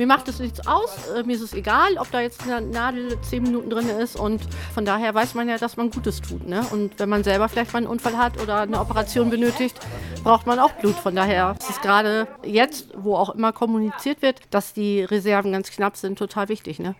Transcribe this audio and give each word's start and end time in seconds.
Mir 0.00 0.06
macht 0.06 0.28
es 0.28 0.38
nichts 0.38 0.66
aus, 0.66 1.10
äh, 1.14 1.24
mir 1.24 1.36
ist 1.36 1.42
es 1.42 1.52
egal, 1.52 1.98
ob 1.98 2.10
da 2.10 2.22
jetzt 2.22 2.44
eine 2.44 2.62
Nadel 2.66 3.20
zehn 3.20 3.42
Minuten 3.42 3.68
drin 3.68 3.86
ist 3.90 4.16
und 4.16 4.40
von 4.72 4.86
daher 4.86 5.14
weiß 5.14 5.34
man 5.34 5.46
ja, 5.46 5.58
dass 5.58 5.76
man 5.76 5.90
Gutes 5.90 6.22
tut. 6.22 6.48
Ne? 6.48 6.64
Und 6.70 6.98
wenn 6.98 7.10
man 7.10 7.22
selber 7.22 7.50
vielleicht 7.50 7.74
mal 7.74 7.80
einen 7.80 7.86
Unfall 7.86 8.16
hat 8.16 8.40
oder 8.40 8.60
eine 8.62 8.80
Operation 8.80 9.28
benötigt, 9.28 9.78
braucht 10.24 10.46
man 10.46 10.58
auch 10.58 10.72
Blut. 10.72 10.94
Von 10.94 11.14
daher 11.16 11.54
ist 11.60 11.68
es 11.68 11.80
gerade 11.82 12.26
jetzt, 12.42 12.86
wo 12.96 13.14
auch 13.14 13.28
immer 13.28 13.52
kommuniziert 13.52 14.22
wird, 14.22 14.40
dass 14.48 14.72
die 14.72 15.02
Reserven 15.02 15.52
ganz 15.52 15.70
knapp 15.70 15.98
sind, 15.98 16.18
total 16.18 16.48
wichtig. 16.48 16.78
Ne? 16.78 16.94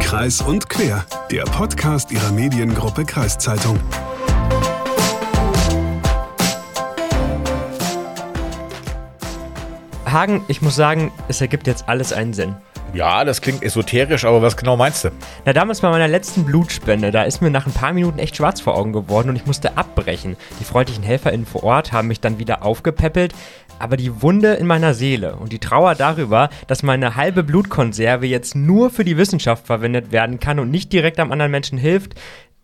Kreis 0.00 0.40
und 0.40 0.70
Quer, 0.70 1.04
der 1.30 1.42
Podcast 1.42 2.12
ihrer 2.12 2.32
Mediengruppe 2.32 3.04
Kreiszeitung. 3.04 3.78
Hagen, 10.12 10.44
ich 10.48 10.60
muss 10.60 10.76
sagen, 10.76 11.10
es 11.28 11.40
ergibt 11.40 11.66
jetzt 11.66 11.88
alles 11.88 12.12
einen 12.12 12.34
Sinn. 12.34 12.54
Ja, 12.92 13.24
das 13.24 13.40
klingt 13.40 13.62
esoterisch, 13.62 14.26
aber 14.26 14.42
was 14.42 14.58
genau 14.58 14.76
meinst 14.76 15.04
du? 15.04 15.10
Na, 15.46 15.54
damals 15.54 15.80
bei 15.80 15.88
meiner 15.88 16.08
letzten 16.08 16.44
Blutspende, 16.44 17.10
da 17.10 17.22
ist 17.22 17.40
mir 17.40 17.48
nach 17.48 17.66
ein 17.66 17.72
paar 17.72 17.94
Minuten 17.94 18.18
echt 18.18 18.36
schwarz 18.36 18.60
vor 18.60 18.76
Augen 18.76 18.92
geworden 18.92 19.30
und 19.30 19.36
ich 19.36 19.46
musste 19.46 19.78
abbrechen. 19.78 20.36
Die 20.60 20.64
freundlichen 20.64 21.02
HelferInnen 21.02 21.46
vor 21.46 21.64
Ort 21.64 21.92
haben 21.92 22.08
mich 22.08 22.20
dann 22.20 22.38
wieder 22.38 22.62
aufgepäppelt, 22.62 23.34
aber 23.78 23.96
die 23.96 24.20
Wunde 24.20 24.52
in 24.54 24.66
meiner 24.66 24.92
Seele 24.92 25.36
und 25.36 25.52
die 25.52 25.58
Trauer 25.58 25.94
darüber, 25.94 26.50
dass 26.66 26.82
meine 26.82 27.16
halbe 27.16 27.42
Blutkonserve 27.42 28.26
jetzt 28.26 28.54
nur 28.54 28.90
für 28.90 29.04
die 29.04 29.16
Wissenschaft 29.16 29.66
verwendet 29.66 30.12
werden 30.12 30.38
kann 30.38 30.58
und 30.58 30.70
nicht 30.70 30.92
direkt 30.92 31.18
am 31.18 31.32
anderen 31.32 31.50
Menschen 31.50 31.78
hilft, 31.78 32.14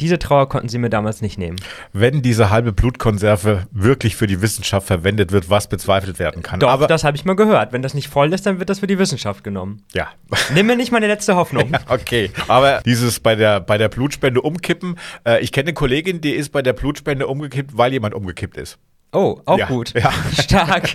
diese 0.01 0.19
Trauer 0.19 0.49
konnten 0.49 0.69
sie 0.69 0.79
mir 0.79 0.91
damals 0.91 1.23
nicht 1.23 1.39
nehmen. 1.39 1.57
Wenn 1.93 2.23
diese 2.23 2.51
halbe 2.51 2.73
Blutkonserve 2.73 3.67
wirklich 3.73 4.15
für 4.15 4.27
die 4.27 4.41
Wissenschaft 4.41 4.87
verwendet 4.87 5.33
wird, 5.33 5.51
was 5.51 5.69
bezweifelt 5.69 6.19
werden 6.19 6.43
kann. 6.43 6.61
Doch, 6.61 6.69
Aber 6.69 6.87
das 6.87 7.03
habe 7.05 7.17
ich 7.17 7.25
mal 7.25 7.35
gehört. 7.35 7.73
Wenn 7.73 7.83
das 7.83 7.95
nicht 7.95 8.09
voll 8.09 8.33
ist, 8.33 8.47
dann 8.47 8.59
wird 8.61 8.71
das 8.71 8.79
für 8.79 8.87
die 8.87 8.99
Wissenschaft 8.99 9.43
genommen. 9.43 9.83
Ja. 9.93 10.09
Nimm 10.55 10.67
mir 10.67 10.77
nicht 10.77 10.93
meine 10.93 11.09
letzte 11.09 11.35
Hoffnung. 11.35 11.71
ja, 11.73 11.81
okay. 11.89 12.31
Aber 12.47 12.81
dieses 12.85 13.19
bei 13.19 13.35
der, 13.35 13.61
bei 13.61 13.77
der 13.77 13.89
Blutspende 13.89 14.41
umkippen, 14.41 14.97
äh, 15.27 15.41
ich 15.41 15.51
kenne 15.51 15.69
eine 15.69 15.75
Kollegin, 15.75 16.21
die 16.21 16.33
ist 16.33 16.51
bei 16.51 16.63
der 16.63 16.73
Blutspende 16.73 17.27
umgekippt, 17.27 17.77
weil 17.77 17.93
jemand 17.93 18.15
umgekippt 18.15 18.57
ist. 18.57 18.79
Oh, 19.13 19.41
auch 19.47 19.59
Ja, 19.59 19.67
gut. 19.67 19.95
ja. 19.95 20.13
Stark. 20.39 20.91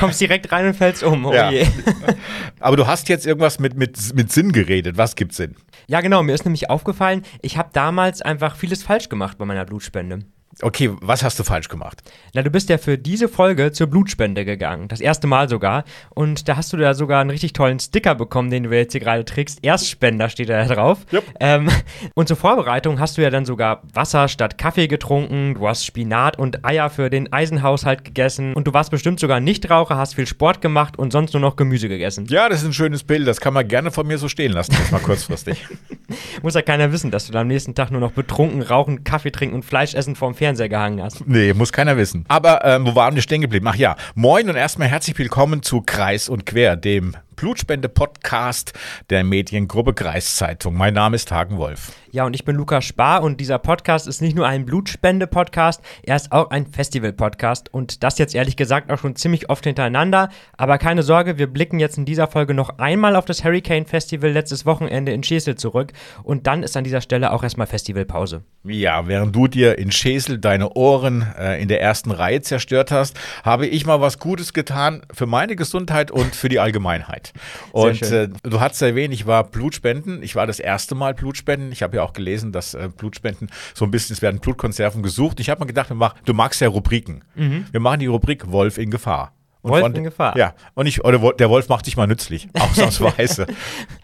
Kommst 0.00 0.20
direkt 0.20 0.50
rein 0.50 0.66
und 0.66 0.74
fällst 0.74 1.02
um. 1.04 1.26
Oh 1.26 1.32
Ja. 1.32 1.50
je. 1.50 1.66
Aber 2.60 2.76
du 2.76 2.86
hast 2.86 3.08
jetzt 3.08 3.24
irgendwas 3.26 3.58
mit, 3.60 3.76
mit, 3.76 3.96
mit 4.14 4.32
Sinn 4.32 4.50
geredet. 4.52 4.96
Was 4.98 5.14
gibt 5.14 5.32
Sinn? 5.32 5.54
Ja, 5.86 6.00
genau. 6.00 6.22
Mir 6.24 6.34
ist 6.34 6.44
nämlich 6.44 6.70
aufgefallen, 6.70 7.22
ich 7.42 7.56
habe 7.56 7.68
damals 7.72 8.20
einfach 8.20 8.56
vieles 8.56 8.82
falsch 8.82 9.08
gemacht 9.08 9.38
bei 9.38 9.44
meiner 9.44 9.64
Blutspende. 9.64 10.20
Okay, 10.62 10.90
was 11.02 11.22
hast 11.22 11.38
du 11.38 11.44
falsch 11.44 11.68
gemacht? 11.68 12.02
Na, 12.32 12.40
du 12.40 12.48
bist 12.48 12.70
ja 12.70 12.78
für 12.78 12.96
diese 12.96 13.28
Folge 13.28 13.72
zur 13.72 13.88
Blutspende 13.88 14.46
gegangen. 14.46 14.88
Das 14.88 15.02
erste 15.02 15.26
Mal 15.26 15.50
sogar. 15.50 15.84
Und 16.14 16.48
da 16.48 16.56
hast 16.56 16.72
du 16.72 16.78
da 16.78 16.94
sogar 16.94 17.20
einen 17.20 17.28
richtig 17.28 17.52
tollen 17.52 17.78
Sticker 17.78 18.14
bekommen, 18.14 18.48
den 18.48 18.62
du 18.62 18.74
jetzt 18.74 18.92
hier 18.92 19.02
gerade 19.02 19.26
trägst. 19.26 19.58
Erstspender 19.62 20.30
steht 20.30 20.48
da 20.48 20.64
drauf. 20.64 21.00
Yep. 21.12 21.24
Ähm, 21.40 21.68
und 22.14 22.28
zur 22.28 22.38
Vorbereitung 22.38 23.00
hast 23.00 23.18
du 23.18 23.22
ja 23.22 23.28
dann 23.28 23.44
sogar 23.44 23.82
Wasser 23.92 24.28
statt 24.28 24.56
Kaffee 24.56 24.88
getrunken. 24.88 25.56
Du 25.56 25.68
hast 25.68 25.84
Spinat 25.84 26.38
und 26.38 26.64
Eier 26.64 26.88
für 26.88 27.10
den 27.10 27.30
Eisenhaushalt 27.30 28.06
gegessen. 28.06 28.54
Und 28.54 28.66
du 28.66 28.72
warst 28.72 28.90
bestimmt 28.90 29.20
sogar 29.20 29.40
Nichtraucher, 29.40 29.98
hast 29.98 30.14
viel 30.14 30.26
Sport 30.26 30.62
gemacht 30.62 30.98
und 30.98 31.12
sonst 31.12 31.34
nur 31.34 31.42
noch 31.42 31.56
Gemüse 31.56 31.90
gegessen. 31.90 32.24
Ja, 32.30 32.48
das 32.48 32.62
ist 32.62 32.68
ein 32.68 32.72
schönes 32.72 33.04
Bild. 33.04 33.28
Das 33.28 33.42
kann 33.42 33.52
man 33.52 33.68
gerne 33.68 33.90
von 33.90 34.06
mir 34.06 34.16
so 34.16 34.28
stehen 34.28 34.52
lassen, 34.52 34.72
jetzt 34.72 34.90
mal 34.90 35.00
kurzfristig. 35.00 35.66
Muss 36.42 36.54
ja 36.54 36.62
keiner 36.62 36.92
wissen, 36.92 37.10
dass 37.10 37.26
du 37.26 37.32
da 37.32 37.42
am 37.42 37.48
nächsten 37.48 37.74
Tag 37.74 37.90
nur 37.90 38.00
noch 38.00 38.12
betrunken, 38.12 38.62
rauchen, 38.62 39.04
Kaffee 39.04 39.32
trinken 39.32 39.54
und 39.54 39.64
Fleisch 39.64 39.92
essen 39.92 40.16
vorm 40.16 40.34
Fernseher 40.34 40.45
gehangen 40.54 41.02
hast. 41.02 41.26
Nee, 41.26 41.52
muss 41.52 41.72
keiner 41.72 41.96
wissen. 41.96 42.24
Aber 42.28 42.64
ähm, 42.64 42.86
wo 42.86 42.94
waren 42.94 43.14
wir 43.14 43.22
stehen 43.22 43.40
geblieben? 43.40 43.66
Ach 43.68 43.76
ja, 43.76 43.96
moin 44.14 44.48
und 44.48 44.56
erstmal 44.56 44.88
herzlich 44.88 45.18
willkommen 45.18 45.62
zu 45.62 45.82
Kreis 45.84 46.28
und 46.28 46.46
Quer, 46.46 46.76
dem 46.76 47.14
Blutspende-Podcast 47.36 48.72
der 49.10 49.22
Mediengruppe 49.22 49.94
Kreiszeitung. 49.94 50.74
Mein 50.74 50.94
Name 50.94 51.16
ist 51.16 51.30
Hagen 51.30 51.58
Wolf. 51.58 51.92
Ja, 52.16 52.24
und 52.24 52.32
ich 52.32 52.46
bin 52.46 52.56
Lukas 52.56 52.86
Spar 52.86 53.22
und 53.22 53.42
dieser 53.42 53.58
Podcast 53.58 54.06
ist 54.06 54.22
nicht 54.22 54.34
nur 54.34 54.46
ein 54.46 54.64
Blutspende-Podcast, 54.64 55.82
er 56.02 56.16
ist 56.16 56.32
auch 56.32 56.48
ein 56.48 56.66
Festival-Podcast 56.66 57.72
und 57.74 58.02
das 58.02 58.16
jetzt 58.16 58.34
ehrlich 58.34 58.56
gesagt 58.56 58.90
auch 58.90 58.98
schon 58.98 59.16
ziemlich 59.16 59.50
oft 59.50 59.64
hintereinander. 59.64 60.30
Aber 60.56 60.78
keine 60.78 61.02
Sorge, 61.02 61.36
wir 61.36 61.46
blicken 61.46 61.78
jetzt 61.78 61.98
in 61.98 62.06
dieser 62.06 62.26
Folge 62.26 62.54
noch 62.54 62.78
einmal 62.78 63.16
auf 63.16 63.26
das 63.26 63.44
Hurricane 63.44 63.84
Festival 63.84 64.30
letztes 64.30 64.64
Wochenende 64.64 65.12
in 65.12 65.22
Schesel 65.22 65.56
zurück 65.56 65.92
und 66.22 66.46
dann 66.46 66.62
ist 66.62 66.74
an 66.74 66.84
dieser 66.84 67.02
Stelle 67.02 67.32
auch 67.32 67.42
erstmal 67.42 67.66
Festivalpause. 67.66 68.44
Ja, 68.64 69.06
während 69.08 69.36
du 69.36 69.46
dir 69.46 69.76
in 69.76 69.92
Schesel 69.92 70.38
deine 70.38 70.72
Ohren 70.72 71.26
äh, 71.38 71.60
in 71.60 71.68
der 71.68 71.82
ersten 71.82 72.12
Reihe 72.12 72.40
zerstört 72.40 72.90
hast, 72.90 73.18
habe 73.44 73.66
ich 73.66 73.84
mal 73.84 74.00
was 74.00 74.18
Gutes 74.18 74.54
getan 74.54 75.02
für 75.12 75.26
meine 75.26 75.54
Gesundheit 75.54 76.10
und 76.10 76.34
für 76.34 76.48
die 76.48 76.60
Allgemeinheit. 76.60 77.25
Und 77.72 78.02
äh, 78.02 78.28
du 78.42 78.60
hast 78.60 78.80
erwähnt, 78.82 79.14
ich 79.14 79.26
war 79.26 79.44
Blutspenden. 79.44 80.22
Ich 80.22 80.36
war 80.36 80.46
das 80.46 80.60
erste 80.60 80.94
Mal 80.94 81.14
Blutspenden. 81.14 81.72
Ich 81.72 81.82
habe 81.82 81.96
ja 81.96 82.02
auch 82.02 82.12
gelesen, 82.12 82.52
dass 82.52 82.74
äh, 82.74 82.88
Blutspenden 82.94 83.48
so 83.74 83.84
ein 83.84 83.90
bisschen, 83.90 84.14
es 84.14 84.22
werden 84.22 84.40
Blutkonserven 84.40 85.02
gesucht. 85.02 85.40
Ich 85.40 85.50
habe 85.50 85.60
mir 85.60 85.66
gedacht, 85.66 85.90
wir 85.90 85.96
machen, 85.96 86.18
du 86.24 86.34
magst 86.34 86.60
ja 86.60 86.68
Rubriken. 86.68 87.22
Wir 87.70 87.80
machen 87.80 88.00
die 88.00 88.06
Rubrik 88.06 88.50
Wolf 88.50 88.78
in 88.78 88.90
Gefahr. 88.90 89.32
Und 89.62 89.72
Wolf 89.72 89.82
von- 89.82 89.94
in 89.96 90.04
Gefahr. 90.04 90.36
Ja, 90.36 90.54
und 90.74 90.86
ich, 90.86 91.04
oder 91.04 91.32
der 91.32 91.50
Wolf 91.50 91.68
macht 91.68 91.86
dich 91.86 91.96
mal 91.96 92.06
nützlich, 92.06 92.48
ausnahmsweise. 92.58 93.46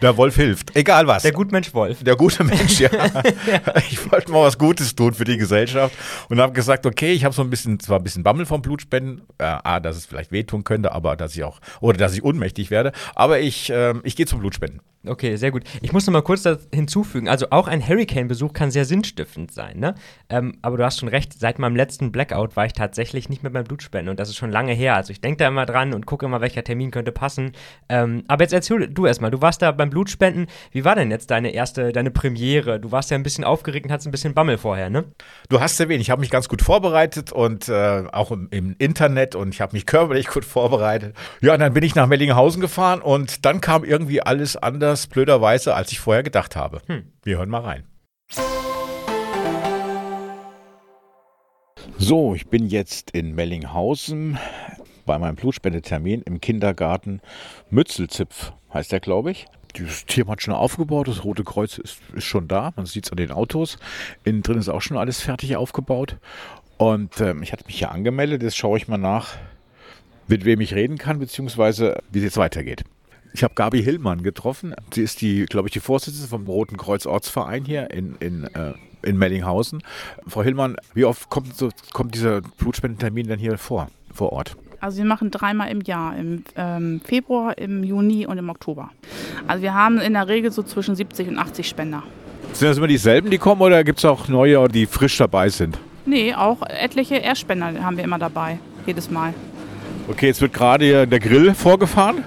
der 0.00 0.16
Wolf 0.16 0.34
hilft, 0.34 0.74
egal 0.76 1.06
was. 1.06 1.22
Der 1.22 1.32
Gutmensch 1.32 1.72
Wolf. 1.72 2.02
Der 2.02 2.16
gute 2.16 2.42
Mensch, 2.44 2.80
ja. 2.80 2.90
Ich 3.90 4.10
wollte 4.10 4.32
mal 4.32 4.42
was 4.44 4.58
Gutes 4.58 4.94
tun 4.96 5.14
für 5.14 5.24
die 5.24 5.36
Gesellschaft 5.36 5.94
und 6.28 6.40
habe 6.40 6.52
gesagt, 6.52 6.84
okay, 6.86 7.12
ich 7.12 7.24
habe 7.24 7.34
so 7.34 7.42
ein 7.42 7.50
bisschen, 7.50 7.78
zwar 7.78 7.98
ein 8.00 8.02
bisschen 8.04 8.22
Bammel 8.24 8.44
vom 8.46 8.60
Blutspenden, 8.62 9.22
äh, 9.38 9.44
A, 9.44 9.78
dass 9.80 9.96
es 9.96 10.06
vielleicht 10.06 10.32
wehtun 10.32 10.64
könnte, 10.64 10.92
aber 10.92 11.16
dass 11.16 11.36
ich 11.36 11.44
auch, 11.44 11.60
oder 11.80 11.96
dass 11.98 12.14
ich 12.14 12.24
ohnmächtig 12.24 12.70
werde, 12.70 12.92
aber 13.14 13.38
ich, 13.40 13.70
ähm, 13.72 14.00
ich 14.04 14.16
gehe 14.16 14.26
zum 14.26 14.40
Blutspenden. 14.40 14.80
Okay, 15.04 15.34
sehr 15.34 15.50
gut. 15.50 15.64
Ich 15.80 15.92
muss 15.92 16.06
noch 16.06 16.12
mal 16.12 16.22
kurz 16.22 16.46
hinzufügen. 16.72 17.28
Also 17.28 17.46
auch 17.50 17.66
ein 17.66 17.86
Hurricane-Besuch 17.86 18.52
kann 18.52 18.70
sehr 18.70 18.84
sinnstiftend 18.84 19.50
sein, 19.50 19.80
ne? 19.80 19.96
Ähm, 20.28 20.58
aber 20.62 20.76
du 20.76 20.84
hast 20.84 21.00
schon 21.00 21.08
recht, 21.08 21.32
seit 21.36 21.58
meinem 21.58 21.74
letzten 21.74 22.12
Blackout 22.12 22.54
war 22.54 22.66
ich 22.66 22.72
tatsächlich 22.72 23.28
nicht 23.28 23.42
mehr 23.42 23.50
beim 23.50 23.64
Blutspenden 23.64 24.10
und 24.10 24.20
das 24.20 24.28
ist 24.28 24.36
schon 24.36 24.52
lange 24.52 24.72
her. 24.72 24.94
Also 24.94 25.10
ich 25.10 25.20
denke 25.20 25.38
da 25.38 25.48
immer 25.48 25.66
dran 25.66 25.92
und 25.92 26.06
gucke 26.06 26.26
immer, 26.26 26.40
welcher 26.40 26.62
Termin 26.62 26.92
könnte 26.92 27.10
passen. 27.10 27.50
Ähm, 27.88 28.22
aber 28.28 28.44
jetzt 28.44 28.52
erzähl 28.52 28.86
du 28.86 29.06
erstmal, 29.06 29.32
du 29.32 29.42
warst 29.42 29.60
da 29.60 29.72
beim 29.72 29.90
Blutspenden. 29.90 30.46
Wie 30.70 30.84
war 30.84 30.94
denn 30.94 31.10
jetzt 31.10 31.32
deine 31.32 31.50
erste, 31.50 31.90
deine 31.90 32.12
Premiere? 32.12 32.78
Du 32.78 32.92
warst 32.92 33.10
ja 33.10 33.16
ein 33.16 33.24
bisschen 33.24 33.42
aufgeregt 33.42 33.86
und 33.86 33.92
hattest 33.92 34.06
ein 34.06 34.12
bisschen 34.12 34.34
Bammel 34.34 34.56
vorher, 34.56 34.88
ne? 34.88 35.04
Du 35.48 35.60
hast 35.60 35.80
erwähnt, 35.80 36.00
ich 36.00 36.10
habe 36.10 36.20
mich 36.20 36.30
ganz 36.30 36.48
gut 36.48 36.62
vorbereitet 36.62 37.32
und 37.32 37.68
äh, 37.68 38.04
auch 38.12 38.30
im, 38.30 38.46
im 38.52 38.76
Internet 38.78 39.34
und 39.34 39.52
ich 39.52 39.60
habe 39.60 39.72
mich 39.72 39.84
körperlich 39.84 40.28
gut 40.28 40.44
vorbereitet. 40.44 41.16
Ja, 41.40 41.54
und 41.54 41.60
dann 41.60 41.74
bin 41.74 41.82
ich 41.82 41.96
nach 41.96 42.06
Mellinghausen 42.06 42.60
gefahren 42.60 43.02
und 43.02 43.44
dann 43.44 43.60
kam 43.60 43.82
irgendwie 43.82 44.22
alles 44.22 44.56
anders, 44.92 45.06
blöderweise, 45.06 45.74
als 45.74 45.90
ich 45.90 46.00
vorher 46.00 46.22
gedacht 46.22 46.54
habe. 46.54 46.82
Wir 47.22 47.38
hören 47.38 47.48
mal 47.48 47.62
rein. 47.62 47.84
So, 51.96 52.34
ich 52.34 52.48
bin 52.48 52.66
jetzt 52.66 53.12
in 53.12 53.34
Mellinghausen 53.34 54.38
bei 55.06 55.18
meinem 55.18 55.36
Blutspendetermin 55.36 56.20
im 56.22 56.42
Kindergarten 56.42 57.20
Mützelzipf, 57.70 58.52
heißt 58.74 58.92
der, 58.92 59.00
glaube 59.00 59.30
ich. 59.30 59.46
Das 59.72 60.04
Team 60.04 60.28
hat 60.28 60.42
schon 60.42 60.52
aufgebaut, 60.52 61.08
das 61.08 61.24
Rote 61.24 61.42
Kreuz 61.42 61.78
ist, 61.78 62.00
ist 62.12 62.24
schon 62.24 62.46
da, 62.46 62.74
man 62.76 62.84
sieht 62.84 63.06
es 63.06 63.10
an 63.10 63.16
den 63.16 63.30
Autos. 63.30 63.78
Innen 64.24 64.42
drin 64.42 64.58
ist 64.58 64.68
auch 64.68 64.82
schon 64.82 64.98
alles 64.98 65.22
fertig 65.22 65.56
aufgebaut. 65.56 66.18
Und 66.76 67.18
ähm, 67.22 67.42
ich 67.42 67.52
hatte 67.52 67.64
mich 67.64 67.78
hier 67.78 67.90
angemeldet, 67.90 68.42
jetzt 68.42 68.58
schaue 68.58 68.76
ich 68.76 68.88
mal 68.88 68.98
nach, 68.98 69.36
mit 70.28 70.44
wem 70.44 70.60
ich 70.60 70.74
reden 70.74 70.98
kann, 70.98 71.18
beziehungsweise 71.18 72.02
wie 72.10 72.18
es 72.18 72.24
jetzt 72.24 72.36
weitergeht. 72.36 72.84
Ich 73.34 73.42
habe 73.42 73.54
Gabi 73.54 73.82
Hillmann 73.82 74.22
getroffen. 74.22 74.74
Sie 74.92 75.02
ist 75.02 75.20
die, 75.20 75.46
glaube 75.46 75.68
ich, 75.68 75.72
die 75.72 75.80
Vorsitzende 75.80 76.28
vom 76.28 76.46
Roten 76.46 76.76
Kreuz 76.76 77.06
Ortsverein 77.06 77.64
hier 77.64 77.90
in, 77.90 78.16
in, 78.20 78.44
äh, 78.44 78.74
in 79.02 79.16
Mellinghausen. 79.16 79.82
Frau 80.26 80.42
Hillmann, 80.42 80.76
wie 80.94 81.04
oft 81.04 81.30
kommt, 81.30 81.56
so, 81.56 81.70
kommt 81.92 82.14
dieser 82.14 82.42
Blutspendentermin 82.42 83.28
denn 83.28 83.38
hier 83.38 83.56
vor, 83.56 83.88
vor 84.12 84.32
Ort? 84.32 84.56
Also 84.80 84.98
wir 84.98 85.04
machen 85.04 85.30
dreimal 85.30 85.70
im 85.70 85.80
Jahr, 85.80 86.16
im 86.16 86.44
ähm, 86.56 87.00
Februar, 87.04 87.56
im 87.56 87.84
Juni 87.84 88.26
und 88.26 88.36
im 88.36 88.50
Oktober. 88.50 88.90
Also 89.46 89.62
wir 89.62 89.74
haben 89.74 89.98
in 89.98 90.12
der 90.12 90.28
Regel 90.28 90.50
so 90.50 90.62
zwischen 90.62 90.96
70 90.96 91.28
und 91.28 91.38
80 91.38 91.68
Spender. 91.68 92.02
Sind 92.52 92.68
das 92.68 92.76
immer 92.76 92.88
dieselben, 92.88 93.30
die 93.30 93.38
kommen, 93.38 93.62
oder 93.62 93.84
gibt 93.84 94.00
es 94.00 94.04
auch 94.04 94.28
neue, 94.28 94.68
die 94.68 94.86
frisch 94.86 95.16
dabei 95.16 95.48
sind? 95.48 95.78
Nee, 96.04 96.34
auch 96.34 96.62
etliche 96.62 97.14
Erstspender 97.14 97.82
haben 97.82 97.96
wir 97.96 98.04
immer 98.04 98.18
dabei, 98.18 98.58
jedes 98.84 99.08
Mal. 99.08 99.32
Okay, 100.08 100.26
jetzt 100.26 100.40
wird 100.40 100.52
gerade 100.52 101.06
der 101.06 101.20
Grill 101.20 101.54
vorgefahren. 101.54 102.24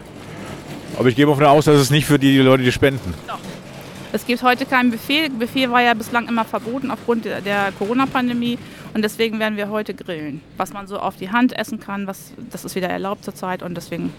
Aber 0.97 1.09
ich 1.09 1.15
gehe 1.15 1.25
mal 1.25 1.33
davon 1.33 1.45
aus, 1.45 1.65
dass 1.65 1.75
es 1.75 1.89
nicht 1.89 2.05
für 2.05 2.19
die 2.19 2.37
Leute, 2.39 2.63
die 2.63 2.71
spenden. 2.71 3.13
Es 4.11 4.25
gibt 4.25 4.43
heute 4.43 4.65
kein 4.65 4.91
Buffet. 4.91 5.29
Buffet 5.37 5.69
war 5.69 5.81
ja 5.81 5.93
bislang 5.93 6.27
immer 6.29 6.45
verboten 6.45 6.89
aufgrund 6.89 7.25
der, 7.25 7.41
der 7.41 7.73
Corona-Pandemie. 7.77 8.57
Und 8.93 9.01
deswegen 9.01 9.39
werden 9.39 9.57
wir 9.57 9.69
heute 9.69 9.93
grillen. 9.93 10.41
Was 10.55 10.71
man 10.71 10.87
so 10.87 10.99
auf 10.99 11.17
die 11.17 11.31
Hand 11.31 11.57
essen 11.57 11.81
kann, 11.81 12.07
was, 12.07 12.31
das 12.49 12.63
ist 12.63 12.75
wieder 12.75 12.87
erlaubt 12.87 13.25
zurzeit. 13.25 13.61
Und 13.61 13.75
deswegen 13.75 14.13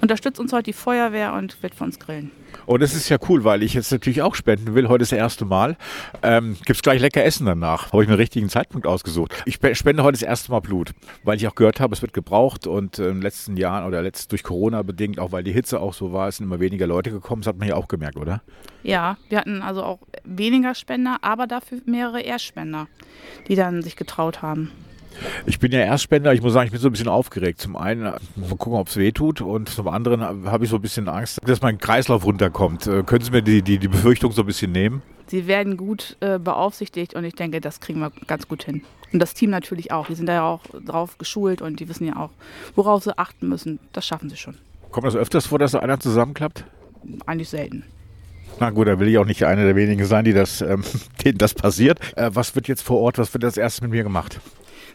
unterstützt 0.00 0.38
uns 0.38 0.52
heute 0.52 0.64
die 0.64 0.72
Feuerwehr 0.72 1.32
und 1.32 1.60
wird 1.62 1.74
für 1.74 1.84
uns 1.84 1.98
grillen. 1.98 2.30
Und 2.66 2.80
das 2.82 2.94
ist 2.94 3.08
ja 3.08 3.18
cool, 3.28 3.44
weil 3.44 3.62
ich 3.62 3.74
jetzt 3.74 3.92
natürlich 3.92 4.22
auch 4.22 4.34
spenden 4.34 4.74
will. 4.74 4.88
Heute 4.88 5.02
ist 5.02 5.12
das 5.12 5.18
erste 5.18 5.44
Mal. 5.44 5.76
Ähm, 6.22 6.56
Gibt 6.64 6.76
es 6.76 6.82
gleich 6.82 7.00
lecker 7.00 7.24
Essen 7.24 7.46
danach. 7.46 7.92
Habe 7.92 8.02
ich 8.02 8.08
mir 8.08 8.14
einen 8.14 8.20
richtigen 8.20 8.48
Zeitpunkt 8.48 8.86
ausgesucht. 8.86 9.32
Ich 9.46 9.58
spende 9.72 10.02
heute 10.02 10.12
das 10.12 10.22
erste 10.22 10.52
Mal 10.52 10.60
Blut, 10.60 10.92
weil 11.24 11.36
ich 11.36 11.46
auch 11.48 11.54
gehört 11.54 11.80
habe, 11.80 11.94
es 11.94 12.02
wird 12.02 12.12
gebraucht. 12.12 12.66
Und 12.66 12.98
äh, 12.98 13.08
in 13.08 13.14
den 13.14 13.22
letzten 13.22 13.56
Jahren 13.56 13.86
oder 13.86 14.02
letzt, 14.02 14.32
durch 14.32 14.42
Corona 14.42 14.82
bedingt, 14.82 15.18
auch 15.18 15.32
weil 15.32 15.42
die 15.42 15.52
Hitze 15.52 15.80
auch 15.80 15.94
so 15.94 16.12
war, 16.12 16.30
sind 16.30 16.46
immer 16.46 16.60
weniger 16.60 16.86
Leute 16.86 17.10
gekommen. 17.10 17.42
Das 17.42 17.48
hat 17.48 17.58
man 17.58 17.68
ja 17.68 17.76
auch 17.76 17.88
gemerkt, 17.88 18.16
oder? 18.16 18.42
Ja, 18.82 19.16
wir 19.28 19.38
hatten 19.38 19.62
also 19.62 19.82
auch 19.82 20.00
weniger 20.24 20.74
Spender, 20.74 21.18
aber 21.22 21.46
dafür 21.46 21.78
mehrere 21.86 22.20
Erstspender, 22.20 22.88
die 23.48 23.54
dann 23.54 23.82
sich 23.82 23.96
getraut 23.96 24.42
haben. 24.42 24.70
Ich 25.46 25.58
bin 25.58 25.72
ja 25.72 25.80
Erstspender. 25.80 26.32
Ich 26.32 26.42
muss 26.42 26.52
sagen, 26.52 26.66
ich 26.66 26.72
bin 26.72 26.80
so 26.80 26.88
ein 26.88 26.92
bisschen 26.92 27.08
aufgeregt. 27.08 27.60
Zum 27.60 27.76
einen, 27.76 28.02
mal 28.02 28.56
gucken, 28.58 28.74
ob 28.74 28.88
es 28.88 28.96
weh 28.96 29.12
tut. 29.12 29.40
Und 29.40 29.68
zum 29.68 29.88
anderen 29.88 30.22
habe 30.50 30.64
ich 30.64 30.70
so 30.70 30.76
ein 30.76 30.82
bisschen 30.82 31.08
Angst, 31.08 31.38
dass 31.44 31.60
mein 31.62 31.78
Kreislauf 31.78 32.24
runterkommt. 32.24 32.86
Äh, 32.86 33.02
können 33.02 33.24
Sie 33.24 33.30
mir 33.30 33.42
die, 33.42 33.62
die, 33.62 33.78
die 33.78 33.88
Befürchtung 33.88 34.32
so 34.32 34.42
ein 34.42 34.46
bisschen 34.46 34.72
nehmen? 34.72 35.02
Sie 35.26 35.46
werden 35.46 35.76
gut 35.76 36.16
äh, 36.20 36.38
beaufsichtigt 36.38 37.14
und 37.14 37.24
ich 37.24 37.34
denke, 37.34 37.60
das 37.60 37.80
kriegen 37.80 38.00
wir 38.00 38.12
ganz 38.26 38.48
gut 38.48 38.64
hin. 38.64 38.82
Und 39.12 39.20
das 39.20 39.34
Team 39.34 39.50
natürlich 39.50 39.92
auch. 39.92 40.06
Die 40.06 40.14
sind 40.14 40.26
da 40.26 40.32
ja 40.32 40.42
auch 40.42 40.62
drauf 40.84 41.18
geschult 41.18 41.62
und 41.62 41.80
die 41.80 41.88
wissen 41.88 42.06
ja 42.06 42.16
auch, 42.16 42.30
worauf 42.74 43.04
sie 43.04 43.16
achten 43.16 43.48
müssen. 43.48 43.78
Das 43.92 44.06
schaffen 44.06 44.30
sie 44.30 44.36
schon. 44.36 44.56
Kommt 44.90 45.06
das 45.06 45.16
öfters 45.16 45.46
vor, 45.46 45.58
dass 45.58 45.72
so 45.72 45.78
einer 45.78 45.98
zusammenklappt? 46.00 46.64
Eigentlich 47.26 47.48
selten. 47.48 47.84
Na 48.60 48.70
gut, 48.70 48.86
da 48.86 48.98
will 48.98 49.08
ich 49.08 49.18
auch 49.18 49.24
nicht 49.24 49.44
einer 49.44 49.64
der 49.64 49.76
wenigen 49.76 50.04
sein, 50.04 50.24
die 50.24 50.32
das, 50.32 50.60
ähm, 50.60 50.84
denen 51.24 51.38
das 51.38 51.54
passiert. 51.54 51.98
Äh, 52.16 52.30
was 52.32 52.54
wird 52.54 52.68
jetzt 52.68 52.82
vor 52.82 53.00
Ort, 53.00 53.18
was 53.18 53.32
wird 53.32 53.42
das 53.42 53.56
erste 53.56 53.82
mit 53.82 53.92
mir 53.92 54.02
gemacht? 54.02 54.40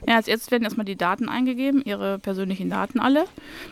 Ja, 0.05 0.15
als 0.15 0.27
erstes 0.27 0.51
werden 0.51 0.63
erstmal 0.63 0.85
die 0.85 0.95
Daten 0.95 1.29
eingegeben, 1.29 1.81
ihre 1.83 2.19
persönlichen 2.19 2.69
Daten 2.69 2.99
alle. 2.99 3.25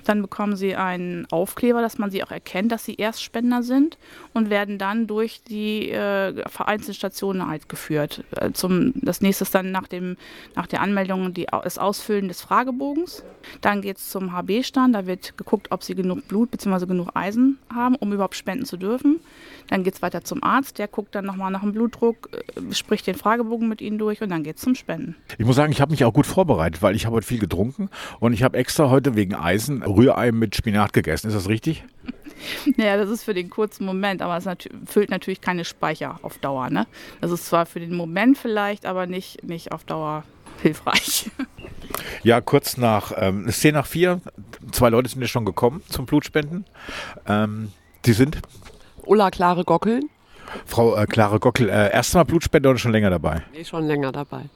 Dann 0.06 0.22
bekommen 0.22 0.56
sie 0.56 0.76
einen 0.76 1.28
Aufkleber, 1.32 1.82
dass 1.82 1.98
man 1.98 2.10
sie 2.10 2.24
auch 2.24 2.32
erkennt, 2.32 2.72
dass 2.72 2.86
sie 2.86 2.96
Erstspender 2.96 3.64
sind 3.64 3.98
und 4.34 4.50
werden 4.50 4.78
dann 4.78 5.08
durch 5.08 5.42
die 5.44 5.92
äh, 5.92 6.44
vereinzelten 6.50 6.94
Stationen 6.94 7.48
halt 7.48 7.70
geführt. 7.70 8.24
Äh, 8.36 8.52
zum, 8.54 8.94
das 8.96 9.22
nächste 9.22 9.44
ist 9.44 9.54
dann 9.54 9.72
nach, 9.72 9.88
dem, 9.88 10.18
nach 10.56 10.68
der 10.68 10.82
Anmeldung 10.82 11.34
die, 11.34 11.46
das 11.46 11.78
Ausfüllen 11.78 12.28
des 12.28 12.42
Fragebogens. 12.42 13.24
Dann 13.62 13.82
geht 13.82 13.98
es 13.98 14.10
zum 14.10 14.34
HB-Stand, 14.34 14.96
da 14.96 15.06
wird 15.06 15.38
geguckt, 15.38 15.68
ob 15.72 15.84
sie 15.84 15.96
genug 15.96 16.28
Blut 16.28 16.52
bzw. 16.52 16.86
genug 16.88 17.10
Eisen 17.14 17.60
haben, 17.74 17.96
um 17.96 18.12
überhaupt 18.12 18.36
spenden 18.36 18.66
zu 18.66 18.78
dürfen. 18.78 19.20
Dann 19.68 19.84
geht 19.84 19.96
es 19.96 20.02
weiter 20.02 20.24
zum 20.24 20.44
Arzt, 20.44 20.80
der 20.80 20.88
guckt 20.88 21.16
dann 21.16 21.26
nochmal 21.26 21.52
nach 21.52 21.62
dem 21.62 21.74
Blutdruck, 21.74 22.30
äh, 22.32 22.74
spricht 22.74 23.08
den 23.08 23.16
Fragebogen 23.16 23.68
mit 23.68 23.82
ihnen 23.82 23.98
durch 23.98 24.22
und 24.22 24.30
dann 24.30 24.44
geht 24.44 24.58
es 24.58 24.64
zum 24.64 24.76
Spenden. 24.76 25.16
Ich 25.38 25.46
muss 25.46 25.56
sagen, 25.56 25.72
ich 25.72 25.82
habe 25.82 25.92
mich 25.92 26.04
auch 26.04 26.14
gut 26.16 26.26
vorbereitet, 26.26 26.82
weil 26.82 26.96
ich 26.96 27.06
habe 27.06 27.18
heute 27.18 27.28
viel 27.28 27.40
getrunken 27.40 27.90
und 28.20 28.34
ich 28.34 28.42
habe 28.42 28.58
extra 28.58 28.90
heute 28.90 29.16
wegen 29.16 29.36
Eisen 29.36 29.84
Rührei 29.84 30.32
mit 30.32 30.56
Spinat 30.56 30.94
gegessen. 30.94 31.28
Ist 31.28 31.36
das 31.36 31.50
richtig? 31.50 31.84
Naja, 32.76 32.98
das 32.98 33.10
ist 33.10 33.24
für 33.24 33.34
den 33.34 33.50
kurzen 33.50 33.86
Moment, 33.86 34.22
aber 34.22 34.36
es 34.36 34.44
nat 34.44 34.68
füllt 34.86 35.10
natürlich 35.10 35.40
keine 35.40 35.64
Speicher 35.64 36.20
auf 36.22 36.38
Dauer. 36.38 36.70
Ne? 36.70 36.86
Das 37.22 37.32
ist 37.32 37.48
zwar 37.48 37.66
für 37.66 37.80
den 37.80 37.96
Moment 37.96 38.38
vielleicht, 38.38 38.86
aber 38.86 39.08
nicht, 39.08 39.44
nicht 39.44 39.72
auf 39.72 39.86
Dauer 39.86 40.24
hilfreich. 40.62 41.32
Ja, 42.24 42.42
kurz 42.42 42.78
nach, 42.78 43.14
ähm, 43.16 43.48
10 43.48 43.74
nach 43.74 43.86
4, 43.86 44.20
zwei 44.72 44.90
Leute 44.90 45.08
sind 45.10 45.22
ja 45.22 45.28
schon 45.28 45.46
gekommen 45.46 45.82
zum 45.88 46.06
Blutspenden. 46.06 46.66
Ähm, 47.28 47.72
die 48.06 48.14
sind? 48.14 48.40
Ulla 49.06 49.30
Klare 49.30 49.64
Gockeln. 49.64 50.10
Frau 50.66 50.96
äh, 50.96 51.06
Klare 51.06 51.40
Gockel, 51.40 51.70
äh, 51.70 51.92
erstmal 51.92 52.26
Blutspender 52.26 52.72
oder 52.72 52.80
schon 52.80 52.92
länger 52.92 53.12
dabei? 53.12 53.44
Nee, 53.54 53.64
schon 53.64 53.86
länger 53.86 54.12
dabei. 54.12 54.50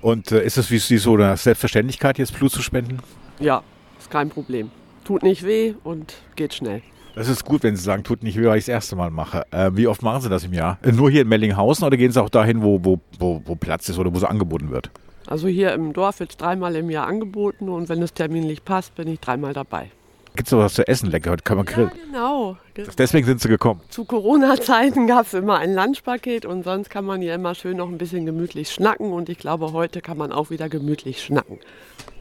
Und 0.00 0.32
äh, 0.32 0.44
ist 0.44 0.58
es 0.58 0.70
wie 0.70 0.78
Sie 0.78 0.98
so 0.98 1.14
eine 1.14 1.36
Selbstverständlichkeit, 1.36 2.18
jetzt 2.18 2.34
Blut 2.34 2.52
zu 2.52 2.62
spenden? 2.62 2.98
Ja, 3.38 3.62
ist 3.98 4.10
kein 4.10 4.30
Problem. 4.30 4.70
Tut 5.04 5.22
nicht 5.22 5.44
weh 5.44 5.74
und 5.84 6.14
geht 6.36 6.54
schnell. 6.54 6.82
Das 7.14 7.28
ist 7.28 7.44
gut, 7.44 7.62
wenn 7.62 7.76
Sie 7.76 7.82
sagen, 7.82 8.04
tut 8.04 8.22
nicht 8.22 8.38
weh, 8.38 8.46
weil 8.46 8.58
ich 8.58 8.64
das 8.64 8.72
erste 8.72 8.96
Mal 8.96 9.10
mache. 9.10 9.44
Äh, 9.50 9.70
wie 9.74 9.86
oft 9.86 10.02
machen 10.02 10.22
Sie 10.22 10.28
das 10.28 10.44
im 10.44 10.54
Jahr? 10.54 10.78
Nur 10.82 11.10
hier 11.10 11.22
in 11.22 11.28
Mellinghausen 11.28 11.84
oder 11.84 11.96
gehen 11.96 12.10
Sie 12.10 12.22
auch 12.22 12.30
dahin, 12.30 12.62
wo, 12.62 12.82
wo, 12.82 13.00
wo, 13.18 13.42
wo 13.44 13.54
Platz 13.54 13.88
ist 13.88 13.98
oder 13.98 14.12
wo 14.12 14.16
es 14.16 14.24
angeboten 14.24 14.70
wird? 14.70 14.90
Also 15.26 15.48
hier 15.48 15.72
im 15.72 15.92
Dorf 15.92 16.20
wird 16.20 16.30
es 16.30 16.36
dreimal 16.36 16.74
im 16.74 16.90
Jahr 16.90 17.06
angeboten 17.06 17.68
und 17.68 17.88
wenn 17.88 18.02
es 18.02 18.12
terminlich 18.14 18.64
passt, 18.64 18.94
bin 18.94 19.08
ich 19.08 19.20
dreimal 19.20 19.52
dabei. 19.52 19.90
Gibt 20.34 20.48
es 20.48 20.52
noch 20.52 20.60
was 20.60 20.74
zu 20.74 20.86
essen 20.88 21.10
lecker? 21.10 21.30
Heute 21.30 21.42
kann 21.42 21.58
man 21.58 21.66
grillen. 21.66 21.90
Ja, 22.12 22.56
genau. 22.72 22.90
Deswegen 22.96 23.26
sind 23.26 23.40
Sie 23.40 23.48
gekommen. 23.48 23.80
Zu 23.90 24.06
Corona-Zeiten 24.06 25.06
gab 25.06 25.26
es 25.26 25.34
immer 25.34 25.58
ein 25.58 25.74
Lunchpaket 25.74 26.46
und 26.46 26.64
sonst 26.64 26.88
kann 26.88 27.04
man 27.04 27.20
hier 27.20 27.34
immer 27.34 27.54
schön 27.54 27.76
noch 27.76 27.88
ein 27.88 27.98
bisschen 27.98 28.24
gemütlich 28.24 28.70
schnacken 28.70 29.12
und 29.12 29.28
ich 29.28 29.38
glaube, 29.38 29.72
heute 29.72 30.00
kann 30.00 30.16
man 30.16 30.32
auch 30.32 30.48
wieder 30.48 30.70
gemütlich 30.70 31.22
schnacken. 31.22 31.58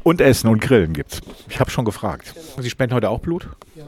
Und 0.04 0.19
Essen 0.19 0.50
und 0.50 0.62
Grillen 0.62 0.94
gibt's. 0.94 1.22
Ich 1.48 1.60
habe 1.60 1.72
schon 1.72 1.86
gefragt. 1.86 2.34
Sie 2.60 2.69
spenden 2.69 2.96
heute 2.96 3.10
auch 3.10 3.19
Blut? 3.19 3.48
Ja, 3.75 3.86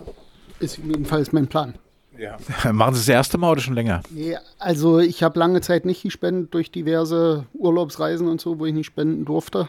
ist 0.60 0.78
jedenfalls 0.78 1.34
mein 1.34 1.48
Plan. 1.48 1.74
Ja. 2.18 2.38
Machen 2.72 2.94
Sie 2.94 3.00
es 3.02 3.08
das 3.08 3.14
erste 3.14 3.38
Mal 3.38 3.52
oder 3.52 3.62
schon 3.62 3.74
länger? 3.74 4.04
Nee, 4.10 4.38
also 4.58 5.00
ich 5.00 5.22
habe 5.24 5.38
lange 5.38 5.60
Zeit 5.60 5.84
nicht 5.84 6.04
gespendet 6.04 6.54
durch 6.54 6.72
diverse 6.72 7.46
Urlaubsreisen 7.54 8.28
und 8.28 8.40
so, 8.40 8.60
wo 8.60 8.66
ich 8.66 8.74
nicht 8.74 8.86
spenden 8.86 9.26
durfte. 9.26 9.68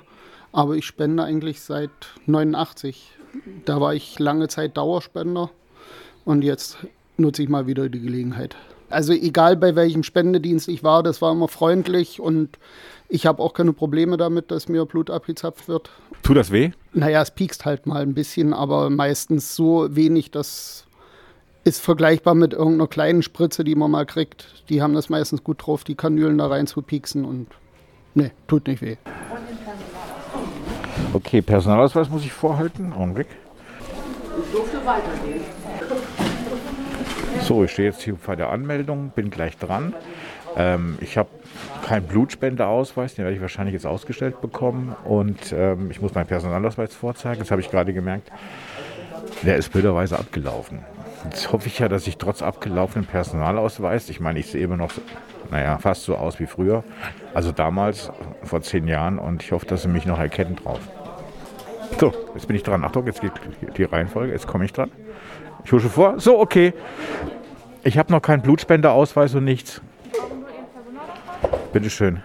Aber 0.52 0.76
ich 0.76 0.86
spende 0.86 1.24
eigentlich 1.24 1.60
seit 1.62 1.90
89. 2.26 3.10
Da 3.64 3.80
war 3.80 3.94
ich 3.94 4.18
lange 4.18 4.48
Zeit 4.48 4.76
Dauerspender 4.76 5.50
und 6.24 6.42
jetzt 6.42 6.78
nutze 7.16 7.42
ich 7.42 7.48
mal 7.48 7.66
wieder 7.66 7.88
die 7.88 8.00
Gelegenheit. 8.00 8.56
Also 8.90 9.12
egal 9.12 9.56
bei 9.56 9.74
welchem 9.74 10.02
Spendedienst 10.02 10.68
ich 10.68 10.84
war, 10.84 11.02
das 11.02 11.20
war 11.20 11.32
immer 11.32 11.48
freundlich 11.48 12.20
und 12.20 12.58
ich 13.08 13.26
habe 13.26 13.42
auch 13.42 13.54
keine 13.54 13.72
Probleme 13.72 14.16
damit, 14.16 14.50
dass 14.50 14.68
mir 14.68 14.84
Blut 14.86 15.10
abgezapft 15.10 15.68
wird. 15.68 15.90
Tut 16.22 16.36
das 16.36 16.50
weh? 16.50 16.70
Naja, 16.92 17.22
es 17.22 17.30
piekst 17.30 17.64
halt 17.64 17.86
mal 17.86 18.02
ein 18.02 18.14
bisschen, 18.14 18.52
aber 18.52 18.90
meistens 18.90 19.56
so 19.56 19.88
wenig, 19.90 20.30
das 20.30 20.86
ist 21.64 21.80
vergleichbar 21.80 22.34
mit 22.34 22.52
irgendeiner 22.52 22.86
kleinen 22.86 23.22
Spritze, 23.22 23.64
die 23.64 23.74
man 23.74 23.90
mal 23.90 24.06
kriegt. 24.06 24.64
Die 24.68 24.82
haben 24.82 24.94
das 24.94 25.08
meistens 25.08 25.42
gut 25.42 25.66
drauf, 25.66 25.82
die 25.82 25.94
Kanülen 25.94 26.38
da 26.38 26.46
rein 26.46 26.66
zu 26.66 26.82
pieksen 26.82 27.24
und 27.24 27.48
ne, 28.14 28.30
tut 28.46 28.66
nicht 28.66 28.82
weh. 28.82 28.96
Okay, 31.34 31.42
Personalausweis 31.42 32.08
muss 32.10 32.24
ich 32.24 32.32
vorhalten. 32.32 32.92
Augenblick. 32.92 33.26
Ich 34.38 34.52
durfte 34.52 34.76
weitergehen. 34.86 35.40
So, 37.40 37.64
ich 37.64 37.72
stehe 37.72 37.88
jetzt 37.88 38.02
hier 38.02 38.14
bei 38.24 38.36
der 38.36 38.50
Anmeldung, 38.50 39.10
bin 39.16 39.30
gleich 39.30 39.58
dran. 39.58 39.94
Ähm, 40.56 40.96
ich 41.00 41.18
habe 41.18 41.28
keinen 41.84 42.06
Blutspendeausweis, 42.06 43.16
den 43.16 43.24
werde 43.24 43.34
ich 43.34 43.42
wahrscheinlich 43.42 43.72
jetzt 43.72 43.84
ausgestellt 43.84 44.40
bekommen. 44.40 44.94
Und 45.02 45.52
ähm, 45.52 45.90
ich 45.90 46.00
muss 46.00 46.14
meinen 46.14 46.28
Personalausweis 46.28 46.94
vorzeigen. 46.94 47.40
Das 47.40 47.50
habe 47.50 47.60
ich 47.60 47.68
gerade 47.68 47.92
gemerkt. 47.92 48.30
Der 49.42 49.56
ist 49.56 49.72
blöderweise 49.72 50.16
abgelaufen. 50.16 50.84
Jetzt 51.24 51.50
hoffe 51.50 51.66
ich 51.66 51.80
ja, 51.80 51.88
dass 51.88 52.06
ich 52.06 52.16
trotz 52.16 52.42
abgelaufenen 52.42 53.08
Personalausweis, 53.08 54.08
ich 54.08 54.20
meine, 54.20 54.38
ich 54.38 54.46
sehe 54.46 54.62
immer 54.62 54.76
noch, 54.76 54.92
naja, 55.50 55.78
fast 55.78 56.04
so 56.04 56.14
aus 56.14 56.38
wie 56.38 56.46
früher, 56.46 56.84
also 57.34 57.50
damals, 57.50 58.12
vor 58.44 58.62
zehn 58.62 58.86
Jahren, 58.86 59.18
und 59.18 59.42
ich 59.42 59.50
hoffe, 59.50 59.66
dass 59.66 59.82
sie 59.82 59.88
mich 59.88 60.06
noch 60.06 60.20
erkennen 60.20 60.54
drauf. 60.54 60.78
So, 61.98 62.12
jetzt 62.34 62.46
bin 62.46 62.56
ich 62.56 62.62
dran. 62.62 62.84
Achtung, 62.84 63.06
jetzt 63.06 63.20
geht 63.20 63.32
die 63.76 63.84
Reihenfolge, 63.84 64.32
jetzt 64.32 64.46
komme 64.46 64.64
ich 64.64 64.72
dran. 64.72 64.90
Ich 65.64 65.72
husche 65.72 65.88
vor. 65.88 66.18
So, 66.20 66.38
okay. 66.38 66.74
Ich 67.82 67.98
habe 67.98 68.12
noch 68.12 68.20
keinen 68.20 68.42
Blutspendeausweis 68.42 69.34
und 69.34 69.44
nichts. 69.44 69.80
Bitte 71.72 71.90
schön. 71.90 72.22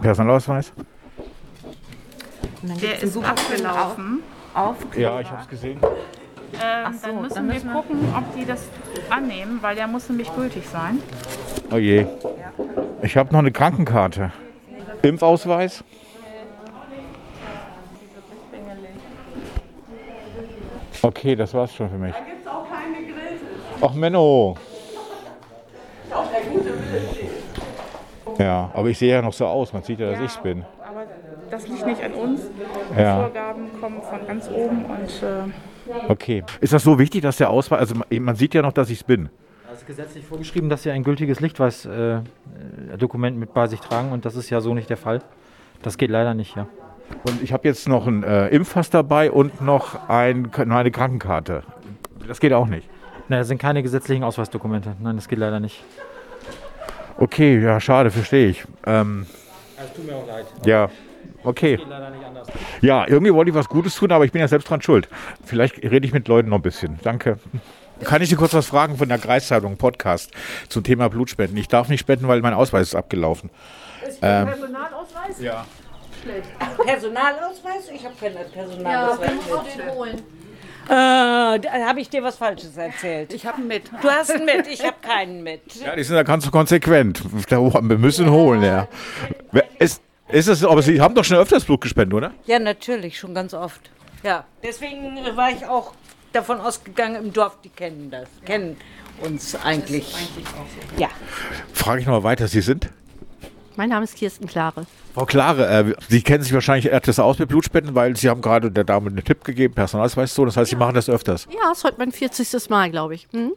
Personalausweis? 0.00 0.72
Der 2.62 3.02
ist 3.02 3.16
abgelaufen. 3.16 4.22
Ja, 4.96 5.20
ich 5.20 5.30
habe 5.30 5.42
es 5.42 5.48
gesehen. 5.48 5.78
Ähm, 6.62 6.94
dann 7.02 7.46
müssen 7.46 7.66
wir 7.66 7.72
gucken, 7.72 7.98
ob 8.16 8.34
die 8.34 8.44
das 8.46 8.64
annehmen, 9.10 9.58
weil 9.60 9.76
der 9.76 9.86
muss 9.86 10.08
nämlich 10.08 10.34
gültig 10.34 10.64
sein. 10.68 11.00
Oh 11.70 11.76
je. 11.76 12.06
Ich 13.02 13.16
habe 13.16 13.32
noch 13.32 13.40
eine 13.40 13.52
Krankenkarte. 13.52 14.32
Impfausweis? 15.02 15.84
Okay, 21.06 21.36
das 21.36 21.54
war's 21.54 21.72
schon 21.72 21.88
für 21.88 21.98
mich. 21.98 22.14
Ach 23.80 23.94
Menno. 23.94 24.56
Ja, 28.38 28.70
aber 28.74 28.88
ich 28.88 28.98
sehe 28.98 29.12
ja 29.14 29.22
noch 29.22 29.32
so 29.32 29.46
aus. 29.46 29.72
Man 29.72 29.84
sieht 29.84 30.00
ja, 30.00 30.10
dass 30.10 30.20
ich's 30.20 30.36
bin. 30.38 30.64
Aber 30.84 31.04
das 31.48 31.68
liegt 31.68 31.86
nicht 31.86 32.02
an 32.02 32.12
uns. 32.12 32.40
Die 32.94 33.00
Ja. 33.00 33.20
Vorgaben 33.22 33.80
kommen 33.80 34.02
von 34.02 34.26
ganz 34.26 34.50
oben 34.50 34.84
und 34.86 35.22
äh, 35.22 35.44
Okay. 36.08 36.42
Ist 36.60 36.72
das 36.72 36.82
so 36.82 36.98
wichtig, 36.98 37.22
dass 37.22 37.36
der 37.36 37.50
Ausweis, 37.50 37.78
also 37.78 37.94
man- 38.10 38.34
sieht 38.34 38.54
ja 38.54 38.62
noch, 38.62 38.72
dass 38.72 38.90
ich's 38.90 39.04
bin. 39.04 39.28
Es 39.72 39.78
ist 39.82 39.86
gesetzlich 39.86 40.24
vorgeschrieben, 40.24 40.68
dass 40.68 40.82
Sie 40.82 40.90
ein 40.90 41.04
gültiges 41.04 41.38
Lichtweiß-Dokument 41.38 43.36
äh, 43.36 43.38
mit 43.38 43.54
bei 43.54 43.68
sich 43.68 43.78
tragen 43.78 44.10
und 44.10 44.24
das 44.24 44.34
ist 44.34 44.50
ja 44.50 44.60
so 44.60 44.74
nicht 44.74 44.90
der 44.90 44.96
Fall. 44.96 45.20
Das 45.82 45.96
geht 45.98 46.10
leider 46.10 46.34
nicht, 46.34 46.56
ja. 46.56 46.66
Und 47.28 47.42
ich 47.42 47.52
habe 47.52 47.66
jetzt 47.66 47.88
noch 47.88 48.06
einen 48.06 48.22
äh, 48.22 48.48
Impfpass 48.48 48.90
dabei 48.90 49.30
und 49.30 49.60
noch 49.60 50.08
ein, 50.08 50.50
noch 50.64 50.76
eine 50.76 50.90
Krankenkarte. 50.90 51.62
Das 52.26 52.40
geht 52.40 52.52
auch 52.52 52.66
nicht. 52.66 52.88
Nein, 53.28 53.40
das 53.40 53.48
sind 53.48 53.58
keine 53.58 53.82
gesetzlichen 53.82 54.22
Ausweisdokumente. 54.24 54.96
Nein, 55.00 55.16
das 55.16 55.28
geht 55.28 55.38
leider 55.38 55.60
nicht. 55.60 55.82
Okay, 57.18 57.60
ja, 57.60 57.80
schade, 57.80 58.10
verstehe 58.10 58.48
ich. 58.48 58.64
Ähm, 58.84 59.26
Es 59.76 59.92
tut 59.94 60.06
mir 60.06 60.16
auch 60.16 60.26
leid. 60.26 60.46
ja, 60.64 60.88
Okay. 61.46 61.78
Ja, 62.80 63.06
irgendwie 63.06 63.32
wollte 63.32 63.50
ich 63.50 63.54
was 63.54 63.68
Gutes 63.68 63.94
tun, 63.94 64.10
aber 64.10 64.24
ich 64.24 64.32
bin 64.32 64.40
ja 64.40 64.48
selbst 64.48 64.68
dran 64.68 64.82
schuld. 64.82 65.08
Vielleicht 65.44 65.80
rede 65.82 66.04
ich 66.04 66.12
mit 66.12 66.26
Leuten 66.26 66.48
noch 66.48 66.58
ein 66.58 66.62
bisschen. 66.62 66.98
Danke. 67.04 67.38
Kann 68.02 68.20
ich 68.20 68.28
dir 68.28 68.36
kurz 68.36 68.52
was 68.52 68.66
fragen 68.66 68.96
von 68.96 69.08
der 69.08 69.18
Kreiszeitung 69.18 69.76
Podcast 69.76 70.32
zum 70.68 70.82
Thema 70.82 71.08
Blutspenden? 71.08 71.56
Ich 71.56 71.68
darf 71.68 71.88
nicht 71.88 72.00
spenden, 72.00 72.26
weil 72.26 72.40
mein 72.42 72.52
Ausweis 72.52 72.88
ist 72.88 72.94
abgelaufen. 72.96 73.50
Ähm, 74.22 74.46
Personalausweis? 74.46 75.40
ja. 75.40 75.64
Personalausweis? 76.84 77.88
Ich 77.94 78.04
habe 78.04 78.14
keinen 78.18 78.36
Personalausweis. 78.50 79.30
den 79.76 79.94
holen. 79.94 80.22
Äh, 80.88 80.88
da 80.88 81.60
habe 81.86 82.00
ich 82.00 82.08
dir 82.08 82.22
was 82.22 82.36
Falsches 82.36 82.76
erzählt. 82.76 83.32
Ich 83.32 83.44
habe 83.44 83.56
einen 83.58 83.66
mit. 83.66 83.90
Du 84.02 84.08
hast 84.08 84.30
einen 84.30 84.44
mit, 84.44 84.68
ich 84.68 84.84
habe 84.84 84.96
keinen 85.02 85.42
mit. 85.42 85.62
ja, 85.74 85.96
die 85.96 86.04
sind 86.04 86.14
da 86.14 86.22
ganz 86.22 86.48
konsequent. 86.50 87.22
Wir 87.50 87.98
müssen 87.98 88.30
holen, 88.30 88.62
ja. 88.62 88.86
Ist, 89.80 90.00
ist 90.28 90.46
es, 90.46 90.64
aber 90.64 90.82
Sie 90.82 91.00
haben 91.00 91.14
doch 91.14 91.24
schon 91.24 91.38
öfters 91.38 91.64
Blut 91.64 91.80
gespendet, 91.80 92.14
oder? 92.14 92.32
Ja, 92.46 92.60
natürlich, 92.60 93.18
schon 93.18 93.34
ganz 93.34 93.52
oft. 93.52 93.90
Ja, 94.22 94.44
deswegen 94.62 95.18
war 95.34 95.50
ich 95.50 95.66
auch 95.66 95.92
davon 96.32 96.60
ausgegangen, 96.60 97.16
im 97.16 97.32
Dorf, 97.32 97.58
die 97.64 97.68
kennen 97.68 98.10
das, 98.10 98.28
kennen 98.44 98.76
uns 99.22 99.56
eigentlich. 99.56 100.14
Ja. 100.98 101.08
Frage 101.72 102.00
ich 102.00 102.06
noch 102.06 102.14
mal 102.14 102.22
weiter. 102.22 102.46
Sie 102.46 102.60
sind? 102.60 102.90
Mein 103.76 103.90
Name 103.90 104.04
ist 104.04 104.16
Kirsten 104.16 104.46
Klare. 104.46 104.86
Frau 105.14 105.26
Klare, 105.26 105.66
äh, 105.66 105.94
Sie 106.08 106.22
kennen 106.22 106.42
sich 106.42 106.52
wahrscheinlich 106.54 106.90
etwas 106.90 107.18
aus 107.18 107.38
mit 107.38 107.48
Blutspenden, 107.48 107.94
weil 107.94 108.16
Sie 108.16 108.28
haben 108.30 108.40
gerade 108.40 108.70
der 108.70 108.84
Dame 108.84 109.10
einen 109.10 109.22
Tipp 109.22 109.44
gegeben, 109.44 109.74
Personalausweis 109.74 110.34
so. 110.34 110.44
Das 110.46 110.56
heißt, 110.56 110.70
Sie 110.70 110.76
machen 110.76 110.94
das 110.94 111.10
öfters. 111.10 111.46
Ja, 111.50 111.72
ist 111.72 111.84
heute 111.84 111.96
mein 111.98 112.10
40. 112.10 112.70
Mal, 112.70 112.90
glaube 112.90 113.14
ich. 113.14 113.28
Hm? 113.32 113.52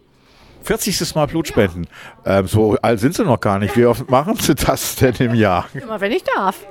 40. 0.63 1.15
Mal 1.15 1.25
Blutspenden. 1.27 1.87
Ähm, 2.25 2.47
so 2.47 2.75
alt 2.81 2.99
sind 2.99 3.15
Sie 3.15 3.23
noch 3.23 3.39
gar 3.39 3.59
nicht. 3.59 3.77
Wie 3.77 3.85
oft 3.85 4.09
machen 4.09 4.35
Sie 4.35 4.55
das 4.55 4.95
denn 4.97 5.15
im 5.19 5.35
Jahr? 5.35 5.67
Immer 5.73 6.01
wenn 6.01 6.11
ich 6.11 6.23
darf. 6.23 6.65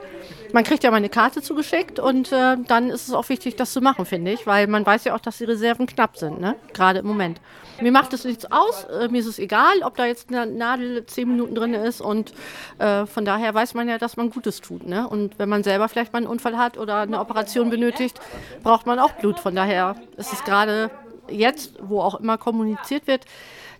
Man 0.53 0.65
kriegt 0.65 0.83
ja 0.83 0.91
mal 0.91 0.97
eine 0.97 1.09
Karte 1.09 1.43
zugeschickt 1.43 1.99
und 1.99 2.33
äh, 2.33 2.57
dann 2.67 2.91
ist 2.91 3.09
es 3.09 3.15
auch 3.15 3.29
wichtig, 3.29 3.57
das 3.57 3.73
zu 3.73 3.81
machen, 3.81 4.07
finde 4.07 4.33
ich, 4.33 4.47
weil 4.47 4.67
man 4.67 4.85
weiß 4.87 5.05
ja 5.05 5.15
auch, 5.15 5.21
dass 5.21 5.39
die 5.39 5.45
Reserven 5.45 5.87
knapp 5.87 6.17
sind, 6.17 6.41
ne? 6.41 6.57
gerade 6.73 7.01
im 7.01 7.07
Moment. 7.07 7.41
Mir 7.81 7.93
macht 7.93 8.13
es 8.13 8.25
nichts 8.25 8.51
aus, 8.51 8.85
äh, 8.85 9.09
mir 9.09 9.21
ist 9.21 9.27
es 9.27 9.39
egal, 9.39 9.83
ob 9.83 9.97
da 9.97 10.07
jetzt 10.07 10.31
eine 10.31 10.47
Nadel 10.47 11.05
zehn 11.07 11.29
Minuten 11.29 11.55
drin 11.55 11.75
ist 11.75 12.01
und 12.01 12.33
äh, 12.79 13.07
von 13.07 13.25
daher 13.25 13.55
weiß 13.55 13.75
man 13.75 13.89
ja, 13.89 13.99
dass 13.99 14.17
man 14.17 14.31
Gutes 14.31 14.61
tut. 14.61 14.87
Ne? 14.87 15.07
Und 15.07 15.39
wenn 15.39 15.49
man 15.49 15.63
selber 15.63 15.89
vielleicht 15.89 16.13
mal 16.13 16.19
einen 16.19 16.27
Unfall 16.27 16.57
hat 16.57 16.79
oder 16.79 17.01
eine 17.01 17.21
Operation 17.21 17.71
benötigt, 17.71 18.21
braucht 18.63 18.87
man 18.87 18.99
auch 18.99 19.13
Blut. 19.13 19.39
Von 19.39 19.55
daher 19.55 19.97
ist 20.17 20.33
es 20.33 20.43
gerade 20.45 20.91
jetzt, 21.29 21.75
wo 21.81 22.01
auch 22.01 22.19
immer 22.19 22.39
kommuniziert 22.39 23.07
wird, 23.07 23.27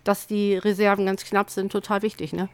dass 0.03 0.27
die 0.27 0.55
Reserven 0.55 1.05
ganz 1.05 1.25
knapp 1.25 1.49
sind, 1.49 1.71
total 1.71 2.01
wichtig. 2.01 2.31
Ne? 2.31 2.47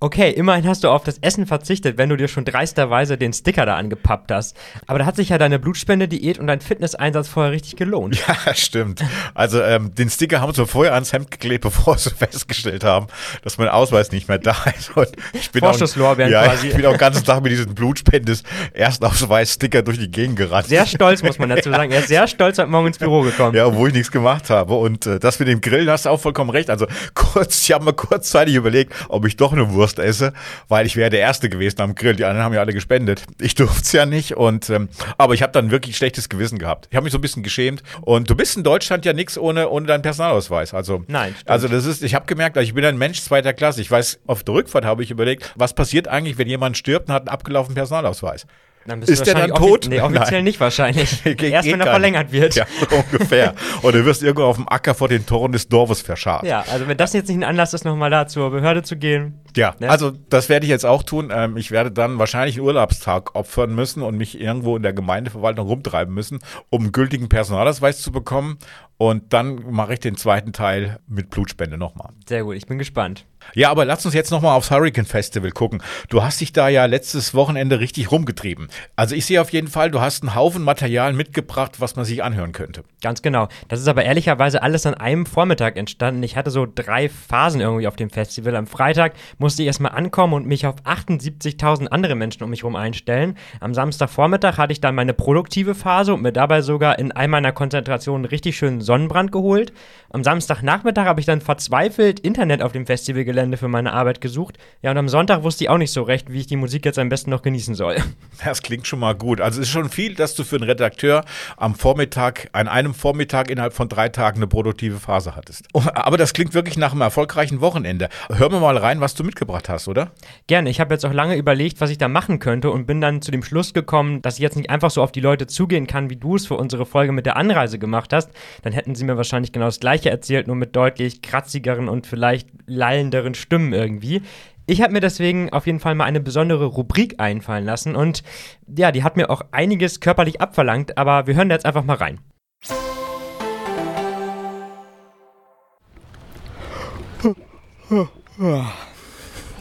Okay, 0.00 0.30
immerhin 0.30 0.64
hast 0.68 0.84
du 0.84 0.90
auf 0.90 1.02
das 1.02 1.18
Essen 1.18 1.44
verzichtet, 1.44 1.98
wenn 1.98 2.08
du 2.08 2.16
dir 2.16 2.28
schon 2.28 2.44
dreisterweise 2.44 3.18
den 3.18 3.32
Sticker 3.32 3.66
da 3.66 3.74
angepappt 3.74 4.30
hast. 4.30 4.56
Aber 4.86 5.00
da 5.00 5.06
hat 5.06 5.16
sich 5.16 5.30
ja 5.30 5.38
deine 5.38 5.58
Blutspende-Diät 5.58 6.38
und 6.38 6.46
dein 6.46 6.60
Fitnesseinsatz 6.60 7.26
vorher 7.26 7.50
richtig 7.50 7.74
gelohnt. 7.74 8.16
Ja, 8.28 8.36
stimmt. 8.54 9.04
Also 9.34 9.60
ähm, 9.60 9.92
den 9.96 10.08
Sticker 10.08 10.40
haben 10.40 10.54
sie 10.54 10.64
vorher 10.66 10.94
ans 10.94 11.12
Hemd 11.12 11.32
geklebt, 11.32 11.62
bevor 11.64 11.98
sie 11.98 12.10
festgestellt 12.10 12.84
haben, 12.84 13.08
dass 13.42 13.58
mein 13.58 13.66
Ausweis 13.66 14.12
nicht 14.12 14.28
mehr 14.28 14.38
da 14.38 14.54
ist. 14.78 14.96
Und 14.96 15.08
ich 15.32 15.50
bin 15.50 15.62
Vorschusslorbeeren 15.62 16.32
auch, 16.32 16.42
ja, 16.42 16.46
quasi. 16.46 16.68
Ich 16.68 16.76
bin 16.76 16.86
auch 16.86 16.92
den 16.92 16.98
ganzen 16.98 17.24
Tag 17.24 17.42
mit 17.42 17.50
diesem 17.50 17.74
Blutspendes 17.74 18.44
Erstausweis-Sticker 18.74 19.82
durch 19.82 19.98
die 19.98 20.12
Gegend 20.12 20.36
gerannt. 20.36 20.68
Sehr 20.68 20.86
stolz, 20.86 21.24
muss 21.24 21.40
man 21.40 21.48
dazu 21.48 21.70
sagen. 21.72 21.90
Er 21.90 21.98
ist 21.98 22.08
sehr 22.08 22.28
stolz 22.28 22.58
heute 22.58 22.70
Morgen 22.70 22.86
ins 22.86 22.98
Büro 22.98 23.22
gekommen. 23.22 23.56
Ja, 23.56 23.66
obwohl 23.66 23.88
ich 23.88 23.94
nichts 23.94 24.12
gemacht 24.12 24.48
habe. 24.48 24.74
Und 24.74 25.06
äh, 25.06 25.18
das 25.18 25.40
mit 25.40 25.48
dem 25.48 25.60
Grillen 25.60 25.90
hast 25.90 26.04
du 26.04 26.10
auch 26.10 26.20
vollkommen 26.20 26.50
recht. 26.50 26.70
Also 26.70 26.86
kurz, 27.14 27.64
ich 27.64 27.72
habe 27.72 27.84
mal 27.84 27.94
kurzzeitig 27.94 28.54
überlegt, 28.54 28.94
ob 29.08 29.26
ich 29.26 29.36
doch 29.36 29.52
eine 29.52 29.72
Wurst 29.72 29.87
esse, 29.96 30.32
weil 30.68 30.84
ich 30.84 30.96
wäre 30.96 31.08
der 31.08 31.20
Erste 31.20 31.48
gewesen 31.48 31.80
am 31.80 31.94
Grill. 31.94 32.16
Die 32.16 32.24
anderen 32.24 32.44
haben 32.44 32.54
ja 32.54 32.60
alle 32.60 32.74
gespendet. 32.74 33.22
Ich 33.40 33.54
durfte 33.54 33.82
es 33.82 33.92
ja 33.92 34.04
nicht. 34.04 34.36
Und 34.36 34.68
ähm, 34.68 34.88
aber 35.16 35.34
ich 35.34 35.42
habe 35.42 35.52
dann 35.52 35.70
wirklich 35.70 35.96
schlechtes 35.96 36.28
Gewissen 36.28 36.58
gehabt. 36.58 36.88
Ich 36.90 36.96
habe 36.96 37.04
mich 37.04 37.12
so 37.12 37.18
ein 37.18 37.22
bisschen 37.22 37.42
geschämt. 37.42 37.82
Und 38.02 38.28
du 38.28 38.34
bist 38.34 38.56
in 38.56 38.64
Deutschland 38.64 39.04
ja 39.04 39.12
nichts 39.12 39.38
ohne, 39.38 39.68
ohne 39.70 39.86
deinen 39.86 40.02
Personalausweis. 40.02 40.74
Also 40.74 41.04
Nein, 41.06 41.34
stimmt. 41.34 41.50
also 41.50 41.68
das 41.68 41.86
ist, 41.86 42.02
ich 42.02 42.14
habe 42.14 42.26
gemerkt, 42.26 42.56
ich 42.58 42.74
bin 42.74 42.84
ein 42.84 42.98
Mensch 42.98 43.22
zweiter 43.22 43.54
Klasse. 43.54 43.80
Ich 43.80 43.90
weiß, 43.90 44.20
auf 44.26 44.44
der 44.44 44.54
Rückfahrt 44.54 44.84
habe 44.84 45.02
ich 45.02 45.10
überlegt, 45.10 45.52
was 45.56 45.74
passiert 45.74 46.08
eigentlich, 46.08 46.36
wenn 46.36 46.48
jemand 46.48 46.76
stirbt 46.76 47.08
und 47.08 47.14
hat 47.14 47.22
einen 47.22 47.28
abgelaufenen 47.28 47.74
Personalausweis. 47.74 48.46
Dann 48.88 49.00
bist 49.00 49.08
du 49.10 49.12
Ist 49.12 49.26
der 49.26 49.34
dann 49.34 49.50
tot? 49.54 49.86
Nee, 49.88 50.00
offiziell 50.00 50.38
Nein. 50.38 50.44
nicht 50.44 50.58
wahrscheinlich. 50.60 51.22
Geht- 51.24 51.42
Erst 51.42 51.70
wenn 51.70 51.80
er 51.80 51.86
verlängert 51.86 52.32
wird. 52.32 52.54
Ja, 52.54 52.64
so 52.80 52.96
ungefähr. 53.12 53.54
Und 53.82 53.94
du 53.94 54.04
wirst 54.04 54.22
irgendwo 54.22 54.44
auf 54.44 54.56
dem 54.56 54.68
Acker 54.68 54.94
vor 54.94 55.08
den 55.08 55.26
Toren 55.26 55.52
des 55.52 55.68
Dorfes 55.68 56.00
verscharrt. 56.00 56.44
Ja, 56.46 56.64
also 56.70 56.88
wenn 56.88 56.96
das 56.96 57.12
jetzt 57.12 57.28
nicht 57.28 57.36
ein 57.38 57.44
Anlass 57.44 57.74
ist, 57.74 57.84
nochmal 57.84 58.10
da 58.10 58.26
zur 58.26 58.50
Behörde 58.50 58.82
zu 58.82 58.96
gehen. 58.96 59.40
Ja, 59.56 59.74
Ne? 59.78 59.90
also 59.90 60.10
das 60.10 60.48
werde 60.48 60.64
ich 60.66 60.70
jetzt 60.70 60.86
auch 60.86 61.02
tun. 61.02 61.30
Ähm, 61.32 61.56
ich 61.56 61.70
werde 61.70 61.90
dann 61.90 62.18
wahrscheinlich 62.18 62.56
einen 62.56 62.66
Urlaubstag 62.66 63.34
opfern 63.34 63.74
müssen 63.74 64.02
und 64.02 64.16
mich 64.16 64.40
irgendwo 64.40 64.76
in 64.76 64.82
der 64.82 64.92
Gemeindeverwaltung 64.92 65.66
rumtreiben 65.66 66.12
müssen, 66.14 66.38
um 66.70 66.82
einen 66.82 66.92
gültigen 66.92 67.28
Personalausweis 67.28 68.00
zu 68.00 68.10
bekommen. 68.12 68.58
Und 68.96 69.32
dann 69.32 69.62
mache 69.70 69.92
ich 69.94 70.00
den 70.00 70.16
zweiten 70.16 70.52
Teil 70.52 70.98
mit 71.06 71.30
Blutspende 71.30 71.78
nochmal. 71.78 72.10
Sehr 72.28 72.42
gut, 72.42 72.56
ich 72.56 72.66
bin 72.66 72.78
gespannt. 72.78 73.26
Ja, 73.54 73.70
aber 73.70 73.84
lass 73.84 74.04
uns 74.04 74.14
jetzt 74.14 74.30
nochmal 74.30 74.56
aufs 74.56 74.70
Hurricane 74.70 75.06
Festival 75.06 75.50
gucken. 75.50 75.82
Du 76.08 76.22
hast 76.22 76.40
dich 76.40 76.52
da 76.52 76.68
ja 76.68 76.84
letztes 76.84 77.34
Wochenende 77.34 77.80
richtig 77.80 78.10
rumgetrieben. 78.12 78.68
Also 78.96 79.14
ich 79.14 79.26
sehe 79.26 79.40
auf 79.40 79.50
jeden 79.52 79.68
Fall, 79.68 79.90
du 79.90 80.00
hast 80.00 80.22
einen 80.22 80.34
Haufen 80.34 80.62
Material 80.62 81.12
mitgebracht, 81.12 81.80
was 81.80 81.96
man 81.96 82.04
sich 82.04 82.22
anhören 82.22 82.52
könnte. 82.52 82.84
Ganz 83.02 83.22
genau. 83.22 83.48
Das 83.68 83.80
ist 83.80 83.88
aber 83.88 84.04
ehrlicherweise 84.04 84.62
alles 84.62 84.86
an 84.86 84.94
einem 84.94 85.26
Vormittag 85.26 85.76
entstanden. 85.76 86.22
Ich 86.22 86.36
hatte 86.36 86.50
so 86.50 86.66
drei 86.72 87.08
Phasen 87.08 87.60
irgendwie 87.60 87.86
auf 87.86 87.96
dem 87.96 88.10
Festival. 88.10 88.56
Am 88.56 88.66
Freitag 88.66 89.14
musste 89.38 89.62
ich 89.62 89.66
erstmal 89.66 89.92
ankommen 89.92 90.34
und 90.34 90.46
mich 90.46 90.66
auf 90.66 90.76
78.000 90.84 91.86
andere 91.86 92.14
Menschen 92.14 92.42
um 92.42 92.50
mich 92.50 92.62
herum 92.62 92.76
einstellen. 92.76 93.36
Am 93.60 93.74
Samstagvormittag 93.74 94.58
hatte 94.58 94.72
ich 94.72 94.80
dann 94.80 94.94
meine 94.94 95.14
produktive 95.14 95.74
Phase 95.74 96.14
und 96.14 96.22
mir 96.22 96.32
dabei 96.32 96.62
sogar 96.62 96.98
in 96.98 97.12
all 97.12 97.28
meiner 97.28 97.52
Konzentration 97.52 98.24
richtig 98.24 98.56
schönen 98.56 98.80
Sonnenbrand 98.80 99.32
geholt. 99.32 99.72
Am 100.10 100.24
Samstagnachmittag 100.24 101.06
habe 101.06 101.20
ich 101.20 101.26
dann 101.26 101.40
verzweifelt 101.40 102.20
Internet 102.20 102.62
auf 102.62 102.72
dem 102.72 102.86
Festivalgelände 103.28 103.56
für 103.56 103.68
meine 103.68 103.92
Arbeit 103.92 104.20
gesucht. 104.20 104.58
Ja, 104.82 104.90
und 104.90 104.96
am 104.98 105.08
Sonntag 105.08 105.42
wusste 105.42 105.64
ich 105.64 105.70
auch 105.70 105.78
nicht 105.78 105.92
so 105.92 106.02
recht, 106.02 106.32
wie 106.32 106.40
ich 106.40 106.46
die 106.46 106.56
Musik 106.56 106.84
jetzt 106.84 106.98
am 106.98 107.08
besten 107.08 107.30
noch 107.30 107.42
genießen 107.42 107.74
soll. 107.74 107.96
Das 108.44 108.62
klingt 108.62 108.86
schon 108.86 109.00
mal 109.00 109.14
gut. 109.14 109.40
Also 109.40 109.60
es 109.60 109.66
ist 109.66 109.72
schon 109.72 109.88
viel, 109.88 110.14
dass 110.14 110.34
du 110.34 110.44
für 110.44 110.56
einen 110.56 110.64
Redakteur 110.64 111.24
am 111.56 111.74
Vormittag, 111.74 112.48
an 112.52 112.68
einem 112.68 112.94
Vormittag 112.94 113.50
innerhalb 113.50 113.72
von 113.72 113.88
drei 113.88 114.08
Tagen 114.08 114.36
eine 114.36 114.46
produktive 114.46 114.98
Phase 114.98 115.34
hattest. 115.34 115.66
Oh, 115.74 115.82
Aber 115.92 116.16
das 116.16 116.32
klingt 116.32 116.54
wirklich 116.54 116.78
nach 116.78 116.92
einem 116.92 117.00
erfolgreichen 117.00 117.60
Wochenende. 117.60 118.08
Hören 118.32 118.52
wir 118.52 118.60
mal 118.60 118.76
rein, 118.76 119.00
was 119.00 119.14
du 119.16 119.24
mitgebracht 119.24 119.68
hast, 119.68 119.88
oder? 119.88 120.12
Gerne. 120.46 120.70
Ich 120.70 120.78
habe 120.78 120.94
jetzt 120.94 121.04
auch 121.04 121.12
lange 121.12 121.34
überlegt, 121.36 121.80
was 121.80 121.90
ich 121.90 121.98
da 121.98 122.06
machen 122.06 122.38
könnte 122.38 122.70
und 122.70 122.86
bin 122.86 123.00
dann 123.00 123.22
zu 123.22 123.32
dem 123.32 123.42
Schluss 123.42 123.74
gekommen, 123.74 124.22
dass 124.22 124.34
ich 124.34 124.40
jetzt 124.40 124.56
nicht 124.56 124.70
einfach 124.70 124.90
so 124.90 125.02
auf 125.02 125.10
die 125.10 125.20
Leute 125.20 125.48
zugehen 125.48 125.88
kann, 125.88 126.08
wie 126.08 126.16
du 126.16 126.36
es 126.36 126.46
für 126.46 126.56
unsere 126.56 126.86
Folge 126.86 127.12
mit 127.12 127.26
der 127.26 127.36
Anreise 127.36 127.78
gemacht 127.80 128.12
hast. 128.12 128.30
Dann 128.62 128.72
hätten 128.72 128.94
sie 128.94 129.04
mir 129.04 129.16
wahrscheinlich 129.16 129.50
genau 129.50 129.66
das 129.66 129.80
Gleiche 129.80 130.10
erzählt, 130.10 130.46
nur 130.46 130.56
mit 130.56 130.76
deutlich 130.76 131.22
kratzigeren 131.22 131.88
und 131.88 132.06
vielleicht 132.06 132.48
lallenderen 132.66 133.17
Stimmen 133.34 133.72
irgendwie. 133.72 134.22
Ich 134.66 134.82
habe 134.82 134.92
mir 134.92 135.00
deswegen 135.00 135.50
auf 135.50 135.66
jeden 135.66 135.80
Fall 135.80 135.94
mal 135.94 136.04
eine 136.04 136.20
besondere 136.20 136.66
Rubrik 136.66 137.14
einfallen 137.18 137.64
lassen 137.64 137.96
und 137.96 138.22
ja, 138.66 138.92
die 138.92 139.02
hat 139.02 139.16
mir 139.16 139.30
auch 139.30 139.42
einiges 139.50 140.00
körperlich 140.00 140.40
abverlangt, 140.40 140.98
aber 140.98 141.26
wir 141.26 141.34
hören 141.34 141.50
jetzt 141.50 141.64
einfach 141.64 141.84
mal 141.84 141.96
rein. 141.96 142.20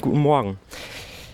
Guten 0.01 0.19
Morgen. 0.19 0.59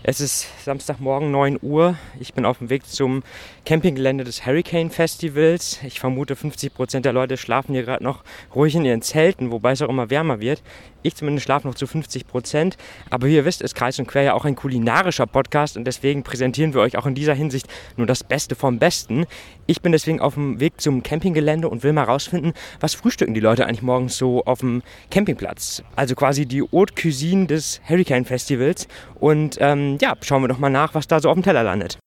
Es 0.06 0.20
ist 0.20 0.48
Samstagmorgen 0.66 1.32
9 1.32 1.60
Uhr. 1.62 1.96
Ich 2.20 2.34
bin 2.34 2.44
auf 2.44 2.58
dem 2.58 2.70
Weg 2.70 2.86
zum 2.86 3.24
Campinggelände 3.66 4.26
des 4.26 4.46
Hurricane 4.46 4.90
Festivals. 4.90 5.80
Ich 5.82 6.02
vermute, 6.02 6.36
50% 6.36 7.00
der 7.00 7.14
Leute 7.14 7.38
schlafen 7.38 7.74
hier 7.74 7.84
gerade 7.84 8.04
noch 8.04 8.26
ruhig 8.54 8.76
in 8.76 8.84
ihren 8.84 9.02
Zelten, 9.02 9.50
wobei 9.50 9.72
es 9.72 9.82
auch 9.82 9.88
immer 9.88 10.10
wärmer 10.10 10.42
wird. 10.42 10.62
Ich 11.04 11.16
zumindest 11.16 11.46
schlafe 11.46 11.68
noch 11.68 11.76
zu 11.76 11.86
50%. 11.86 12.74
Aber 13.10 13.28
wie 13.28 13.36
ihr 13.36 13.46
wisst, 13.46 13.62
ist 13.62 13.76
Kreis 13.76 13.98
und 13.98 14.08
Quer 14.08 14.24
ja 14.24 14.34
auch 14.34 14.44
ein 14.44 14.58
kulinarischer 14.58 15.26
Podcast 15.26 15.78
und 15.78 15.86
deswegen 15.86 16.24
präsentieren 16.24 16.74
wir 16.74 16.82
euch 16.82 16.98
auch 16.98 17.06
in 17.06 17.16
dieser 17.16 17.34
Hinsicht 17.34 17.68
nur 17.96 18.06
das 18.06 18.26
Beste 18.26 18.56
vom 18.56 18.80
Besten. 18.80 19.26
Ich 19.68 19.82
bin 19.82 19.94
deswegen 19.94 20.20
auf 20.20 20.34
dem 20.34 20.60
Weg 20.60 20.82
zum 20.82 21.04
Campinggelände 21.04 21.70
und 21.70 21.84
will 21.84 21.94
mal 21.94 22.04
rausfinden, 22.04 22.52
was 22.82 22.94
frühstücken 22.94 23.34
die 23.34 23.40
Leute 23.40 23.66
eigentlich 23.66 23.82
morgens 23.82 24.18
so 24.18 24.44
auf 24.44 24.60
dem 24.60 24.84
Campingplatz. 25.12 25.82
Also 25.96 26.16
quasi 26.16 26.46
die 26.46 26.62
Haute 26.62 26.94
Cuisine 26.94 27.48
des 27.48 27.80
Hurricane 27.88 28.26
Festivals. 28.26 28.90
Und 29.16 29.58
ähm, 29.62 29.93
ja, 30.02 30.16
schauen 30.22 30.44
wir 30.44 30.48
doch 30.48 30.60
mal 30.60 30.70
nach, 30.70 30.94
was 30.94 31.08
da 31.08 31.20
so 31.20 31.30
auf 31.30 31.36
dem 31.36 31.44
Teller 31.44 31.64
landet. 31.64 31.98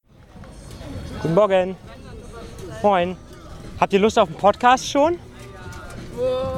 Guten 1.22 1.34
Morgen. 1.34 1.76
Moin. 2.82 3.16
Habt 3.80 3.92
ihr 3.92 3.98
Lust 3.98 4.18
auf 4.18 4.28
einen 4.28 4.38
Podcast 4.38 4.88
schon? 4.88 5.18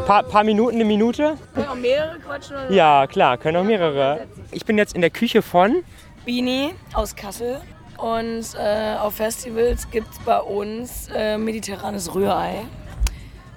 Paar, 0.07 0.23
paar 0.23 0.45
Minuten, 0.45 0.77
eine 0.77 0.85
Minute? 0.85 1.37
Können 1.55 1.69
auch 1.69 1.75
mehrere 1.75 2.19
quatschen 2.19 2.57
oder? 2.57 2.73
Ja, 2.73 3.07
klar, 3.07 3.37
können 3.39 3.57
auch 3.57 3.65
mehrere. 3.65 4.27
Ich 4.53 4.65
bin 4.65 4.79
jetzt 4.79 4.95
in 4.95 5.01
der 5.01 5.11
Küche 5.11 5.43
von. 5.43 5.83
Bini 6.25 6.75
aus 6.95 7.17
Kassel. 7.17 7.61
Und 7.97 8.45
äh, 8.55 8.95
auf 9.01 9.17
Festivals 9.17 9.91
gibt 9.91 10.13
es 10.13 10.19
bei 10.21 10.39
uns 10.39 11.09
äh, 11.13 11.37
mediterranes 11.37 12.15
Rührei. 12.15 12.65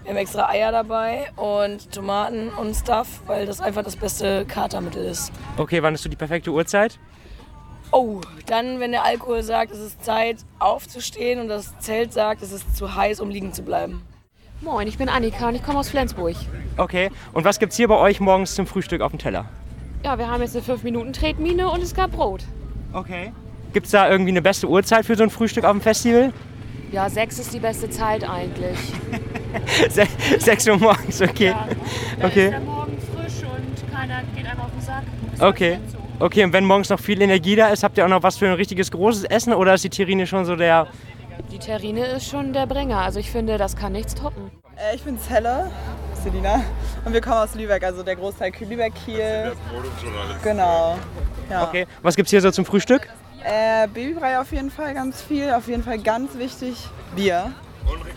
Wir 0.03 0.09
haben 0.09 0.17
extra 0.17 0.49
Eier 0.49 0.71
dabei 0.71 1.29
und 1.35 1.91
Tomaten 1.91 2.49
und 2.49 2.73
Stuff, 2.73 3.21
weil 3.27 3.45
das 3.45 3.61
einfach 3.61 3.83
das 3.83 3.95
beste 3.95 4.45
Katermittel 4.45 5.05
ist. 5.05 5.31
Okay, 5.57 5.83
wann 5.83 5.93
ist 5.93 6.01
so 6.01 6.09
die 6.09 6.15
perfekte 6.15 6.49
Uhrzeit? 6.49 6.97
Oh, 7.91 8.21
dann, 8.45 8.79
wenn 8.79 8.91
der 8.91 9.03
Alkohol 9.03 9.43
sagt, 9.43 9.71
es 9.71 9.79
ist 9.79 10.03
Zeit 10.03 10.38
aufzustehen 10.60 11.39
und 11.41 11.48
das 11.50 11.77
Zelt 11.79 12.13
sagt, 12.13 12.41
es 12.41 12.51
ist 12.51 12.75
zu 12.77 12.95
heiß, 12.95 13.19
um 13.19 13.29
liegen 13.29 13.51
zu 13.53 13.63
bleiben. 13.63 14.01
Moin, 14.62 14.88
ich 14.88 14.98
bin 14.98 15.10
Annika 15.10 15.50
und 15.50 15.55
ich 15.55 15.63
komme 15.63 15.79
aus 15.79 15.89
Flensburg. 15.89 16.36
Okay, 16.77 17.10
und 17.33 17.43
was 17.43 17.60
gibt's 17.60 17.75
hier 17.75 17.88
bei 17.88 17.98
euch 17.98 18.19
morgens 18.19 18.55
zum 18.55 18.65
Frühstück 18.67 19.01
auf 19.01 19.12
dem 19.12 19.19
Teller? 19.19 19.45
Ja, 20.05 20.17
wir 20.17 20.29
haben 20.29 20.41
jetzt 20.41 20.55
eine 20.55 20.63
5-Minuten-Tretmine 20.65 21.69
und 21.69 21.81
es 21.81 21.93
gab 21.93 22.12
Brot. 22.12 22.43
Okay. 22.93 23.33
Gibt's 23.74 23.91
da 23.91 24.10
irgendwie 24.10 24.31
eine 24.31 24.41
beste 24.41 24.67
Uhrzeit 24.67 25.05
für 25.05 25.15
so 25.15 25.24
ein 25.24 25.29
Frühstück 25.29 25.63
auf 25.63 25.71
dem 25.71 25.81
Festival? 25.81 26.31
Ja, 26.91 27.10
sechs 27.10 27.39
ist 27.39 27.53
die 27.53 27.60
beste 27.60 27.89
Zeit 27.89 28.27
eigentlich. 28.27 28.77
Se 29.89 30.05
6 30.39 30.67
Uhr 30.67 30.77
morgens, 30.77 31.21
okay. 31.21 31.48
Ja, 31.50 31.67
Okay. 32.25 32.45
ist 32.45 32.51
der 32.51 32.60
Morgen 32.62 32.98
frisch 33.15 33.43
und 33.43 33.93
keiner 33.93 34.21
geht 34.36 34.45
einem 34.45 34.60
auf 34.62 34.71
den 34.71 34.81
Sack. 34.81 35.03
Okay. 35.39 35.79
Okay, 36.21 36.43
und 36.43 36.53
wenn 36.53 36.65
morgens 36.65 36.89
noch 36.89 36.99
viel 36.99 37.19
Energie 37.19 37.55
da 37.55 37.69
ist, 37.69 37.83
habt 37.83 37.97
ihr 37.97 38.05
auch 38.05 38.09
noch 38.09 38.21
was 38.21 38.37
für 38.37 38.45
ein 38.45 38.53
richtiges 38.53 38.91
großes 38.91 39.23
Essen 39.23 39.53
oder 39.53 39.73
ist 39.73 39.83
die 39.83 39.89
Terrine 39.89 40.27
schon 40.27 40.45
so 40.45 40.55
der. 40.55 40.87
Die 41.51 41.57
Terrine 41.57 42.05
ist 42.05 42.29
schon 42.29 42.53
der 42.53 42.67
Bringer. 42.67 42.99
Also 42.99 43.19
ich 43.19 43.31
finde, 43.31 43.57
das 43.57 43.75
kann 43.75 43.93
nichts 43.93 44.13
toppen. 44.13 44.51
Äh, 44.75 44.95
ich 44.95 45.01
bin 45.01 45.17
Zelle, 45.17 45.71
Selina. 46.23 46.63
Und 47.05 47.13
wir 47.13 47.21
kommen 47.21 47.37
aus 47.37 47.55
Lübeck, 47.55 47.83
also 47.83 48.03
der 48.03 48.15
Großteil 48.15 48.51
Lübeck, 48.69 48.93
Kiel. 49.03 49.53
Genau. 50.43 50.95
Ja. 51.49 51.63
Okay, 51.63 51.87
was 52.03 52.15
gibt's 52.15 52.29
hier 52.29 52.41
so 52.41 52.51
zum 52.51 52.65
Frühstück? 52.65 53.09
Äh, 53.43 53.87
Babybrei 53.87 54.39
auf 54.39 54.51
jeden 54.51 54.69
Fall 54.69 54.93
ganz 54.93 55.23
viel. 55.23 55.51
Auf 55.51 55.67
jeden 55.67 55.81
Fall 55.81 55.97
ganz 55.97 56.37
wichtig 56.37 56.87
Bier. 57.15 57.51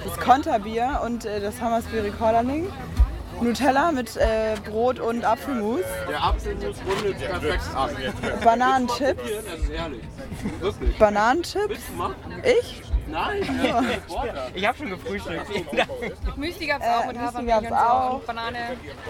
Das 0.05 0.19
Konterbier 0.19 1.01
und 1.03 1.25
äh, 1.25 1.41
das 1.41 1.59
Hammersbier 1.59 2.05
Rekorderling. 2.05 2.67
Nutella 3.41 3.93
mit 3.93 4.17
äh, 4.17 4.57
Brot 4.65 5.01
und 5.01 5.25
Apfelmus. 5.25 5.81
Der 6.09 6.23
Apfelmus 6.23 6.77
rundet 6.89 7.19
perfekt 7.19 7.63
ab. 7.75 7.91
Bananenchips. 8.43 9.23
Das 9.23 9.61
ist 9.61 9.71
ehrlich. 9.71 10.03
Wirklich. 10.61 10.99
Bananenchips. 10.99 11.81
Ich? 12.45 12.83
Nein. 13.07 13.43
Ich 14.55 14.67
habe 14.67 14.79
schon 14.79 14.91
gefrühstückt. 14.91 15.47
Müsli 16.37 16.67
gab's 16.67 16.87
auch 16.87 17.07
mit 17.07 17.21
Müsli 17.21 17.47
gab's 17.47 17.73
auch. 17.73 18.21
Banane. 18.21 18.59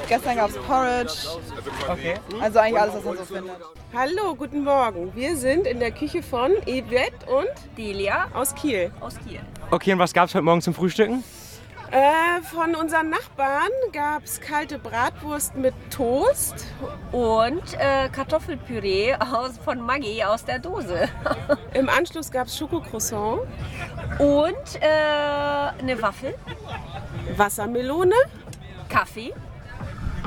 Gestern 0.08 0.36
gab's 0.36 0.54
Porridge. 0.66 1.12
Okay. 1.88 2.14
Also 2.40 2.58
eigentlich 2.58 2.80
alles, 2.80 2.94
was 2.96 3.04
man 3.04 3.16
so 3.16 3.24
findet. 3.24 3.56
Hallo, 3.94 4.34
guten 4.34 4.64
Morgen. 4.64 5.12
Wir 5.14 5.36
sind 5.36 5.66
in 5.66 5.78
der 5.80 5.92
Küche 5.92 6.22
von 6.22 6.52
Yvette 6.66 7.26
und 7.26 7.48
Delia 7.78 8.28
aus 8.34 8.54
Kiel. 8.54 8.90
Aus 9.00 9.14
Kiel. 9.26 9.40
Okay, 9.70 9.92
und 9.92 9.98
was 9.98 10.12
gab's 10.12 10.34
heute 10.34 10.44
Morgen 10.44 10.60
zum 10.62 10.74
Frühstücken? 10.74 11.22
Äh, 11.94 12.42
von 12.42 12.74
unseren 12.74 13.08
Nachbarn 13.08 13.70
gab 13.92 14.24
es 14.24 14.40
kalte 14.40 14.80
Bratwurst 14.80 15.54
mit 15.54 15.74
Toast 15.90 16.66
und 17.12 17.62
äh, 17.74 18.08
Kartoffelpüree 18.08 19.14
aus, 19.14 19.58
von 19.64 19.80
Maggi 19.80 20.24
aus 20.24 20.44
der 20.44 20.58
Dose. 20.58 21.08
Im 21.72 21.88
Anschluss 21.88 22.32
gab 22.32 22.48
es 22.48 22.58
Schokocroissant 22.58 23.42
und 24.18 24.80
äh, 24.80 25.78
eine 25.78 26.02
Waffel, 26.02 26.34
Wassermelone, 27.36 28.16
Kaffee. 28.88 29.32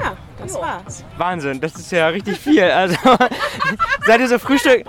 Ja, 0.01 0.15
das 0.39 0.53
war's. 0.53 1.03
Wahnsinn, 1.17 1.59
das 1.59 1.75
ist 1.75 1.91
ja 1.91 2.07
richtig 2.07 2.39
viel. 2.39 2.63
Also 2.63 2.95
seid 4.05 4.21
ihr 4.21 4.29
so 4.29 4.39
Frühstück, 4.39 4.85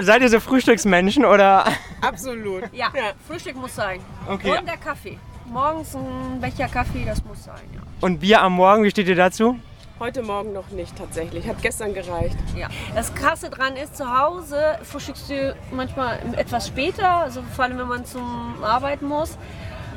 seid 0.00 0.22
ihr 0.22 0.28
so 0.28 0.38
Frühstücksmenschen 0.38 1.24
oder? 1.24 1.66
Absolut. 2.00 2.72
Ja, 2.72 2.92
Frühstück 3.26 3.56
muss 3.56 3.74
sein. 3.74 3.98
Okay. 4.28 4.56
Und 4.56 4.68
der 4.68 4.76
Kaffee. 4.76 5.18
Morgens 5.46 5.94
ein 5.94 6.40
Becher 6.40 6.68
Kaffee, 6.68 7.04
das 7.04 7.22
muss 7.24 7.44
sein. 7.44 7.54
Ja. 7.74 7.80
Und 8.00 8.18
Bier 8.20 8.40
am 8.42 8.54
Morgen, 8.54 8.82
wie 8.82 8.90
steht 8.90 9.08
ihr 9.08 9.14
dazu? 9.16 9.58
Heute 10.00 10.22
Morgen 10.22 10.52
noch 10.52 10.70
nicht 10.70 10.96
tatsächlich. 10.96 11.46
Hat 11.46 11.62
gestern 11.62 11.94
gereicht. 11.94 12.36
Ja. 12.56 12.68
Das 12.94 13.14
Krasse 13.14 13.50
dran 13.50 13.76
ist, 13.76 13.96
zu 13.96 14.06
Hause 14.18 14.78
frühstückst 14.82 15.30
du 15.30 15.56
manchmal 15.70 16.18
etwas 16.36 16.66
später, 16.66 17.08
also 17.08 17.42
vor 17.54 17.64
allem 17.64 17.78
wenn 17.78 17.88
man 17.88 18.04
zum 18.04 18.56
Arbeiten 18.64 19.06
muss. 19.06 19.36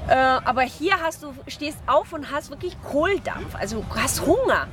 Äh, 0.08 0.14
aber 0.16 0.62
hier 0.62 0.94
hast 1.04 1.24
du, 1.24 1.34
stehst 1.48 1.80
auf 1.88 2.14
und 2.14 2.32
hast 2.32 2.50
wirklich 2.52 2.78
Kohldampf, 2.84 3.56
also 3.56 3.78
du 3.82 3.96
hast 4.00 4.26
Hunger. 4.26 4.68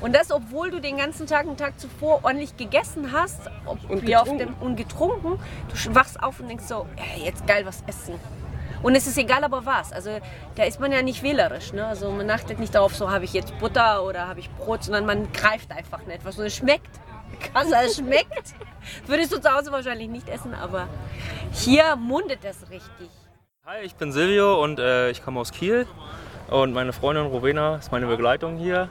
Und 0.00 0.14
das, 0.14 0.30
obwohl 0.30 0.70
du 0.70 0.80
den 0.80 0.96
ganzen 0.96 1.26
Tag, 1.26 1.40
einen 1.46 1.56
Tag 1.56 1.80
zuvor 1.80 2.20
ordentlich 2.22 2.56
gegessen 2.56 3.10
hast 3.12 3.40
ob, 3.66 3.78
Und 3.90 4.06
wie 4.06 4.14
auf 4.14 4.24
getrunken. 4.24 4.54
dem, 4.54 4.54
und 4.60 4.76
getrunken. 4.76 5.38
Du 5.68 5.94
wachst 5.94 6.22
auf 6.22 6.38
und 6.38 6.48
denkst 6.48 6.64
so, 6.66 6.86
"Ey, 6.96 7.24
jetzt 7.24 7.44
geil 7.48 7.66
was 7.66 7.82
essen. 7.88 8.14
Und 8.82 8.94
es 8.94 9.06
ist 9.06 9.18
egal 9.18 9.44
aber 9.44 9.66
was. 9.66 9.92
Also 9.92 10.18
da 10.54 10.64
ist 10.64 10.80
man 10.80 10.92
ja 10.92 11.02
nicht 11.02 11.22
wählerisch. 11.22 11.72
Ne? 11.72 11.86
Also 11.86 12.10
man 12.10 12.30
achtet 12.30 12.58
nicht 12.58 12.74
darauf, 12.74 12.94
so 12.94 13.10
habe 13.10 13.24
ich 13.24 13.32
jetzt 13.32 13.56
Butter 13.58 14.04
oder 14.04 14.28
habe 14.28 14.40
ich 14.40 14.50
Brot, 14.50 14.84
sondern 14.84 15.06
man 15.06 15.32
greift 15.32 15.70
einfach 15.72 15.98
nicht 16.00 16.18
etwas. 16.18 16.38
Und 16.38 16.46
es 16.46 16.56
schmeckt. 16.56 16.90
Krass, 17.52 17.68
es 17.84 17.96
schmeckt. 17.96 18.54
Würdest 19.06 19.32
du 19.32 19.40
zu 19.40 19.52
Hause 19.52 19.70
wahrscheinlich 19.70 20.08
nicht 20.08 20.28
essen, 20.28 20.54
aber 20.54 20.88
hier 21.52 21.96
mundet 21.96 22.40
es 22.44 22.70
richtig. 22.70 23.10
Hi, 23.66 23.82
ich 23.82 23.94
bin 23.96 24.12
Silvio 24.12 24.62
und 24.62 24.78
äh, 24.78 25.10
ich 25.10 25.22
komme 25.22 25.40
aus 25.40 25.52
Kiel. 25.52 25.86
Und 26.48 26.72
meine 26.72 26.94
Freundin 26.94 27.26
Rowena 27.26 27.76
ist 27.76 27.92
meine 27.92 28.06
Begleitung 28.06 28.56
hier. 28.56 28.88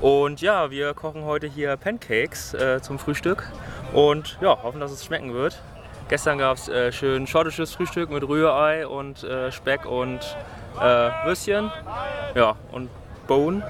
Und 0.00 0.42
ja, 0.42 0.70
wir 0.70 0.92
kochen 0.92 1.24
heute 1.24 1.46
hier 1.46 1.76
Pancakes 1.76 2.52
äh, 2.54 2.82
zum 2.82 2.98
Frühstück. 2.98 3.50
Und 3.92 4.38
ja, 4.40 4.62
hoffen, 4.62 4.80
dass 4.80 4.90
es 4.92 5.04
schmecken 5.04 5.32
wird. 5.32 5.62
Gestern 6.10 6.38
gab 6.38 6.56
es 6.56 6.68
äh, 6.68 6.90
schön 6.90 7.28
schottisches 7.28 7.72
Frühstück 7.72 8.10
mit 8.10 8.26
Rührei 8.26 8.84
und 8.84 9.22
äh, 9.22 9.52
Speck 9.52 9.86
und 9.86 10.18
äh, 10.76 10.82
Würstchen. 11.24 11.70
Ja, 12.34 12.56
und 12.72 12.90
Bohnen. 13.28 13.62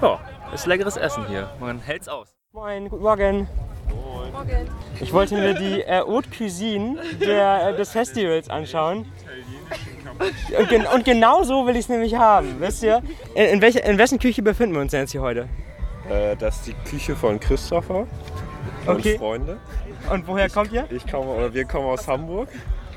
Ja, 0.00 0.20
ist 0.54 0.66
leckeres 0.66 0.96
Essen 0.96 1.26
hier. 1.26 1.50
Man 1.58 1.80
hält's 1.80 2.06
aus. 2.06 2.28
Moin, 2.52 2.88
guten 2.88 3.02
Morgen. 3.02 3.48
Ich 5.00 5.12
wollte 5.12 5.34
mir 5.34 5.54
die 5.54 5.80
äh, 5.80 5.98
Haute 6.02 6.30
Cuisine 6.30 6.96
der, 7.20 7.70
äh, 7.70 7.76
des 7.76 7.90
Festivals 7.90 8.48
anschauen. 8.48 9.10
Und, 10.56 10.68
gen 10.68 10.86
und 10.86 11.04
genau 11.04 11.42
so 11.42 11.66
will 11.66 11.74
ich 11.74 11.80
es 11.80 11.88
nämlich 11.88 12.14
haben, 12.14 12.60
wisst 12.60 12.84
ihr? 12.84 13.02
In, 13.34 13.46
in, 13.46 13.60
welcher, 13.60 13.82
in 13.82 13.98
wessen 13.98 14.20
Küche 14.20 14.42
befinden 14.42 14.76
wir 14.76 14.82
uns 14.82 14.92
denn 14.92 15.00
jetzt 15.00 15.10
hier 15.10 15.22
heute? 15.22 15.48
Äh, 16.08 16.36
das 16.36 16.58
ist 16.58 16.68
die 16.68 16.88
Küche 16.88 17.16
von 17.16 17.40
Christopher 17.40 18.06
und 18.86 18.98
Okay. 19.00 19.18
Freunde. 19.18 19.58
Und 20.08 20.26
woher 20.26 20.48
kommt 20.48 20.72
ihr? 20.72 20.86
Ich 20.90 21.06
komme, 21.06 21.30
oder 21.30 21.52
wir 21.52 21.64
kommen 21.64 21.86
aus 21.86 22.06
Hamburg 22.08 22.48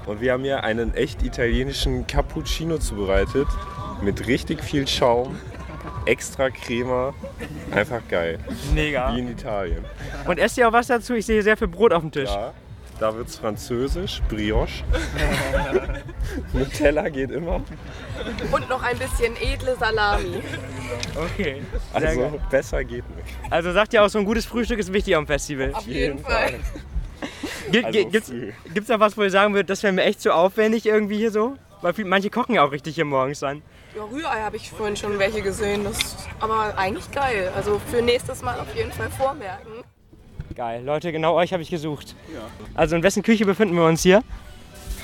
und 0.06 0.22
wir 0.22 0.34
haben 0.34 0.44
hier 0.44 0.64
einen 0.64 0.94
echt 0.96 1.24
italienischen 1.24 2.08
Cappuccino 2.08 2.78
zubereitet 2.78 3.48
mit 4.02 4.28
richtig 4.28 4.64
viel 4.64 4.88
Schaum, 4.88 5.38
extra 6.06 6.50
Crema, 6.50 7.14
einfach 7.72 8.02
geil. 8.10 8.40
Mega. 8.74 9.14
Wie 9.14 9.20
in 9.20 9.30
Italien. 9.32 9.86
Und 10.26 10.38
esst 10.40 10.58
ihr 10.58 10.68
auch 10.68 10.74
was 10.74 10.88
dazu? 10.88 11.14
Ich 11.14 11.26
sehe 11.26 11.42
sehr 11.42 11.58
viel 11.58 11.68
Brot 11.68 11.94
auf 11.94 12.02
dem 12.02 12.12
Tisch. 12.12 12.30
Ja, 12.30 12.54
da 13.00 13.16
wird's 13.16 13.38
französisch, 13.38 14.22
Brioche. 14.30 14.84
Nutella 16.54 17.10
geht 17.10 17.32
immer. 17.32 17.62
Und 18.52 18.70
noch 18.70 18.82
ein 18.84 18.98
bisschen 18.98 19.36
edle 19.42 19.76
Salami. 19.78 20.42
Okay. 21.16 21.62
Sehr 21.98 22.10
Also 22.10 22.22
geil. 22.22 22.40
besser 22.50 22.84
geht 22.84 23.04
nicht. 23.16 23.28
Also 23.50 23.72
sagt 23.72 23.94
ihr 23.94 24.04
auch, 24.04 24.10
so 24.10 24.20
ein 24.20 24.26
gutes 24.26 24.46
Frühstück 24.46 24.80
ist 24.80 24.92
wichtig 24.94 25.16
am 25.16 25.28
Festival. 25.28 25.74
Auf 25.74 25.88
jeden 25.88 26.20
Fall. 26.20 26.56
Gibt 27.72 27.86
Also 27.86 28.06
gibt's, 28.10 28.32
gibt's 28.74 28.90
noch 28.90 29.00
was, 29.00 29.18
wo 29.18 29.24
ihr 29.24 29.30
sagen 29.32 29.54
würdet, 29.54 29.70
das 29.70 29.84
wäre 29.84 29.94
mir 29.94 30.04
echt 30.04 30.22
zu 30.22 30.34
aufwendig 30.34 30.86
irgendwie 30.86 31.18
hier 31.18 31.32
so? 31.32 31.56
Weil 31.82 31.94
viel, 31.94 32.06
manche 32.06 32.30
kochen 32.30 32.56
ja 32.56 32.64
auch 32.64 32.72
richtig 32.72 32.96
hier 32.96 33.06
morgens 33.06 33.40
dann. 33.40 33.62
Ja, 33.96 34.04
Rührei 34.06 34.42
habe 34.42 34.56
ich 34.56 34.72
vorhin 34.72 34.96
schon 34.96 35.20
welche 35.20 35.42
gesehen. 35.42 35.84
Das 35.84 35.98
ist 35.98 36.18
aber 36.40 36.78
eigentlich 36.78 37.12
geil. 37.12 37.52
Also 37.56 37.80
für 37.92 38.02
nächstes 38.02 38.42
Mal 38.42 38.60
auf 38.60 38.74
jeden 38.76 38.92
Fall 38.92 39.10
vormerken. 39.10 39.84
Geil, 40.56 40.84
Leute, 40.84 41.12
genau 41.12 41.36
euch 41.36 41.52
habe 41.52 41.62
ich 41.64 41.70
gesucht. 41.70 42.16
Also 42.74 42.96
in 42.96 43.04
wessen 43.04 43.24
Küche 43.24 43.46
befinden 43.46 43.76
wir 43.76 43.86
uns 43.86 44.02
hier? 44.02 44.24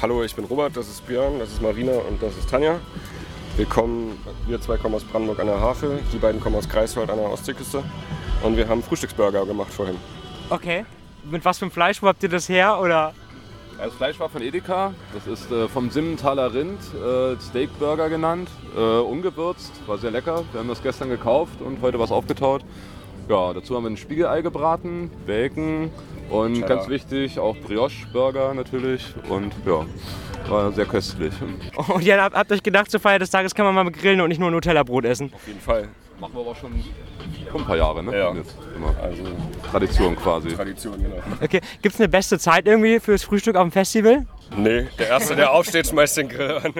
Hallo, 0.01 0.23
ich 0.23 0.35
bin 0.35 0.45
Robert, 0.45 0.77
das 0.77 0.87
ist 0.87 1.05
Björn, 1.05 1.39
das 1.39 1.49
ist 1.49 1.61
Marina 1.61 1.91
und 1.91 2.21
das 2.21 2.37
ist 2.37 2.49
Tanja. 2.49 2.79
Wir, 3.57 3.65
kommen, 3.65 4.17
wir 4.47 4.61
zwei 4.61 4.77
kommen 4.77 4.95
aus 4.95 5.03
Brandenburg 5.03 5.39
an 5.39 5.47
der 5.47 5.59
Havel, 5.59 5.99
die 6.13 6.17
beiden 6.17 6.39
kommen 6.39 6.55
aus 6.55 6.69
Greifswald 6.69 7.09
an 7.09 7.17
der 7.17 7.29
Ostseeküste. 7.29 7.83
Und 8.41 8.55
wir 8.55 8.67
haben 8.67 8.81
Frühstücksburger 8.81 9.45
gemacht 9.45 9.73
vorhin. 9.73 9.97
Okay. 10.49 10.85
Mit 11.23 11.45
was 11.45 11.59
für 11.59 11.65
einem 11.65 11.71
Fleisch, 11.71 12.01
wo 12.01 12.07
habt 12.07 12.23
ihr 12.23 12.29
das 12.29 12.49
her? 12.49 12.79
Oder? 12.79 13.13
Das 13.77 13.93
Fleisch 13.93 14.19
war 14.19 14.29
von 14.29 14.41
Edeka. 14.41 14.93
Das 15.13 15.25
ist 15.25 15.51
äh, 15.51 15.67
vom 15.69 15.89
Simmentaler 15.89 16.53
Rind, 16.53 16.79
äh, 16.95 17.39
Steakburger 17.41 18.09
genannt, 18.09 18.49
äh, 18.75 18.79
ungewürzt, 18.79 19.71
war 19.87 19.97
sehr 19.97 20.11
lecker. 20.11 20.43
Wir 20.51 20.59
haben 20.59 20.67
das 20.67 20.83
gestern 20.83 21.09
gekauft 21.09 21.61
und 21.61 21.81
heute 21.81 21.97
was 21.97 22.11
aufgetaut. 22.11 22.61
Ja, 23.29 23.53
dazu 23.53 23.75
haben 23.75 23.83
wir 23.83 23.91
ein 23.91 23.97
Spiegelei 23.97 24.41
gebraten, 24.41 25.09
Bacon 25.25 25.91
und 26.29 26.55
Cheddar. 26.55 26.67
ganz 26.67 26.89
wichtig 26.89 27.39
auch 27.39 27.55
Brioche-Burger 27.55 28.53
natürlich. 28.53 29.13
Und 29.29 29.53
ja, 29.65 29.85
war 30.49 30.71
sehr 30.73 30.85
köstlich. 30.85 31.33
Und 31.87 32.03
ihr 32.03 32.21
habt, 32.21 32.35
habt 32.35 32.51
euch 32.51 32.63
gedacht, 32.63 32.89
zur 32.89 32.99
Feier 32.99 33.19
des 33.19 33.29
Tages 33.29 33.53
kann 33.53 33.65
man 33.65 33.75
mal 33.75 33.91
grillen 33.91 34.19
und 34.21 34.29
nicht 34.29 34.39
nur 34.39 34.49
Nutella-Brot 34.51 35.05
essen. 35.05 35.31
Auf 35.33 35.47
jeden 35.47 35.59
Fall. 35.59 35.89
Machen 36.19 36.33
wir 36.33 36.41
aber 36.41 36.55
schon 36.55 36.83
schon 37.49 37.61
ein 37.61 37.65
paar 37.65 37.77
Jahre, 37.77 38.03
ne? 38.03 38.17
Ja. 38.17 38.33
Jetzt 38.33 38.55
immer. 38.75 38.93
Also 39.01 39.23
Tradition 39.71 40.15
quasi. 40.15 40.49
Tradition, 40.49 41.01
genau. 41.01 41.15
Okay, 41.41 41.61
gibt 41.81 41.95
es 41.95 42.01
eine 42.01 42.09
beste 42.09 42.37
Zeit 42.37 42.67
irgendwie 42.67 42.99
fürs 42.99 43.23
Frühstück 43.23 43.55
auf 43.55 43.63
dem 43.63 43.71
Festival? 43.71 44.25
Nee, 44.55 44.87
der 44.97 45.07
Erste, 45.07 45.35
der 45.35 45.51
aufsteht, 45.51 45.87
schmeißt 45.87 46.17
den 46.17 46.29
Grill 46.29 46.57
an. 46.57 46.73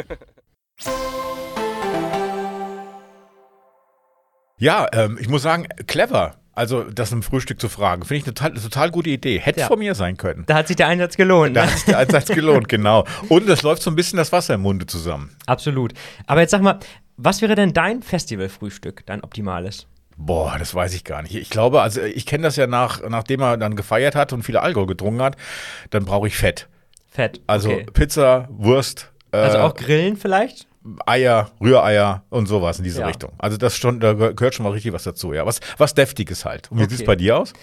Ja, 4.58 4.88
ähm, 4.91 5.17
ich 5.21 5.30
muss 5.30 5.41
sagen, 5.41 5.67
clever. 5.88 6.36
Also, 6.54 6.84
das 6.84 7.13
im 7.13 7.23
Frühstück 7.23 7.62
zu 7.62 7.69
fragen, 7.69 8.04
finde 8.04 8.15
ich 8.17 8.23
eine 8.25 8.34
total, 8.34 8.52
eine 8.52 8.60
total 8.62 8.91
gute 8.91 9.10
Idee. 9.10 9.39
Hätte 9.39 9.62
Ja. 9.62 9.67
von 9.67 9.80
mir 9.80 9.95
sein 9.95 10.17
können. 10.17 10.43
Da 10.47 10.56
hat 10.56 10.67
sich 10.67 10.75
der 10.75 10.88
Einsatz 10.88 11.15
gelohnt. 11.15 11.56
Da 11.56 11.62
Ne? 11.63 11.67
hat 11.71 11.78
sich 11.78 11.86
der 11.86 11.97
Einsatz 11.99 12.28
gelohnt, 12.28 12.67
genau. 12.67 13.06
Und 13.30 13.47
es 13.47 13.62
läuft 13.62 13.82
so 13.82 13.89
ein 13.89 13.95
bisschen 13.95 14.17
das 14.17 14.34
Wasser 14.34 14.56
im 14.56 14.62
Munde 14.62 14.86
zusammen. 14.86 15.38
Absolut. 15.45 15.93
Aber 16.28 16.41
jetzt 16.41 16.52
sag 16.52 16.62
mal, 16.62 16.80
was 17.21 17.41
wäre 17.41 17.55
denn 17.55 17.73
dein 17.73 18.01
Festivalfrühstück, 18.01 19.05
dein 19.05 19.21
optimales? 19.23 19.88
Boah, 20.17 20.55
das 20.60 20.75
weiß 20.75 20.93
ich 20.95 21.03
gar 21.03 21.21
nicht. 21.21 21.36
Ich 21.36 21.49
glaube, 21.49 21.82
also 21.82 22.01
ich 22.01 22.25
kenne 22.25 22.43
das 22.43 22.55
ja 22.58 22.67
nach, 22.67 23.01
nachdem 23.08 23.41
er 23.41 23.58
dann 23.58 23.75
gefeiert 23.75 24.15
hat 24.15 24.34
und 24.34 24.43
viel 24.43 24.58
Alkohol 24.58 24.88
getrunken 24.88 25.21
hat, 25.21 25.38
dann 25.91 26.03
brauche 26.05 26.27
ich 26.27 26.36
Fett. 26.36 26.67
Fett. 27.08 27.41
Also 27.47 27.69
okay. 27.71 27.86
Pizza, 27.93 28.47
Wurst, 28.51 29.12
äh, 29.32 29.38
Also 29.38 29.60
auch 29.60 29.75
Grillen 29.75 30.17
vielleicht? 30.17 30.67
Eier, 31.05 31.51
Rühreier 31.62 32.23
und 32.29 32.47
sowas 32.47 32.77
in 32.79 32.84
diese 32.84 33.01
Ja. 33.01 33.08
Richtung. 33.08 33.32
Also 33.38 33.58
das 33.58 33.75
schon, 33.75 33.99
da 33.99 34.13
gehört 34.13 34.55
schon 34.55 34.63
mal 34.63 34.71
richtig 34.71 34.93
was 34.93 35.03
dazu, 35.03 35.34
ja. 35.34 35.45
Was, 35.45 35.60
was 35.77 35.93
Deftiges 35.93 36.45
halt. 36.45 36.71
Und 36.71 36.79
wie 36.79 36.84
Okay. 36.84 36.91
sieht 36.91 36.99
es 37.01 37.05
bei 37.05 37.15
dir 37.15 37.38
aus? 37.38 37.53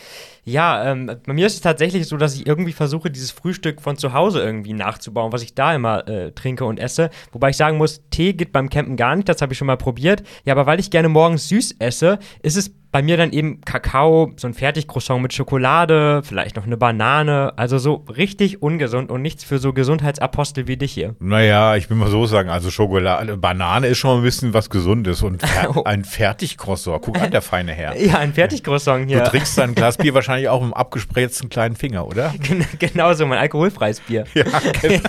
Ja, 0.48 0.92
ähm, 0.92 1.10
bei 1.26 1.32
mir 1.32 1.48
ist 1.48 1.54
es 1.54 1.60
tatsächlich 1.60 2.06
so, 2.06 2.16
dass 2.16 2.36
ich 2.36 2.46
irgendwie 2.46 2.72
versuche, 2.72 3.10
dieses 3.10 3.32
Frühstück 3.32 3.82
von 3.82 3.96
zu 3.96 4.12
Hause 4.12 4.40
irgendwie 4.40 4.74
nachzubauen, 4.74 5.32
was 5.32 5.42
ich 5.42 5.56
da 5.56 5.74
immer 5.74 6.06
äh, 6.06 6.30
trinke 6.30 6.64
und 6.64 6.78
esse. 6.78 7.10
Wobei 7.32 7.50
ich 7.50 7.56
sagen 7.56 7.78
muss, 7.78 8.02
Tee 8.10 8.32
geht 8.32 8.52
beim 8.52 8.70
Campen 8.70 8.96
gar 8.96 9.16
nicht, 9.16 9.28
das 9.28 9.42
habe 9.42 9.52
ich 9.52 9.58
schon 9.58 9.66
mal 9.66 9.76
probiert. 9.76 10.22
Ja, 10.44 10.54
aber 10.54 10.66
weil 10.66 10.78
ich 10.78 10.90
gerne 10.90 11.08
morgens 11.08 11.48
süß 11.48 11.76
esse, 11.80 12.20
ist 12.42 12.56
es 12.56 12.72
bei 12.96 13.02
mir 13.02 13.18
dann 13.18 13.32
eben 13.32 13.60
Kakao, 13.60 14.32
so 14.36 14.46
ein 14.46 14.54
Fertiggcroissant 14.54 15.20
mit 15.20 15.34
Schokolade, 15.34 16.22
vielleicht 16.24 16.56
noch 16.56 16.64
eine 16.64 16.78
Banane. 16.78 17.52
Also 17.56 17.76
so 17.76 18.06
richtig 18.16 18.62
ungesund 18.62 19.10
und 19.10 19.20
nichts 19.20 19.44
für 19.44 19.58
so 19.58 19.74
Gesundheitsapostel 19.74 20.66
wie 20.66 20.78
dich 20.78 20.92
hier. 20.92 21.14
Naja, 21.18 21.76
ich 21.76 21.90
will 21.90 21.98
mal 21.98 22.08
so 22.08 22.24
sagen, 22.24 22.48
also 22.48 22.70
Schokolade, 22.70 23.36
Banane 23.36 23.88
ist 23.88 23.98
schon 23.98 24.12
mal 24.12 24.16
ein 24.18 24.22
bisschen 24.22 24.54
was 24.54 24.70
Gesundes 24.70 25.22
und 25.22 25.42
fer 25.46 25.86
ein 25.86 26.04
Fertiggcroissant. 26.04 27.02
Guck 27.02 27.20
an, 27.20 27.30
der 27.30 27.42
feine 27.42 27.72
Herr. 27.72 27.94
Ja, 28.00 28.18
ein 28.18 28.32
Fertiggcroissant 28.32 29.10
hier. 29.10 29.24
Du 29.24 29.30
trinkst 29.30 29.58
dein 29.58 29.74
Glas 29.74 29.98
Bier 29.98 30.14
wahrscheinlich 30.14 30.35
auch 30.48 30.60
mit 30.60 30.66
einem 30.66 30.74
abgespritzten 30.74 31.48
kleinen 31.48 31.76
Finger, 31.76 32.06
oder? 32.06 32.34
genau 32.78 33.12
so, 33.14 33.26
mein 33.26 33.38
alkoholfreies 33.38 34.00
Bier. 34.00 34.24
Ja, 34.34 34.44
genau. 34.80 35.00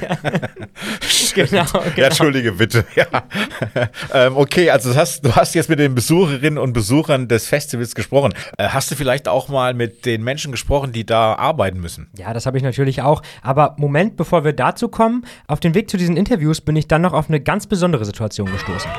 genau, 1.36 1.52
Ja, 1.56 1.66
genau. 1.96 2.08
Entschuldige 2.08 2.52
bitte. 2.54 2.86
Ja. 2.96 3.06
ähm, 4.14 4.38
okay, 4.38 4.70
also 4.70 4.92
du 4.92 4.96
hast, 4.96 5.26
du 5.26 5.36
hast 5.36 5.56
jetzt 5.56 5.70
mit 5.70 5.80
den 5.80 5.96
Besucherinnen 5.96 6.58
und 6.58 6.74
Besuchern 6.74 7.28
des 7.28 7.48
Festivals 7.48 7.96
gesprochen. 7.96 8.34
Äh, 8.58 8.70
hast 8.70 8.92
du 8.92 8.96
vielleicht 8.96 9.28
auch 9.28 9.50
mal 9.50 9.74
mit 9.74 10.06
den 10.06 10.24
Menschen 10.24 10.52
gesprochen, 10.52 10.92
die 10.92 11.06
da 11.06 11.36
arbeiten 11.36 11.80
müssen? 11.80 12.10
Ja, 12.18 12.34
das 12.34 12.46
habe 12.46 12.58
ich 12.58 12.64
natürlich 12.64 13.02
auch. 13.02 13.22
Aber 13.42 13.76
Moment, 13.78 14.18
bevor 14.18 14.44
wir 14.44 14.54
dazu 14.54 14.88
kommen, 14.88 15.26
auf 15.48 15.60
dem 15.60 15.76
Weg 15.76 15.90
zu 15.90 15.98
diesen 15.98 16.18
Interviews 16.18 16.62
bin 16.62 16.76
ich 16.76 16.88
dann 16.88 17.02
noch 17.02 17.14
auf 17.14 17.30
eine 17.30 17.40
ganz 17.40 17.68
besondere 17.68 18.06
Situation 18.06 18.52
gestoßen. 18.52 18.90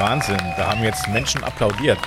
Wahnsinn, 0.00 0.38
da 0.56 0.70
haben 0.70 0.82
jetzt 0.82 1.08
Menschen 1.08 1.42
applaudiert. 1.44 1.98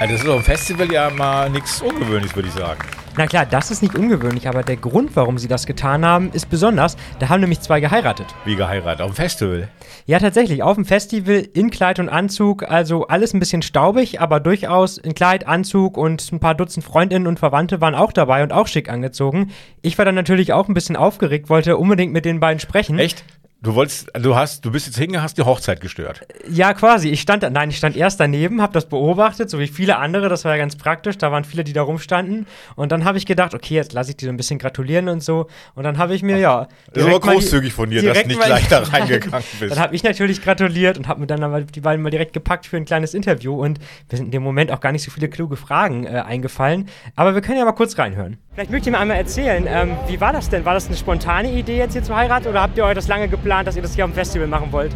Also 0.00 0.12
das 0.12 0.22
ist 0.22 0.28
auf 0.28 0.36
dem 0.36 0.44
Festival 0.44 0.92
ja 0.92 1.10
mal 1.10 1.50
nichts 1.50 1.82
Ungewöhnliches, 1.82 2.36
würde 2.36 2.48
ich 2.48 2.54
sagen. 2.54 2.80
Na 3.16 3.26
klar, 3.26 3.46
das 3.46 3.72
ist 3.72 3.82
nicht 3.82 3.96
ungewöhnlich, 3.96 4.46
aber 4.48 4.62
der 4.62 4.76
Grund, 4.76 5.16
warum 5.16 5.38
sie 5.38 5.48
das 5.48 5.66
getan 5.66 6.04
haben, 6.04 6.30
ist 6.30 6.48
besonders. 6.48 6.96
Da 7.18 7.28
haben 7.28 7.40
nämlich 7.40 7.60
zwei 7.60 7.80
geheiratet. 7.80 8.26
Wie 8.44 8.54
geheiratet? 8.54 9.00
Auf 9.00 9.10
dem 9.10 9.16
Festival? 9.16 9.68
Ja, 10.06 10.20
tatsächlich, 10.20 10.62
auf 10.62 10.76
dem 10.76 10.84
Festival 10.84 11.48
in 11.52 11.70
Kleid 11.70 11.98
und 11.98 12.08
Anzug, 12.08 12.62
also 12.62 13.08
alles 13.08 13.34
ein 13.34 13.40
bisschen 13.40 13.62
staubig, 13.62 14.20
aber 14.20 14.38
durchaus 14.38 14.98
in 14.98 15.14
Kleid, 15.14 15.48
Anzug 15.48 15.96
und 15.96 16.30
ein 16.30 16.38
paar 16.38 16.54
Dutzend 16.54 16.84
Freundinnen 16.84 17.26
und 17.26 17.40
Verwandte 17.40 17.80
waren 17.80 17.96
auch 17.96 18.12
dabei 18.12 18.44
und 18.44 18.52
auch 18.52 18.68
schick 18.68 18.88
angezogen. 18.88 19.50
Ich 19.82 19.98
war 19.98 20.04
dann 20.04 20.14
natürlich 20.14 20.52
auch 20.52 20.68
ein 20.68 20.74
bisschen 20.74 20.94
aufgeregt, 20.94 21.48
wollte 21.48 21.76
unbedingt 21.76 22.12
mit 22.12 22.24
den 22.24 22.38
beiden 22.38 22.60
sprechen. 22.60 23.00
Echt? 23.00 23.24
Du 23.60 23.74
wolltest, 23.74 24.06
du 24.14 24.36
hast, 24.36 24.64
du 24.64 24.70
bist 24.70 24.86
jetzt 24.86 24.94
hingegangen, 24.98 25.24
hast 25.24 25.36
die 25.36 25.42
Hochzeit 25.42 25.80
gestört. 25.80 26.20
Ja, 26.48 26.74
quasi. 26.74 27.08
Ich 27.08 27.20
stand, 27.20 27.42
da- 27.42 27.50
nein, 27.50 27.70
ich 27.70 27.76
stand 27.76 27.96
erst 27.96 28.20
daneben, 28.20 28.62
habe 28.62 28.72
das 28.72 28.86
beobachtet, 28.88 29.50
so 29.50 29.58
wie 29.58 29.66
viele 29.66 29.96
andere. 29.96 30.28
Das 30.28 30.44
war 30.44 30.52
ja 30.52 30.58
ganz 30.58 30.76
praktisch. 30.76 31.18
Da 31.18 31.32
waren 31.32 31.42
viele, 31.42 31.64
die 31.64 31.72
da 31.72 31.82
rumstanden. 31.82 32.46
Und 32.76 32.92
dann 32.92 33.04
habe 33.04 33.18
ich 33.18 33.26
gedacht, 33.26 33.54
okay, 33.54 33.74
jetzt 33.74 33.94
lasse 33.94 34.10
ich 34.10 34.16
die 34.16 34.26
so 34.26 34.30
ein 34.30 34.36
bisschen 34.36 34.60
gratulieren 34.60 35.08
und 35.08 35.24
so. 35.24 35.48
Und 35.74 35.82
dann 35.82 35.98
habe 35.98 36.14
ich 36.14 36.22
mir, 36.22 36.38
ja. 36.38 36.68
Das 36.92 37.04
die- 37.04 37.10
großzügig 37.10 37.72
von 37.72 37.90
dir, 37.90 38.00
dass 38.00 38.22
du 38.22 38.28
nicht 38.28 38.40
gleich 38.40 38.68
da 38.68 38.78
reingegangen 38.92 39.44
bist. 39.58 39.72
Dann 39.72 39.80
habe 39.82 39.92
ich 39.96 40.04
natürlich 40.04 40.40
gratuliert 40.40 40.96
und 40.96 41.08
habe 41.08 41.18
mir 41.18 41.26
dann 41.26 41.42
aber 41.42 41.62
die 41.62 41.80
beiden 41.80 42.00
mal 42.00 42.10
direkt 42.10 42.34
gepackt 42.34 42.64
für 42.64 42.76
ein 42.76 42.84
kleines 42.84 43.12
Interview. 43.12 43.60
Und 43.60 43.80
mir 44.08 44.16
sind 44.18 44.26
in 44.26 44.30
dem 44.30 44.44
Moment 44.44 44.70
auch 44.70 44.78
gar 44.78 44.92
nicht 44.92 45.02
so 45.02 45.10
viele 45.10 45.28
kluge 45.28 45.56
Fragen 45.56 46.04
äh, 46.06 46.10
eingefallen. 46.24 46.88
Aber 47.16 47.34
wir 47.34 47.40
können 47.42 47.58
ja 47.58 47.64
mal 47.64 47.72
kurz 47.72 47.98
reinhören. 47.98 48.36
Vielleicht 48.54 48.70
mögt 48.70 48.86
ihr 48.86 48.92
mir 48.92 48.98
einmal 48.98 49.16
erzählen, 49.16 49.66
ähm, 49.68 49.96
wie 50.08 50.20
war 50.20 50.32
das 50.32 50.48
denn? 50.48 50.64
War 50.64 50.74
das 50.74 50.86
eine 50.88 50.96
spontane 50.96 51.52
Idee, 51.52 51.78
jetzt 51.78 51.92
hier 51.92 52.02
zu 52.04 52.14
heiraten? 52.16 52.46
Oder 52.48 52.60
habt 52.62 52.76
ihr 52.76 52.84
euch 52.84 52.94
das 52.94 53.06
lange 53.06 53.28
geplant, 53.28 53.47
dass 53.48 53.76
ihr 53.76 53.82
das 53.82 53.94
hier 53.94 54.04
am 54.04 54.12
Festival 54.12 54.46
machen 54.46 54.68
wollt? 54.70 54.94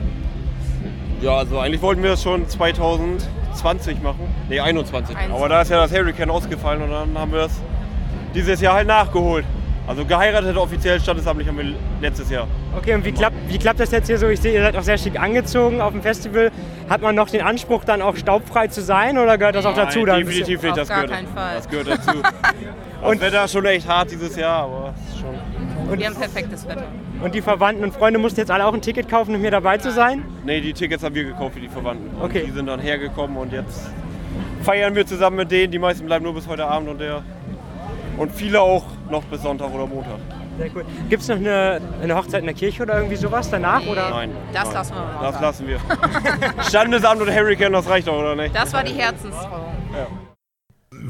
Ja, 1.21 1.37
also 1.37 1.59
eigentlich 1.59 1.83
wollten 1.83 2.03
wir 2.03 2.11
das 2.11 2.23
schon 2.23 2.49
2020 2.49 4.03
machen. 4.03 4.33
Nee, 4.49 4.61
21. 4.61 5.17
Aber 5.33 5.49
da 5.49 5.63
ist 5.63 5.71
ja 5.71 5.79
das 5.79 5.93
Hurricane 5.93 6.31
ausgefallen 6.31 6.83
und 6.83 6.91
dann 6.91 7.17
haben 7.17 7.33
wir 7.33 7.43
es 7.43 7.61
dieses 8.35 8.61
Jahr 8.61 8.75
halt 8.75 8.89
nachgeholt. 8.89 9.45
Also 9.87 10.05
geheiratet 10.05 10.57
offiziell 10.57 11.01
standesamtlich 11.01 11.49
haben 11.49 11.59
wir 11.59 11.75
letztes 12.01 12.31
Jahr. 12.31 12.47
Okay, 12.77 12.95
und 12.95 13.05
wie 13.05 13.13
klappt, 13.13 13.37
wie 13.49 13.59
klappt 13.59 13.81
das 13.81 13.91
jetzt 13.91 14.07
hier 14.07 14.17
so? 14.17 14.29
Ich 14.29 14.41
sehe, 14.41 14.55
ihr 14.55 14.63
seid 14.63 14.77
auch 14.77 14.83
sehr 14.83 14.97
schick 14.97 15.19
angezogen 15.19 15.81
auf 15.81 15.93
dem 15.93 16.03
Festival. 16.03 16.53
Hat 16.89 17.03
man 17.03 17.17
noch 17.17 17.29
den 17.29 17.43
Anspruch, 17.43 17.85
dann 17.85 18.01
auch 18.01 18.17
staubfrei 18.17 18.69
zu 18.69 18.81
sein 18.81 19.19
oder 19.19 19.39
gehört 19.39 19.57
das 19.57 19.67
auch 19.67 19.75
dazu? 19.75 19.99
Nein, 20.01 20.07
dann 20.07 20.17
ein 20.17 20.27
definitiv 20.27 20.63
nicht, 20.63 20.77
das 20.77 20.89
gehört, 20.89 21.11
das 21.11 21.69
gehört 21.69 21.89
dazu. 21.89 22.11
Und 23.03 23.21
Wetter 23.21 23.45
ist 23.45 23.53
schon 23.53 23.65
echt 23.65 23.89
hart 23.89 24.11
dieses 24.13 24.37
Jahr, 24.37 24.65
aber 24.65 24.95
es 24.97 25.15
ist 25.15 25.21
schon. 25.21 25.35
Und 25.91 25.99
wir 25.99 26.07
haben 26.07 26.17
perfektes 26.17 26.67
Wetter. 26.67 26.85
Und 27.23 27.35
die 27.35 27.43
Verwandten 27.43 27.85
und 27.85 27.95
Freunde 27.95 28.19
mussten 28.19 28.41
jetzt 28.41 28.51
alle 28.51 28.67
auch 28.67 28.75
ein 28.75 28.83
Ticket 28.83 29.09
kaufen, 29.09 29.35
um 29.35 29.41
hier 29.41 29.51
dabei 29.51 29.79
zu 29.79 29.93
sein? 29.93 30.25
Nee, 30.45 30.61
die 30.61 30.73
Tickets 30.73 31.03
haben 31.05 31.15
wir 31.15 31.25
gekauft 31.25 31.55
für 31.55 31.61
die 31.61 31.69
Verwandten. 31.69 32.11
Okay. 32.21 32.41
Und 32.41 32.47
die 32.49 32.53
sind 32.53 32.67
dann 32.67 32.81
hergekommen 32.81 33.37
und 33.37 33.53
jetzt 33.53 33.91
feiern 34.63 34.95
wir 34.95 35.07
zusammen 35.07 35.37
mit 35.37 35.51
denen. 35.51 35.71
Die 35.71 35.79
meisten 35.79 36.07
bleiben 36.07 36.25
nur 36.25 36.35
bis 36.35 36.49
heute 36.49 36.67
Abend 36.67 36.89
und 36.89 37.01
der. 37.01 37.23
Und 38.17 38.33
viele 38.33 38.61
auch 38.61 38.85
noch 39.11 39.23
bis 39.25 39.43
Sonntag 39.43 39.73
oder 39.73 39.87
Montag. 39.87 40.19
Sehr 40.59 40.71
cool. 40.75 40.85
Gibt 41.09 41.23
es 41.23 41.29
noch 41.29 41.37
eine, 41.37 41.81
eine 42.03 42.15
Hochzeit 42.15 42.41
in 42.41 42.47
der 42.47 42.55
Kirche 42.55 42.83
oder 42.83 42.97
irgendwie 42.97 43.17
sowas 43.17 43.51
danach? 43.51 43.87
Oder? 43.87 44.11
Nein. 44.11 44.31
Das 44.53 44.65
nein. 44.65 44.75
lassen 44.75 44.95
wir 44.95 45.01
mal 45.01 45.33
Das 45.33 45.41
lassen 45.41 45.67
wir. 45.67 45.81
Standesamt 46.69 47.23
und 47.23 47.35
Hurricane, 47.35 47.73
das 47.73 47.89
reicht 47.89 48.07
doch, 48.07 48.19
oder 48.19 48.37
nicht? 48.37 48.55
Das 48.55 48.73
war 48.73 48.85
die 48.85 48.93
Herzenstrauung. 48.93 49.73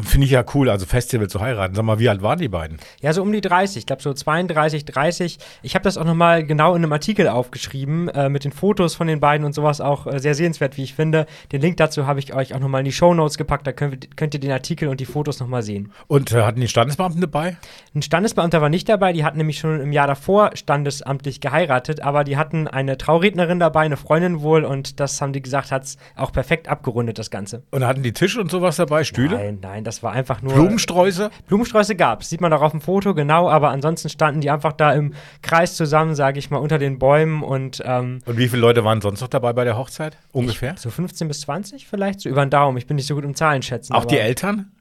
Finde 0.00 0.26
ich 0.26 0.30
ja 0.30 0.44
cool, 0.54 0.70
also 0.70 0.86
Festival 0.86 1.28
zu 1.28 1.40
heiraten. 1.40 1.74
Sag 1.74 1.84
mal, 1.84 1.98
wie 1.98 2.08
alt 2.08 2.22
waren 2.22 2.38
die 2.38 2.48
beiden? 2.48 2.78
Ja, 3.00 3.12
so 3.12 3.22
um 3.22 3.32
die 3.32 3.40
30, 3.40 3.78
ich 3.78 3.86
glaube 3.86 4.02
so 4.02 4.12
32, 4.12 4.84
30. 4.84 5.38
Ich 5.62 5.74
habe 5.74 5.82
das 5.82 5.98
auch 5.98 6.04
nochmal 6.04 6.44
genau 6.44 6.74
in 6.74 6.82
einem 6.82 6.92
Artikel 6.92 7.28
aufgeschrieben, 7.28 8.08
äh, 8.08 8.28
mit 8.28 8.44
den 8.44 8.52
Fotos 8.52 8.94
von 8.94 9.06
den 9.06 9.20
beiden 9.20 9.44
und 9.44 9.54
sowas 9.54 9.80
auch 9.80 10.06
äh, 10.06 10.18
sehr 10.18 10.34
sehenswert, 10.34 10.76
wie 10.76 10.82
ich 10.82 10.94
finde. 10.94 11.26
Den 11.50 11.60
Link 11.60 11.76
dazu 11.76 12.06
habe 12.06 12.20
ich 12.20 12.34
euch 12.34 12.54
auch 12.54 12.60
nochmal 12.60 12.80
in 12.80 12.86
die 12.86 12.92
Shownotes 12.92 13.38
gepackt, 13.38 13.66
da 13.66 13.72
könnt, 13.72 14.16
könnt 14.16 14.34
ihr 14.34 14.40
den 14.40 14.52
Artikel 14.52 14.88
und 14.88 15.00
die 15.00 15.04
Fotos 15.04 15.40
nochmal 15.40 15.62
sehen. 15.62 15.92
Und 16.06 16.32
äh, 16.32 16.42
hatten 16.42 16.60
die 16.60 16.68
Standesbeamten 16.68 17.20
dabei? 17.20 17.56
Ein 17.94 18.02
Standesbeamter 18.02 18.60
war 18.60 18.68
nicht 18.68 18.88
dabei, 18.88 19.12
die 19.12 19.24
hatten 19.24 19.38
nämlich 19.38 19.58
schon 19.58 19.80
im 19.80 19.92
Jahr 19.92 20.06
davor 20.06 20.50
standesamtlich 20.54 21.40
geheiratet, 21.40 22.00
aber 22.00 22.24
die 22.24 22.36
hatten 22.36 22.68
eine 22.68 22.98
Traurednerin 22.98 23.58
dabei, 23.58 23.80
eine 23.80 23.96
Freundin 23.96 24.42
wohl 24.42 24.64
und 24.64 25.00
das 25.00 25.20
haben 25.20 25.32
die 25.32 25.42
gesagt, 25.42 25.70
hat 25.70 25.84
es 25.84 25.96
auch 26.16 26.32
perfekt 26.32 26.68
abgerundet, 26.68 27.18
das 27.18 27.30
Ganze. 27.30 27.62
Und 27.70 27.84
hatten 27.84 28.02
die 28.02 28.12
Tische 28.12 28.40
und 28.40 28.50
sowas 28.50 28.76
dabei, 28.76 29.04
Stühle? 29.04 29.36
Nein, 29.36 29.58
nein, 29.60 29.81
das 29.84 30.02
war 30.02 30.12
einfach 30.12 30.42
nur. 30.42 30.54
Blumensträuße? 30.54 31.30
Blumensträuße 31.46 31.96
gab 31.96 32.22
es, 32.22 32.30
sieht 32.30 32.40
man 32.40 32.52
auch 32.52 32.62
auf 32.62 32.72
dem 32.72 32.80
Foto, 32.80 33.14
genau, 33.14 33.48
aber 33.48 33.70
ansonsten 33.70 34.08
standen 34.08 34.40
die 34.40 34.50
einfach 34.50 34.72
da 34.72 34.92
im 34.92 35.14
Kreis 35.42 35.76
zusammen, 35.76 36.14
sage 36.14 36.38
ich 36.38 36.50
mal, 36.50 36.58
unter 36.58 36.78
den 36.78 36.98
Bäumen 36.98 37.42
und. 37.42 37.82
Ähm, 37.84 38.20
Und 38.24 38.36
wie 38.38 38.48
viele 38.48 38.62
Leute 38.62 38.84
waren 38.84 39.00
sonst 39.00 39.20
noch 39.20 39.28
dabei 39.28 39.52
bei 39.52 39.64
der 39.64 39.76
Hochzeit? 39.78 40.16
Ungefähr? 40.32 40.74
so 40.76 40.90
15 40.90 41.28
bis 41.28 41.42
20 41.42 41.86
vielleicht, 41.86 42.20
so 42.20 42.28
über 42.28 42.44
den 42.44 42.50
Daumen. 42.50 42.76
Ich 42.78 42.86
bin 42.86 42.96
nicht 42.96 43.06
so 43.06 43.14
gut 43.14 43.24
im 43.24 43.34
Zahlen 43.34 43.62
schätzen. 43.62 43.92
Auch 43.94 44.04
die 44.04 44.18
Eltern? 44.18 44.72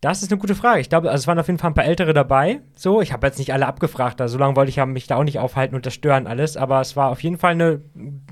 Das 0.00 0.22
ist 0.22 0.30
eine 0.30 0.38
gute 0.38 0.54
Frage. 0.54 0.80
Ich 0.80 0.90
glaube, 0.90 1.10
also 1.10 1.22
es 1.22 1.26
waren 1.26 1.38
auf 1.38 1.46
jeden 1.46 1.58
Fall 1.58 1.70
ein 1.70 1.74
paar 1.74 1.86
Ältere 1.86 2.12
dabei. 2.12 2.60
So, 2.76 3.00
ich 3.00 3.14
habe 3.14 3.26
jetzt 3.26 3.38
nicht 3.38 3.54
alle 3.54 3.66
abgefragt, 3.66 4.20
also 4.20 4.32
so 4.32 4.38
lange 4.38 4.54
wollte 4.54 4.68
ich 4.68 4.76
ja 4.76 4.84
mich 4.84 5.06
da 5.06 5.16
auch 5.16 5.24
nicht 5.24 5.38
aufhalten 5.38 5.74
und 5.74 5.86
das 5.86 5.94
stören 5.94 6.26
alles, 6.26 6.58
aber 6.58 6.82
es 6.82 6.94
war 6.94 7.08
auf 7.08 7.22
jeden 7.22 7.38
Fall 7.38 7.52
eine 7.52 7.80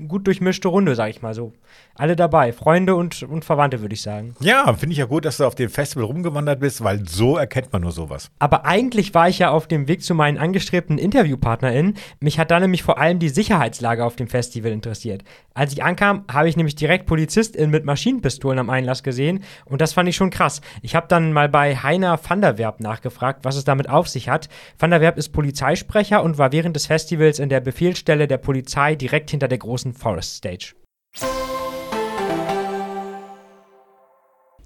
gut 0.07 0.27
durchmischte 0.27 0.67
Runde, 0.67 0.93
sage 0.93 1.09
ich 1.09 1.23
mal 1.23 1.33
so. 1.33 1.51
Alle 1.95 2.15
dabei, 2.15 2.53
Freunde 2.53 2.95
und, 2.95 3.21
und 3.21 3.45
Verwandte, 3.45 3.81
würde 3.81 3.93
ich 3.93 4.01
sagen. 4.01 4.35
Ja, 4.39 4.73
finde 4.73 4.93
ich 4.93 4.97
ja 4.97 5.05
gut, 5.05 5.25
dass 5.25 5.37
du 5.37 5.45
auf 5.45 5.53
dem 5.53 5.69
Festival 5.69 6.05
rumgewandert 6.05 6.59
bist, 6.59 6.83
weil 6.83 7.07
so 7.07 7.37
erkennt 7.37 7.71
man 7.71 7.83
nur 7.83 7.91
sowas. 7.91 8.31
Aber 8.39 8.65
eigentlich 8.65 9.13
war 9.13 9.29
ich 9.29 9.37
ja 9.37 9.51
auf 9.51 9.67
dem 9.67 9.87
Weg 9.87 10.01
zu 10.01 10.15
meinen 10.15 10.39
angestrebten 10.39 10.97
InterviewpartnerInnen. 10.97 11.93
Mich 12.19 12.39
hat 12.39 12.49
da 12.49 12.59
nämlich 12.59 12.81
vor 12.81 12.97
allem 12.97 13.19
die 13.19 13.29
Sicherheitslage 13.29 14.03
auf 14.03 14.15
dem 14.15 14.27
Festival 14.27 14.71
interessiert. 14.71 15.23
Als 15.53 15.71
ich 15.71 15.83
ankam, 15.83 16.25
habe 16.31 16.49
ich 16.49 16.57
nämlich 16.57 16.73
direkt 16.73 17.05
PolizistInnen 17.05 17.69
mit 17.69 17.85
Maschinenpistolen 17.85 18.57
am 18.57 18.71
Einlass 18.71 19.03
gesehen 19.03 19.43
und 19.65 19.79
das 19.79 19.93
fand 19.93 20.09
ich 20.09 20.15
schon 20.15 20.31
krass. 20.31 20.61
Ich 20.81 20.95
habe 20.95 21.05
dann 21.07 21.31
mal 21.31 21.47
bei 21.47 21.75
Heiner 21.75 22.19
van 22.27 22.41
der 22.41 22.57
Werb 22.57 22.79
nachgefragt, 22.79 23.45
was 23.45 23.55
es 23.55 23.65
damit 23.65 23.87
auf 23.87 24.07
sich 24.07 24.29
hat. 24.29 24.49
Van 24.79 24.89
der 24.89 25.01
Werb 25.01 25.19
ist 25.19 25.29
Polizeisprecher 25.29 26.23
und 26.23 26.39
war 26.39 26.51
während 26.51 26.75
des 26.75 26.87
Festivals 26.87 27.37
in 27.37 27.49
der 27.49 27.59
Befehlsstelle 27.59 28.27
der 28.27 28.39
Polizei 28.39 28.95
direkt 28.95 29.29
hinter 29.29 29.47
der 29.47 29.59
großen 29.59 29.93
Forest 29.93 30.37
Stage. 30.37 30.73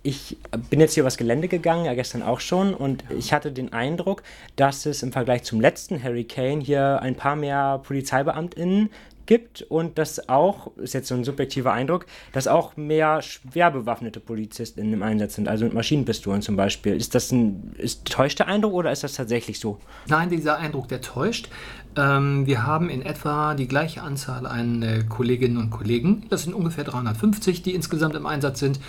Ich 0.08 0.38
bin 0.70 0.80
jetzt 0.80 0.94
hier 0.94 1.04
übers 1.04 1.18
Gelände 1.18 1.50
gegangen, 1.50 1.84
ja 1.84 1.94
gestern 1.94 2.24
auch 2.24 2.40
schon, 2.40 2.74
und 2.74 3.04
ich 3.10 3.34
hatte 3.34 3.52
den 3.52 3.74
Eindruck, 3.74 4.24
dass 4.56 4.86
es 4.86 5.04
im 5.04 5.12
Vergleich 5.12 5.44
zum 5.44 5.60
letzten 5.60 6.02
Hurricane 6.02 6.62
hier 6.62 7.02
ein 7.02 7.16
paar 7.16 7.36
mehr 7.36 7.82
PolizeibeamtInnen 7.86 8.90
gibt 9.26 9.64
und 9.64 9.98
dass 9.98 10.30
auch, 10.30 10.72
ist 10.78 10.94
jetzt 10.94 11.10
so 11.10 11.16
ein 11.16 11.26
subjektiver 11.26 11.74
Eindruck, 11.74 12.06
dass 12.32 12.48
auch 12.48 12.78
mehr 12.78 13.22
schwer 13.22 13.70
bewaffnete 13.70 14.22
Polizisten 14.22 14.94
im 14.94 15.04
Einsatz 15.04 15.36
sind, 15.36 15.50
also 15.50 15.66
mit 15.66 15.74
Maschinenpistolen 15.74 16.42
zum 16.42 16.56
Beispiel. 16.56 16.96
Ist 16.96 17.14
das 17.14 17.34
ein 17.34 17.74
ist, 17.78 18.06
täuscht 18.06 18.40
der 18.40 18.48
Eindruck 18.48 18.74
oder 18.74 18.94
ist 18.94 19.04
das 19.04 19.16
tatsächlich 19.16 19.60
so? 19.60 19.78
Nein, 20.08 20.30
dieser 20.30 20.58
Eindruck, 20.58 20.88
der 20.88 21.02
täuscht. 21.02 21.50
Ähm, 21.98 22.46
wir 22.46 22.66
haben 22.66 22.90
in 22.90 23.02
etwa 23.02 23.56
die 23.56 23.68
gleiche 23.68 24.02
Anzahl 24.02 24.46
an 24.46 24.84
äh, 24.84 25.04
Kolleginnen 25.08 25.58
und 25.58 25.70
Kollegen. 25.70 26.26
Das 26.30 26.44
sind 26.44 26.54
ungefähr 26.54 26.84
350, 26.84 27.64
die 27.64 27.74
insgesamt 27.74 28.16
im 28.16 28.26
Einsatz 28.26 28.60
sind. 28.60 28.80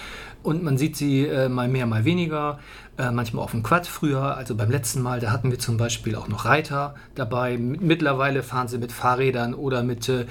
Und 0.49 0.63
man 0.63 0.79
sieht 0.79 0.97
sie 0.97 1.27
äh, 1.27 1.51
mal 1.51 1.69
mehr, 1.69 1.85
mal 1.85 2.07
weniger. 2.07 2.59
Äh, 2.97 3.11
manchmal 3.11 3.45
auf 3.45 3.51
dem 3.51 3.63
Quad 3.63 3.87
früher. 3.87 4.35
Also 4.35 4.55
beim 4.55 4.71
letzten 4.71 5.03
Mal, 5.03 5.21
da 5.21 5.31
hatten 5.31 5.51
wir 5.51 5.59
zum 5.59 5.77
Beispiel 5.77 6.15
auch 6.15 6.27
noch 6.27 6.47
Reiter 6.47 6.95
dabei. 7.15 7.59
Mittlerweile 7.59 8.43
fahren 8.43 8.67
sie 8.67 8.79
mit 8.79 8.91
Fahrrädern 8.91 9.53
oder 9.53 9.83
mit 9.83 10.09
äh, 10.09 10.25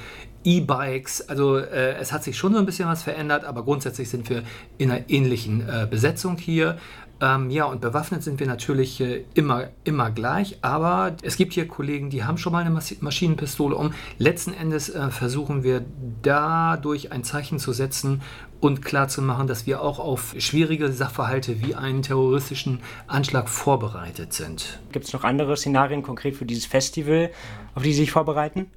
E-Bikes. 0.43 1.30
Also 1.30 1.58
äh, 1.58 1.97
es 1.99 2.12
hat 2.12 2.23
sich 2.23 2.36
schon 2.36 2.53
so 2.53 2.58
ein 2.58 2.65
bisschen 2.65 2.89
was 2.89 3.03
verändert, 3.03 3.45
aber 3.45 3.62
grundsätzlich 3.62 4.10
sind 4.10 4.27
wir 4.32 4.41
in 4.80 4.89
einer 4.89 5.08
ähnlichen 5.08 5.62
äh, 5.69 5.86
Besetzung 5.88 6.38
hier. 6.38 6.80
Ähm, 7.19 7.49
ja, 7.49 7.65
und 7.65 7.82
bewaffnet 7.82 8.21
sind 8.21 8.39
wir 8.39 8.45
natürlich 8.45 9.01
äh, 9.01 9.23
immer, 9.34 9.69
immer 9.84 10.12
gleich, 10.12 10.60
aber 10.62 11.15
es 11.23 11.36
gibt 11.36 11.53
hier 11.53 11.67
Kollegen, 11.67 12.12
die 12.12 12.23
haben 12.23 12.38
schon 12.38 12.53
mal 12.53 12.60
eine 12.60 12.69
Mas 12.69 13.01
Maschinenpistole 13.01 13.75
um. 13.75 13.93
Letzten 14.19 14.53
Endes 14.53 14.89
äh, 14.89 15.10
versuchen 15.10 15.63
wir 15.63 15.84
dadurch 16.21 17.12
ein 17.12 17.23
Zeichen 17.23 17.58
zu 17.58 17.73
setzen 17.73 18.21
und 18.60 18.84
klarzumachen, 18.84 19.48
dass 19.48 19.65
wir 19.65 19.82
auch 19.82 20.00
auf 20.00 20.36
schwierige 20.38 20.91
Sachverhalte 20.91 21.62
wie 21.62 21.76
einen 21.76 22.02
terroristischen 22.02 22.80
Anschlag 23.08 23.50
vorbereitet 23.50 24.34
sind. 24.34 24.80
Gibt 24.91 25.06
es 25.06 25.13
noch 25.13 25.24
andere 25.24 25.56
Szenarien 25.58 26.04
konkret 26.04 26.36
für 26.36 26.46
dieses 26.46 26.65
Festival, 26.65 27.30
auf 27.76 27.84
die 27.84 27.93
Sie 27.93 28.02
sich 28.02 28.12
vorbereiten? 28.12 28.67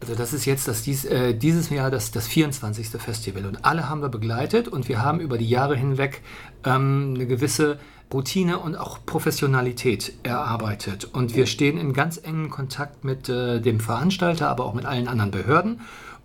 Also 0.00 0.14
das 0.14 0.32
ist 0.34 0.44
jetzt 0.44 0.68
das, 0.68 0.82
dies, 0.82 1.04
äh, 1.06 1.34
dieses 1.34 1.70
Jahr 1.70 1.90
das, 1.90 2.10
das 2.10 2.26
24. 2.26 2.88
Festival 3.00 3.46
und 3.46 3.64
alle 3.64 3.88
haben 3.88 4.02
wir 4.02 4.10
begleitet 4.10 4.68
und 4.68 4.88
wir 4.88 5.02
haben 5.02 5.20
über 5.20 5.38
die 5.38 5.48
Jahre 5.48 5.76
hinweg 5.76 6.20
ähm, 6.64 7.12
eine 7.14 7.26
gewisse 7.26 7.78
Routine 8.12 8.58
und 8.58 8.76
auch 8.76 8.98
Professionalität 9.04 10.12
erarbeitet. 10.22 11.06
Und 11.12 11.34
wir 11.34 11.46
stehen 11.46 11.78
in 11.78 11.92
ganz 11.92 12.18
engen 12.18 12.48
Kontakt 12.48 13.02
mit 13.02 13.28
äh, 13.28 13.60
dem 13.60 13.80
Veranstalter, 13.80 14.48
aber 14.48 14.66
auch 14.66 14.74
mit 14.74 14.84
allen 14.84 15.08
anderen 15.08 15.30
Behörden. 15.30 15.80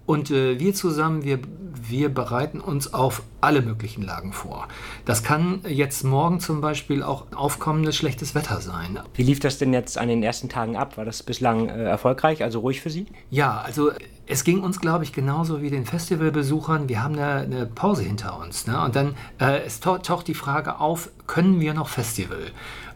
Und 0.09 0.31
äh, 0.31 0.59
wir 0.59 0.73
zusammen, 0.73 1.23
wir, 1.23 1.37
wir 1.87 2.11
bereiten 2.11 2.61
uns 2.61 2.95
auf 2.95 3.21
alle 3.41 3.61
möglichen 3.61 4.01
Lagen 4.01 4.33
vor. 4.33 4.67
Das 5.05 5.21
kann 5.21 5.61
jetzt 5.67 6.03
morgen 6.03 6.39
zum 6.39 6.61
Beispiel 6.61 7.03
auch 7.03 7.27
aufkommendes 7.35 7.95
schlechtes 7.95 8.33
Wetter 8.33 8.59
sein. 8.59 8.97
Wie 9.13 9.21
lief 9.21 9.39
das 9.39 9.59
denn 9.59 9.71
jetzt 9.71 9.99
an 9.99 10.07
den 10.07 10.23
ersten 10.23 10.49
Tagen 10.49 10.75
ab? 10.77 10.97
War 10.97 11.05
das 11.05 11.21
bislang 11.21 11.69
äh, 11.69 11.83
erfolgreich, 11.83 12.41
also 12.41 12.61
ruhig 12.61 12.81
für 12.81 12.89
Sie? 12.89 13.05
Ja, 13.29 13.61
also 13.61 13.91
es 14.25 14.43
ging 14.43 14.61
uns, 14.61 14.79
glaube 14.79 15.03
ich, 15.03 15.13
genauso 15.13 15.61
wie 15.61 15.69
den 15.69 15.85
Festivalbesuchern. 15.85 16.89
Wir 16.89 17.03
haben 17.03 17.13
eine, 17.13 17.41
eine 17.41 17.65
Pause 17.67 18.01
hinter 18.01 18.39
uns. 18.39 18.65
Ne? 18.65 18.83
Und 18.83 18.95
dann 18.95 19.13
äh, 19.39 19.59
es 19.63 19.79
taucht 19.79 20.27
die 20.27 20.33
Frage 20.33 20.79
auf, 20.79 21.11
können 21.27 21.59
wir 21.59 21.75
noch 21.75 21.87
Festival? 21.87 22.51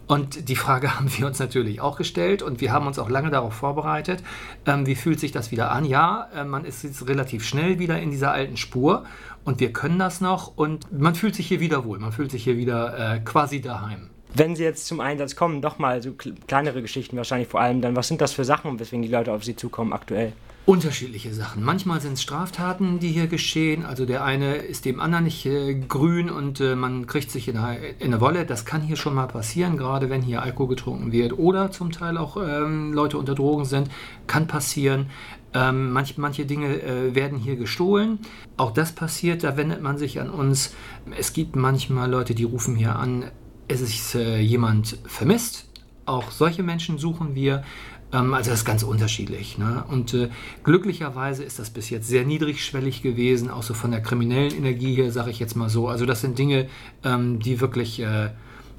Und 0.08 0.50
die 0.50 0.56
Frage 0.56 0.96
haben 1.00 1.10
wir 1.18 1.26
uns 1.26 1.39
natürlich 1.39 1.82
auch 1.82 1.98
gestellt 1.98 2.42
und 2.42 2.62
wir 2.62 2.72
haben 2.72 2.88
uns 2.88 3.00
auch 3.00 3.10
lange 3.10 3.30
darauf 3.30 3.54
vorbereitet. 3.54 4.24
Ähm, 4.66 4.86
wie 4.86 4.96
fühlt 4.96 5.20
sich 5.20 5.32
das 5.32 5.52
wieder 5.52 5.72
an? 5.72 5.86
Ja, 5.86 6.30
äh, 6.36 6.44
man 6.44 6.66
ist 6.66 6.84
jetzt 6.84 7.08
relativ 7.08 7.46
schnell 7.46 7.80
wieder 7.80 8.00
in 8.00 8.12
dieser 8.12 8.32
alten 8.32 8.58
Spur 8.58 9.06
und 9.44 9.60
wir 9.60 9.74
können 9.74 10.00
das 10.00 10.22
noch 10.22 10.56
und 10.56 10.92
man 10.92 11.16
fühlt 11.16 11.36
sich 11.36 11.48
hier 11.48 11.60
wieder 11.60 11.86
wohl, 11.86 12.00
man 12.00 12.12
fühlt 12.12 12.32
sich 12.32 12.44
hier 12.44 12.58
wieder 12.58 13.16
äh, 13.16 13.20
quasi 13.20 13.62
daheim. 13.62 14.10
Wenn 14.36 14.56
Sie 14.56 14.63
jetzt 14.63 14.88
zum 14.88 15.00
Einsatz 15.00 15.36
kommen, 15.36 15.62
doch 15.62 15.78
mal 15.78 16.02
so 16.02 16.12
kleinere 16.48 16.82
Geschichten 16.82 17.18
wahrscheinlich 17.18 17.48
vor 17.48 17.62
allem, 17.62 17.82
dann 17.82 17.96
was 17.96 18.08
sind 18.08 18.20
das 18.20 18.34
für 18.34 18.44
Sachen, 18.44 18.80
weswegen 18.80 19.04
die 19.04 19.10
Leute 19.10 19.32
auf 19.32 19.44
Sie 19.44 19.56
zukommen 19.56 19.94
aktuell? 19.94 20.34
Unterschiedliche 20.65 21.34
Sachen. 21.34 21.62
Manchmal 21.62 21.99
sind 21.99 22.13
es 22.13 22.21
Straftaten, 22.21 22.99
die 22.99 23.10
hier 23.10 23.28
geschehen. 23.28 23.86
Also 23.86 24.06
der 24.06 24.23
eine 24.23 24.56
ist 24.56 24.86
dem 24.86 25.02
anderen 25.02 25.26
nicht 25.26 25.45
äh, 25.45 25.73
grün 25.76 26.30
und 26.30 26.62
äh, 26.62 26.76
man 26.76 27.06
kriegt 27.06 27.32
sich 27.32 27.49
in 27.49 27.58
eine, 27.58 27.86
in 27.86 28.13
eine 28.13 28.21
Wolle. 28.21 28.45
Das 28.45 28.63
kann 28.63 28.82
hier 28.82 28.95
schon 28.95 29.13
mal 29.13 29.28
passieren, 29.28 29.76
gerade 29.76 30.10
wenn 30.10 30.21
hier 30.21 30.41
Alkohol 30.41 30.69
getrunken 30.69 31.12
wird 31.12 31.38
oder 31.38 31.71
zum 31.71 31.91
Teil 31.91 32.17
auch 32.17 32.38
ähm, 32.38 32.93
Leute 32.93 33.17
unter 33.17 33.36
Drogen 33.36 33.65
sind. 33.65 33.89
Kann 34.26 34.47
passieren. 34.47 35.08
Ähm, 35.54 35.91
manch, 35.91 36.17
manche 36.17 36.45
Dinge 36.45 36.82
äh, 36.82 37.13
werden 37.13 37.38
hier 37.38 37.58
gestohlen. 37.58 38.19
Auch 38.56 38.71
das 38.71 38.93
passiert, 38.93 39.43
da 39.43 39.58
wendet 39.58 39.82
man 39.82 39.97
sich 39.97 40.21
an 40.21 40.30
uns. 40.30 40.73
Es 41.17 41.34
gibt 41.34 41.58
manchmal 41.58 42.10
Leute, 42.10 42.36
die 42.36 42.45
rufen 42.45 42.78
hier 42.78 42.95
an, 42.95 43.26
es 43.67 43.82
ist 43.82 44.15
äh, 44.15 44.39
jemand 44.39 44.97
vermisst. 45.06 45.73
Auch 46.06 46.32
solche 46.32 46.63
Menschen 46.63 46.98
suchen 46.98 47.36
wir. 47.36 47.63
Ähm, 48.12 48.34
also 48.34 48.52
das 48.52 48.60
ist 48.60 48.66
ganz 48.66 48.84
unterschiedlich. 48.84 49.58
Ne? 49.58 49.84
Und 49.88 50.13
äh, 50.13 50.30
glücklicherweise 50.63 51.44
ist 51.44 51.60
das 51.60 51.70
bis 51.70 51.89
jetzt 51.89 52.08
sehr 52.08 52.26
niedrigschwellig 52.26 53.02
gewesen, 53.02 53.50
auch 53.50 53.63
so 53.63 53.74
von 53.74 53.92
der 53.92 54.02
kriminellen 54.02 54.56
Energie 54.56 54.96
her, 54.96 55.12
sage 55.12 55.32
ich 55.32 55.39
jetzt 55.39 55.56
mal 55.56 55.70
so. 55.70 55.88
Also 55.88 56.06
das 56.06 56.22
sind 56.22 56.38
Dinge, 56.38 56.68
ähm, 57.04 57.39
die 57.39 57.60
wirklich 57.60 58.00
äh, 58.00 58.30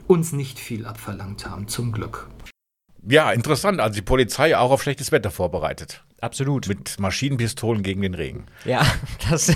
uns 0.06 0.32
nicht 0.32 0.58
viel 0.58 0.86
abverlangt 0.86 1.46
haben, 1.46 1.68
zum 1.68 1.92
Glück. 1.92 2.28
Ja, 3.06 3.32
interessant. 3.32 3.80
Also 3.80 3.94
die 3.94 4.02
Polizei 4.02 4.56
auch 4.56 4.70
auf 4.70 4.82
schlechtes 4.82 5.12
Wetter 5.12 5.30
vorbereitet. 5.30 6.02
Absolut. 6.24 6.68
Mit 6.68 6.98
Maschinenpistolen 6.98 7.82
gegen 7.82 8.00
den 8.00 8.14
Regen. 8.14 8.46
Ja, 8.64 8.80
das, 9.30 9.54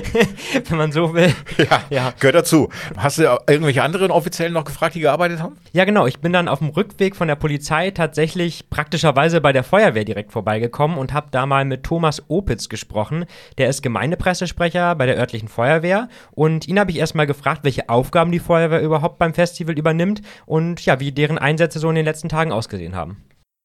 wenn 0.68 0.78
man 0.78 0.90
so 0.90 1.12
will. 1.12 1.34
Ja, 1.58 1.82
ja, 1.90 2.14
gehört 2.18 2.36
dazu. 2.36 2.70
Hast 2.96 3.18
du 3.18 3.24
irgendwelche 3.46 3.82
anderen 3.82 4.10
Offiziellen 4.10 4.54
noch 4.54 4.64
gefragt, 4.64 4.94
die 4.94 5.00
gearbeitet 5.00 5.40
haben? 5.42 5.58
Ja, 5.74 5.84
genau. 5.84 6.06
Ich 6.06 6.20
bin 6.20 6.32
dann 6.32 6.48
auf 6.48 6.60
dem 6.60 6.70
Rückweg 6.70 7.16
von 7.16 7.28
der 7.28 7.34
Polizei 7.34 7.90
tatsächlich 7.90 8.70
praktischerweise 8.70 9.42
bei 9.42 9.52
der 9.52 9.62
Feuerwehr 9.62 10.06
direkt 10.06 10.32
vorbeigekommen 10.32 10.96
und 10.96 11.12
habe 11.12 11.26
da 11.32 11.44
mal 11.44 11.66
mit 11.66 11.82
Thomas 11.82 12.22
Opitz 12.28 12.70
gesprochen. 12.70 13.26
Der 13.58 13.68
ist 13.68 13.82
Gemeindepressesprecher 13.82 14.94
bei 14.94 15.04
der 15.04 15.18
örtlichen 15.18 15.48
Feuerwehr. 15.48 16.08
Und 16.30 16.66
ihn 16.66 16.80
habe 16.80 16.92
ich 16.92 16.96
erstmal 16.96 17.26
gefragt, 17.26 17.62
welche 17.62 17.90
Aufgaben 17.90 18.32
die 18.32 18.38
Feuerwehr 18.38 18.80
überhaupt 18.80 19.18
beim 19.18 19.34
Festival 19.34 19.78
übernimmt 19.78 20.22
und 20.46 20.82
ja, 20.86 20.98
wie 20.98 21.12
deren 21.12 21.36
Einsätze 21.36 21.78
so 21.78 21.90
in 21.90 21.94
den 21.96 22.06
letzten 22.06 22.30
Tagen 22.30 22.52
ausgesehen 22.52 22.85
haben. 22.94 23.24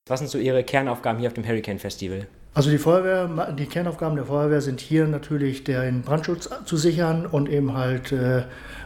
Was 0.10 0.20
sind 0.20 0.30
so 0.30 0.38
Ihre 0.38 0.64
Kernaufgaben 0.64 1.20
hier 1.20 1.28
auf 1.28 1.34
dem 1.34 1.46
Hurricane 1.48 1.80
Festival? 1.80 2.28
Also 2.54 2.70
die 2.70 2.80
Feuerwehr, 2.80 3.54
die 3.54 3.66
Kernaufgaben 3.66 4.18
der 4.18 4.26
Feuerwehr 4.26 4.62
sind 4.62 4.82
hier 4.82 5.08
natürlich 5.08 5.64
den 5.64 6.02
Brandschutz 6.02 6.50
zu 6.66 6.76
sichern 6.76 7.26
und 7.26 7.48
eben 7.48 7.74
halt, 7.78 8.12
äh, 8.12 8.44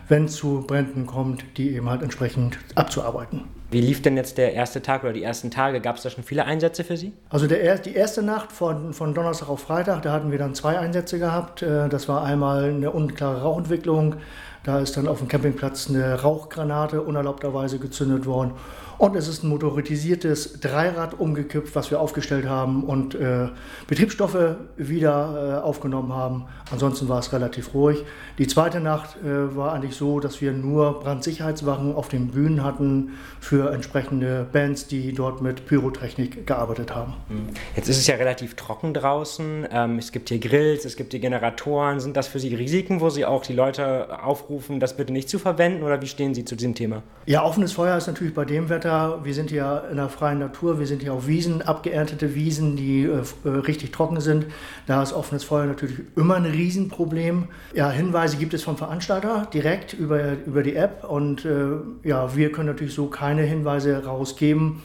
wenn 0.08 0.26
es 0.26 0.36
zu 0.36 0.64
Bränden 0.68 1.08
kommt, 1.08 1.44
die 1.58 1.72
eben 1.76 1.90
halt 1.90 2.04
entsprechend 2.04 2.60
abzuarbeiten. 2.76 3.46
Wie 3.72 3.82
lief 3.82 4.04
denn 4.04 4.16
jetzt 4.16 4.38
der 4.38 4.54
erste 4.54 4.84
Tag 4.84 5.04
oder 5.04 5.14
die 5.14 5.24
ersten 5.24 5.50
Tage? 5.50 5.82
Gab 5.82 5.96
es 5.96 6.04
da 6.04 6.12
schon 6.12 6.24
viele 6.24 6.46
Einsätze 6.46 6.84
für 6.84 6.96
Sie? 6.96 7.14
Also 7.30 7.48
der, 7.48 7.80
die 7.80 7.96
erste 7.96 8.22
Nacht 8.22 8.52
von, 8.52 8.94
von 8.94 9.16
Donnerstag 9.16 9.50
auf 9.50 9.62
Freitag, 9.62 10.04
da 10.04 10.12
hatten 10.12 10.30
wir 10.30 10.38
dann 10.38 10.54
zwei 10.54 10.78
Einsätze 10.78 11.18
gehabt. 11.18 11.64
Äh, 11.64 11.90
das 11.90 12.08
war 12.08 12.24
einmal 12.24 12.66
eine 12.66 12.92
unklare 12.92 13.42
Rauchentwicklung. 13.42 14.18
Da 14.66 14.80
ist 14.80 14.98
dann 14.98 15.08
auf 15.08 15.20
dem 15.20 15.28
Campingplatz 15.28 15.90
eine 15.90 16.22
Rauchgranate 16.22 17.04
unerlaubterweise 17.04 17.78
gezündet 17.78 18.26
worden. 18.26 18.54
Und 18.98 19.16
es 19.16 19.28
ist 19.28 19.44
ein 19.44 19.50
motorisiertes 19.50 20.60
Dreirad 20.62 21.20
umgekippt, 21.20 21.76
was 21.76 21.92
wir 21.92 22.00
aufgestellt 22.00 22.48
haben 22.48 22.84
und 22.84 23.14
äh, 23.14 23.50
Betriebsstoffe 23.88 24.56
wieder 24.78 25.60
äh, 25.60 25.64
aufgenommen 25.64 26.14
haben. 26.14 26.46
Ansonsten 26.72 27.10
war 27.10 27.20
es 27.20 27.34
relativ 27.34 27.74
ruhig. 27.74 28.06
Die 28.38 28.48
zweite 28.48 28.80
Nacht 28.80 29.18
äh, 29.22 29.56
war 29.56 29.74
eigentlich 29.74 29.96
so, 29.96 30.20
dass 30.20 30.40
wir 30.40 30.54
nur 30.54 31.02
Brandsicherheitswachen 31.02 31.94
auf 31.94 32.08
den 32.08 32.30
Bühnen 32.30 32.64
hatten 32.64 33.14
für 33.40 33.72
entsprechende 33.72 34.48
Bands, 34.52 34.88
die 34.88 35.14
dort 35.14 35.42
mit 35.42 35.68
Pyrotechnik 35.68 36.48
gearbeitet 36.48 36.96
haben. 36.96 37.14
Hm. 37.28 37.50
Jetzt 37.76 37.90
ist 37.90 37.98
es 37.98 38.08
ja 38.08 38.16
relativ 38.16 38.56
trocken 38.56 38.94
draußen. 38.94 39.68
Ähm, 39.72 39.98
es 40.00 40.14
gibt 40.14 40.30
hier 40.30 40.40
Grills, 40.40 40.86
es 40.86 40.96
gibt 40.96 41.12
hier 41.12 41.20
Generatoren. 41.20 42.00
Sind 42.00 42.16
das 42.16 42.28
für 42.28 42.40
Sie 42.40 42.56
Risiken, 42.56 43.02
wo 43.02 43.10
Sie 43.10 43.26
auch 43.26 43.44
die 43.44 43.54
Leute 43.54 44.24
aufrufen, 44.24 44.55
das 44.80 44.98
bitte 44.98 45.14
nicht 45.14 45.30
zu 45.30 45.40
verwenden? 45.40 45.84
Oder 45.84 46.02
wie 46.02 46.08
stehen 46.08 46.34
Sie 46.34 46.46
zu 46.46 46.56
diesem 46.56 46.76
Thema? 46.76 47.04
Ja, 47.26 47.44
offenes 47.44 47.74
Feuer 47.74 47.98
ist 47.98 48.08
natürlich 48.08 48.34
bei 48.34 48.46
dem 48.46 48.70
Wetter. 48.70 49.20
Wir 49.24 49.34
sind 49.34 49.52
ja 49.52 49.80
in 49.80 49.98
der 49.98 50.10
freien 50.10 50.40
Natur, 50.40 50.80
wir 50.80 50.88
sind 50.88 51.02
hier 51.02 51.14
auf 51.14 51.28
Wiesen, 51.28 51.62
abgeerntete 51.62 52.36
Wiesen, 52.36 52.76
die 52.76 53.04
äh, 53.04 53.22
äh, 53.44 53.50
richtig 53.50 53.92
trocken 53.92 54.22
sind. 54.22 54.46
Da 54.88 55.02
ist 55.02 55.14
offenes 55.14 55.44
Feuer 55.44 55.66
natürlich 55.66 56.00
immer 56.16 56.36
ein 56.36 56.46
Riesenproblem. 56.46 57.48
Ja, 57.74 57.90
Hinweise 57.90 58.38
gibt 58.38 58.54
es 58.54 58.64
vom 58.64 58.78
Veranstalter 58.78 59.48
direkt 59.54 59.94
über, 59.94 60.34
über 60.46 60.64
die 60.64 60.76
App 60.76 61.04
und 61.04 61.46
äh, 61.46 61.78
ja, 62.04 62.36
wir 62.36 62.52
können 62.52 62.68
natürlich 62.68 62.94
so 62.94 63.08
keine 63.08 63.44
Hinweise 63.44 64.06
rausgeben. 64.06 64.82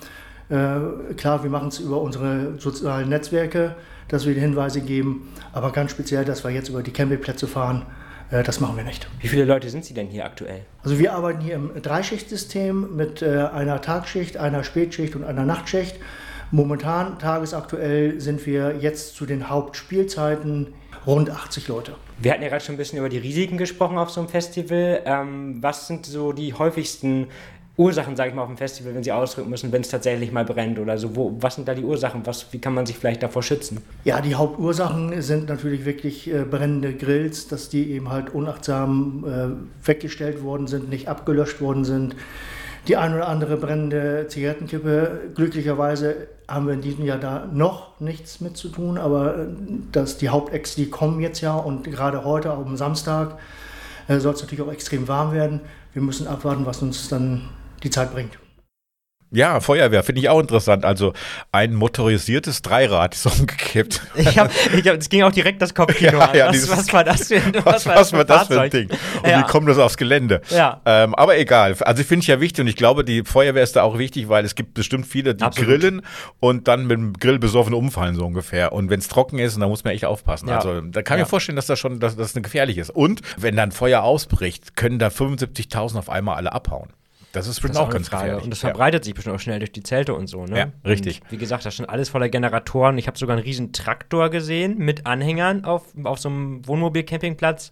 Äh, 0.51 1.15
klar, 1.17 1.43
wir 1.43 1.51
machen 1.51 1.69
es 1.69 1.79
über 1.79 2.01
unsere 2.01 2.59
sozialen 2.59 3.09
Netzwerke, 3.09 3.77
dass 4.09 4.27
wir 4.27 4.35
die 4.35 4.41
Hinweise 4.41 4.81
geben, 4.81 5.29
aber 5.53 5.71
ganz 5.71 5.93
speziell, 5.93 6.25
dass 6.25 6.43
wir 6.43 6.51
jetzt 6.51 6.69
über 6.69 6.83
die 6.83 6.91
Campingplätze 6.91 7.47
fahren, 7.47 7.87
das 8.31 8.61
machen 8.61 8.77
wir 8.77 8.85
nicht. 8.85 9.09
Wie 9.19 9.29
viele 9.29 9.45
Leute 9.45 9.71
sind 9.71 9.85
Sie 9.85 9.95
denn 9.95 10.07
hier 10.07 10.25
aktuell? 10.25 10.63
Also 10.83 10.99
wir 10.99 11.15
arbeiten 11.15 11.41
hier 11.41 11.57
im 11.57 11.83
Dreischichtsystem 11.83 12.97
mit 12.97 13.23
äh, 13.23 13.49
einer 13.53 13.81
Tagschicht, 13.81 14.37
einer 14.37 14.63
Spätschicht 14.63 15.17
und 15.17 15.25
einer 15.25 15.45
Nachtschicht. 15.45 15.97
Momentan, 16.53 17.19
tagesaktuell, 17.19 18.21
sind 18.21 18.47
wir 18.47 18.77
jetzt 18.79 19.15
zu 19.17 19.27
den 19.27 19.49
Hauptspielzeiten 19.49 20.75
rund 21.07 21.31
80 21.31 21.69
Leute. 21.69 21.95
Wir 22.19 22.33
hatten 22.33 22.43
ja 22.43 22.49
gerade 22.49 22.65
schon 22.65 22.75
ein 22.75 22.79
bisschen 22.79 22.99
über 22.99 23.09
die 23.09 23.19
Risiken 23.19 23.57
gesprochen 23.57 23.99
auf 23.99 24.11
so 24.11 24.21
einem 24.21 24.29
Festival. 24.29 25.03
Ähm, 25.05 25.63
was 25.63 25.87
sind 25.87 26.07
so 26.07 26.33
die 26.33 26.55
häufigsten 26.55 27.29
Ursachen, 27.81 28.15
sage 28.15 28.29
ich 28.29 28.35
mal, 28.35 28.43
auf 28.43 28.49
dem 28.49 28.59
Festival, 28.59 28.95
wenn 28.95 29.03
sie 29.03 29.11
ausdrücken 29.11 29.49
müssen, 29.49 29.73
wenn 29.73 29.81
es 29.81 29.89
tatsächlich 29.89 30.33
mal 30.33 30.45
brennt 30.45 30.79
oder 30.79 30.99
so? 30.99 31.17
Wo, 31.17 31.35
was 31.41 31.55
sind 31.55 31.67
da 31.67 31.75
die 31.75 31.83
Ursachen? 31.83 32.21
Was, 32.27 32.53
wie 32.53 32.59
kann 32.59 32.75
man 32.75 32.85
sich 32.85 32.99
vielleicht 32.99 33.23
davor 33.23 33.43
schützen? 33.43 33.81
Ja, 34.05 34.21
die 34.21 34.35
Hauptursachen 34.35 35.23
sind 35.23 35.49
natürlich 35.49 35.87
wirklich 35.87 36.31
äh, 36.31 36.45
brennende 36.45 36.93
Grills, 36.93 37.49
dass 37.49 37.71
die 37.71 37.91
eben 37.93 38.11
halt 38.11 38.35
unachtsam 38.35 39.25
äh, 39.27 39.87
weggestellt 39.87 40.43
worden 40.43 40.67
sind, 40.67 40.91
nicht 40.91 41.09
abgelöscht 41.09 41.63
worden 41.63 41.87
sind. 41.87 42.17
Die 42.87 42.99
ein 42.99 43.15
oder 43.15 43.29
andere 43.29 43.57
brennende 43.57 44.27
Zigarettenkippe. 44.29 45.31
Glücklicherweise 45.35 46.29
haben 46.49 46.67
wir 46.67 46.75
in 46.75 46.83
diesem 46.83 47.07
Jahr 47.07 47.19
da 47.19 47.49
noch 47.51 47.99
nichts 47.99 48.43
mit 48.43 48.59
zu 48.59 48.69
tun, 48.69 48.99
aber 48.99 49.39
äh, 49.39 49.47
dass 49.91 50.19
die 50.19 50.29
Hauptex, 50.29 50.75
die 50.75 50.91
kommen 50.91 51.21
jetzt 51.21 51.41
ja 51.41 51.57
und 51.57 51.85
gerade 51.85 52.25
heute, 52.25 52.53
auch 52.53 52.67
am 52.67 52.77
Samstag, 52.77 53.39
äh, 54.07 54.19
soll 54.19 54.35
es 54.35 54.43
natürlich 54.43 54.63
auch 54.63 54.73
extrem 54.73 55.09
warm 55.09 55.33
werden. 55.33 55.61
Wir 55.95 56.03
müssen 56.03 56.27
abwarten, 56.27 56.67
was 56.67 56.83
uns 56.83 57.09
dann 57.09 57.49
die 57.83 57.91
Zeit 57.91 58.13
bringt. 58.13 58.39
Ja, 59.33 59.61
Feuerwehr 59.61 60.03
finde 60.03 60.21
ich 60.23 60.29
auch 60.29 60.41
interessant. 60.41 60.85
Also 60.85 61.13
ein 61.53 61.73
motorisiertes 61.77 62.63
Dreirad 62.63 63.15
ist 63.15 63.27
umgekippt. 63.39 64.03
Ich 64.17 64.37
hab, 64.37 64.51
ich 64.75 64.89
hab, 64.89 64.97
es 64.97 65.09
ging 65.09 65.23
auch 65.23 65.31
direkt 65.31 65.63
das 65.63 65.73
Kopfkino 65.73 66.19
ja, 66.19 66.25
an. 66.31 66.37
ja, 66.37 66.47
was, 66.47 66.53
dieses, 66.53 66.69
was 66.71 66.93
war 66.93 67.05
das 67.05 67.29
für 67.29 67.37
ein, 67.37 67.55
was, 67.65 67.87
war 67.87 67.95
was 67.95 68.13
war 68.13 68.25
das 68.25 68.49
für 68.49 68.61
ein 68.61 68.71
Fahrzeug? 68.73 68.89
Ding? 68.89 68.91
Und 69.23 69.29
Ja. 69.31 69.39
wie 69.39 69.45
kommt 69.45 69.69
das 69.69 69.79
aufs 69.79 69.97
Gelände? 69.97 70.41
Ja. 70.51 70.81
Ähm, 70.85 71.15
aber 71.15 71.39
egal. 71.39 71.77
Also 71.83 72.03
ich 72.03 72.09
finde 72.09 72.23
ich 72.25 72.27
ja 72.27 72.41
wichtig 72.41 72.63
und 72.63 72.67
ich 72.67 72.75
glaube, 72.75 73.05
die 73.05 73.23
Feuerwehr 73.23 73.63
ist 73.63 73.77
da 73.77 73.83
auch 73.85 73.99
wichtig, 73.99 74.29
weil 74.29 74.45
es 74.45 74.57
gibt 74.57 74.75
bestimmt 74.75 75.07
viele, 75.07 75.37
die 75.37 75.45
Absolut. 75.45 75.79
grillen 75.81 76.03
und 76.41 76.67
dann 76.67 76.89
mit 76.89 76.97
dem 76.99 77.13
Grill 77.13 77.39
besoffen 77.39 77.73
umfallen, 77.73 78.17
so 78.17 78.27
ungefähr. 78.27 78.73
Und 78.73 78.91
wenn 78.91 78.99
es 78.99 79.07
trocken 79.07 79.39
ist, 79.39 79.57
dann 79.61 79.69
muss 79.69 79.85
man 79.85 79.95
echt 79.95 80.07
aufpassen. 80.07 80.49
Ja. 80.49 80.57
Also 80.57 80.81
da 80.81 81.03
kann 81.03 81.19
ich 81.19 81.21
Ja. 81.21 81.25
mir 81.27 81.31
vorstellen, 81.31 81.55
dass 81.55 81.67
das 81.67 81.79
schon 81.79 82.01
dass 82.01 82.17
das 82.17 82.35
eine 82.35 82.43
gefährlich 82.43 82.79
ist. 82.79 82.91
Und 82.91 83.21
wenn 83.37 83.55
dann 83.55 83.71
Feuer 83.71 84.03
ausbricht, 84.03 84.75
können 84.75 84.99
da 84.99 85.07
75.000 85.07 85.97
auf 85.99 86.11
einmal 86.11 86.35
alle 86.35 86.53
abhauen. 86.53 86.91
Das 87.33 87.47
ist 87.47 87.57
bestimmt 87.57 87.77
Das 87.77 87.83
auch 87.83 87.91
ganz 87.91 88.09
Frage. 88.09 88.23
gefährlich. 88.25 88.45
Und 88.45 88.51
das 88.51 88.63
Ja. 88.63 88.69
verbreitet 88.71 89.05
sich 89.05 89.15
bestimmt 89.15 89.37
auch 89.37 89.41
schnell 89.41 89.59
durch 89.61 89.71
die 89.73 89.83
Zelte 89.83 90.15
und 90.15 90.27
so, 90.27 90.45
ne? 90.47 90.59
Ja, 90.59 90.73
richtig. 90.85 91.21
Und 91.23 91.31
wie 91.33 91.37
gesagt, 91.37 91.65
da 91.65 91.71
stand 91.71 91.89
alles 91.89 92.09
voller 92.09 92.29
Generatoren. 92.29 92.99
Ich 92.99 93.07
habe 93.07 93.17
sogar 93.19 93.37
einen 93.37 93.45
riesen 93.45 93.73
Traktor 93.73 94.31
gesehen 94.31 94.79
mit 94.79 95.07
Anhängern 95.07 95.65
auf, 95.65 95.85
auf 96.05 96.19
so 96.19 96.29
einem 96.29 96.67
Wohnmobil-Campingplatz. 96.67 97.71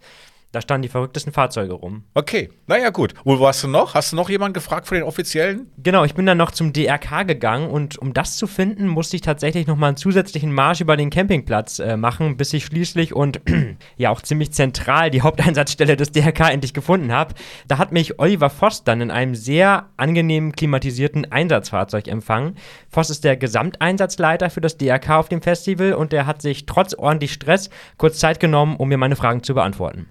Da 0.51 0.63
standen 0.63 0.83
die 0.83 0.89
verrücktesten 0.89 1.31
Fahrzeuge 1.31 1.75
rum. 1.75 2.05
Okay, 2.15 2.49
naja, 2.67 2.89
gut. 2.89 3.13
Wo 3.23 3.39
warst 3.39 3.63
du 3.65 3.69
noch? 3.69 3.95
Hast 3.95 4.13
du 4.13 4.17
noch 4.17 4.31
jemanden 4.31 4.55
gefragt 4.55 4.87
von 4.87 4.95
den 4.95 5.05
Offiziellen? 5.05 5.71
Genau, 5.77 6.05
ich 6.05 6.15
bin 6.15 6.25
dann 6.25 6.39
noch 6.39 6.53
zum 6.53 6.73
DRK 6.73 7.27
gegangen 7.27 7.69
und 7.69 7.99
um 7.99 8.15
das 8.15 8.39
zu 8.39 8.47
finden, 8.47 8.87
musste 8.87 9.17
ich 9.17 9.23
tatsächlich 9.23 9.67
nochmal 9.67 9.89
einen 9.89 9.99
zusätzlichen 9.99 10.51
Marsch 10.51 10.81
über 10.81 10.97
den 10.97 11.11
Campingplatz 11.11 11.81
äh, 11.81 11.99
machen, 11.99 12.39
bis 12.39 12.55
ich 12.55 12.65
schließlich 12.65 13.15
und 13.15 13.43
ja 13.99 14.09
auch 14.09 14.23
ziemlich 14.23 14.53
zentral 14.53 15.11
die 15.11 15.21
Haupteinsatzstelle 15.21 15.97
des 15.97 16.13
DRK 16.13 16.51
endlich 16.51 16.73
gefunden 16.73 17.13
habe. 17.13 17.35
Da 17.67 17.77
hat 17.77 17.93
mich 17.93 18.19
Oliver 18.19 18.49
Voss 18.49 18.85
dann 18.85 19.03
in 19.03 19.11
einem 19.11 19.35
sehr 19.35 19.91
angenehm 19.99 20.53
klimatisierten 20.53 21.31
Einsatzfahrzeug 21.31 22.09
empfangen. 22.09 22.55
Voss 22.89 23.11
ist 23.11 23.25
der 23.25 23.37
Gesamteinsatzleiter 23.37 24.49
für 24.49 24.63
das 24.63 24.79
DRK 24.79 25.11
auf 25.11 25.29
dem 25.29 25.43
Festival 25.43 25.93
und 25.93 26.13
der 26.13 26.25
hat 26.25 26.41
sich 26.41 26.65
trotz 26.65 26.95
ordentlich 26.95 27.35
Stress 27.35 27.69
kurz 27.99 28.19
Zeit 28.19 28.41
genommen, 28.41 28.77
um 28.77 28.89
mir 28.89 28.99
meine 28.99 29.17
Fragen 29.17 29.43
zu 29.43 29.53
beantworten. 29.53 30.07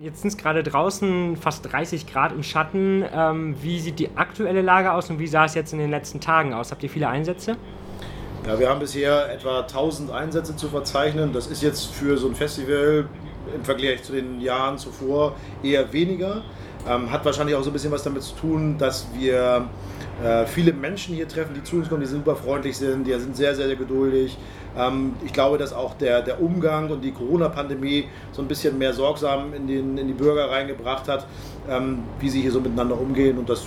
Jetzt 0.00 0.22
sind 0.22 0.28
es 0.28 0.38
gerade 0.38 0.62
draußen 0.62 1.36
fast 1.36 1.70
30 1.70 2.06
Grad 2.06 2.32
im 2.32 2.42
Schatten. 2.42 3.04
Ähm, 3.12 3.56
wie 3.60 3.78
sieht 3.78 3.98
die 3.98 4.16
aktuelle 4.16 4.62
Lage 4.62 4.90
aus 4.90 5.10
und 5.10 5.18
wie 5.18 5.26
sah 5.26 5.44
es 5.44 5.54
jetzt 5.54 5.74
in 5.74 5.78
den 5.78 5.90
letzten 5.90 6.18
Tagen 6.18 6.54
aus? 6.54 6.70
Habt 6.70 6.82
ihr 6.82 6.88
viele 6.88 7.08
Einsätze? 7.08 7.58
Ja, 8.46 8.58
wir 8.58 8.70
haben 8.70 8.80
bisher 8.80 9.30
etwa 9.30 9.60
1000 9.60 10.10
Einsätze 10.10 10.56
zu 10.56 10.68
verzeichnen. 10.68 11.34
Das 11.34 11.46
ist 11.46 11.62
jetzt 11.62 11.92
für 11.92 12.16
so 12.16 12.26
ein 12.28 12.34
Festival 12.34 13.06
im 13.54 13.64
Vergleich 13.66 14.02
zu 14.02 14.12
den 14.12 14.40
Jahren 14.40 14.78
zuvor 14.78 15.36
eher 15.62 15.92
weniger. 15.92 16.42
Ähm, 16.88 17.12
hat 17.12 17.26
wahrscheinlich 17.26 17.54
auch 17.54 17.62
so 17.62 17.68
ein 17.68 17.74
bisschen 17.74 17.92
was 17.92 18.02
damit 18.02 18.22
zu 18.22 18.34
tun, 18.34 18.78
dass 18.78 19.08
wir 19.14 19.68
äh, 20.24 20.46
viele 20.46 20.72
Menschen 20.72 21.14
hier 21.14 21.28
treffen, 21.28 21.52
die 21.54 21.62
zu 21.62 21.76
uns 21.76 21.90
kommen, 21.90 22.00
die 22.00 22.06
super 22.06 22.34
freundlich 22.34 22.78
sind, 22.78 23.06
die 23.06 23.12
sind 23.12 23.36
sehr, 23.36 23.54
sehr, 23.54 23.66
sehr 23.66 23.76
geduldig. 23.76 24.38
Ähm, 24.76 25.14
ich 25.24 25.32
glaube, 25.32 25.58
dass 25.58 25.72
auch 25.72 25.94
der, 25.94 26.22
der 26.22 26.40
Umgang 26.40 26.90
und 26.90 27.02
die 27.02 27.12
Corona-Pandemie 27.12 28.06
so 28.32 28.42
ein 28.42 28.48
bisschen 28.48 28.78
mehr 28.78 28.92
sorgsam 28.92 29.52
in, 29.54 29.66
den, 29.66 29.98
in 29.98 30.06
die 30.06 30.14
Bürger 30.14 30.50
reingebracht 30.50 31.08
hat, 31.08 31.26
ähm, 31.68 32.00
wie 32.20 32.28
sie 32.28 32.40
hier 32.40 32.52
so 32.52 32.60
miteinander 32.60 32.98
umgehen. 32.98 33.38
Und 33.38 33.48
das 33.48 33.66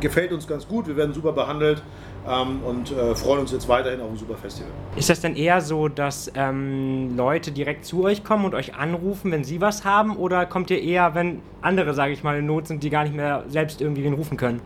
gefällt 0.00 0.32
uns 0.32 0.46
ganz 0.46 0.66
gut. 0.66 0.86
Wir 0.86 0.96
werden 0.96 1.14
super 1.14 1.32
behandelt 1.32 1.82
ähm, 2.28 2.62
und 2.64 2.92
äh, 2.92 3.14
freuen 3.14 3.40
uns 3.40 3.52
jetzt 3.52 3.68
weiterhin 3.68 4.00
auf 4.00 4.10
ein 4.10 4.16
super 4.16 4.36
Festival. 4.36 4.70
Ist 4.96 5.10
das 5.10 5.20
denn 5.20 5.36
eher 5.36 5.60
so, 5.60 5.88
dass 5.88 6.30
ähm, 6.34 7.16
Leute 7.16 7.52
direkt 7.52 7.84
zu 7.84 8.04
euch 8.04 8.24
kommen 8.24 8.44
und 8.44 8.54
euch 8.54 8.74
anrufen, 8.74 9.30
wenn 9.32 9.44
sie 9.44 9.60
was 9.60 9.84
haben? 9.84 10.16
Oder 10.16 10.46
kommt 10.46 10.70
ihr 10.70 10.80
eher, 10.80 11.14
wenn 11.14 11.40
andere, 11.62 11.94
sage 11.94 12.12
ich 12.12 12.22
mal, 12.22 12.38
in 12.38 12.46
Not 12.46 12.68
sind, 12.68 12.82
die 12.82 12.90
gar 12.90 13.04
nicht 13.04 13.14
mehr 13.14 13.44
selbst 13.48 13.80
irgendwie 13.80 14.04
wen 14.04 14.14
rufen 14.14 14.36
können? 14.36 14.60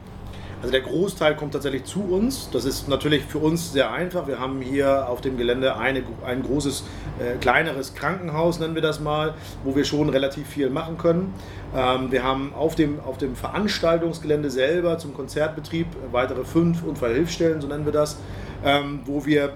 Also 0.61 0.73
der 0.73 0.81
Großteil 0.81 1.37
kommt 1.37 1.53
tatsächlich 1.53 1.85
zu 1.85 2.03
uns. 2.03 2.51
Das 2.51 2.65
ist 2.65 2.89
natürlich 2.89 3.25
für 3.25 3.39
uns 3.39 3.73
sehr 3.73 3.93
einfach. 3.93 4.27
Wir 4.27 4.41
haben 4.41 4.61
hier 4.61 5.09
auf 5.09 5.21
dem 5.21 5.37
Gelände 5.37 5.77
eine, 5.77 6.03
ein 6.27 6.43
großes, 6.43 6.83
äh, 7.21 7.37
kleineres 7.39 7.95
Krankenhaus, 7.95 8.59
nennen 8.59 8.75
wir 8.75 8.83
das 8.83 8.99
mal, 8.99 9.35
wo 9.63 9.77
wir 9.77 9.85
schon 9.85 10.09
relativ 10.09 10.49
viel 10.49 10.69
machen 10.69 10.99
können. 10.99 11.33
Ähm, 11.77 12.11
wir 12.11 12.25
haben 12.25 12.53
auf 12.55 12.75
dem, 12.75 12.99
auf 13.01 13.19
dem 13.19 13.37
Veranstaltungsgelände 13.37 14.51
selber 14.51 14.99
zum 14.99 15.15
Konzertbetrieb 15.15 15.87
weitere 16.11 16.45
fünf 16.45 16.83
Unfallhilfstellen, 16.83 17.61
so 17.61 17.69
nennen 17.69 17.85
wir 17.85 17.93
das, 17.93 18.17
ähm, 18.65 19.01
wo 19.05 19.25
wir 19.27 19.53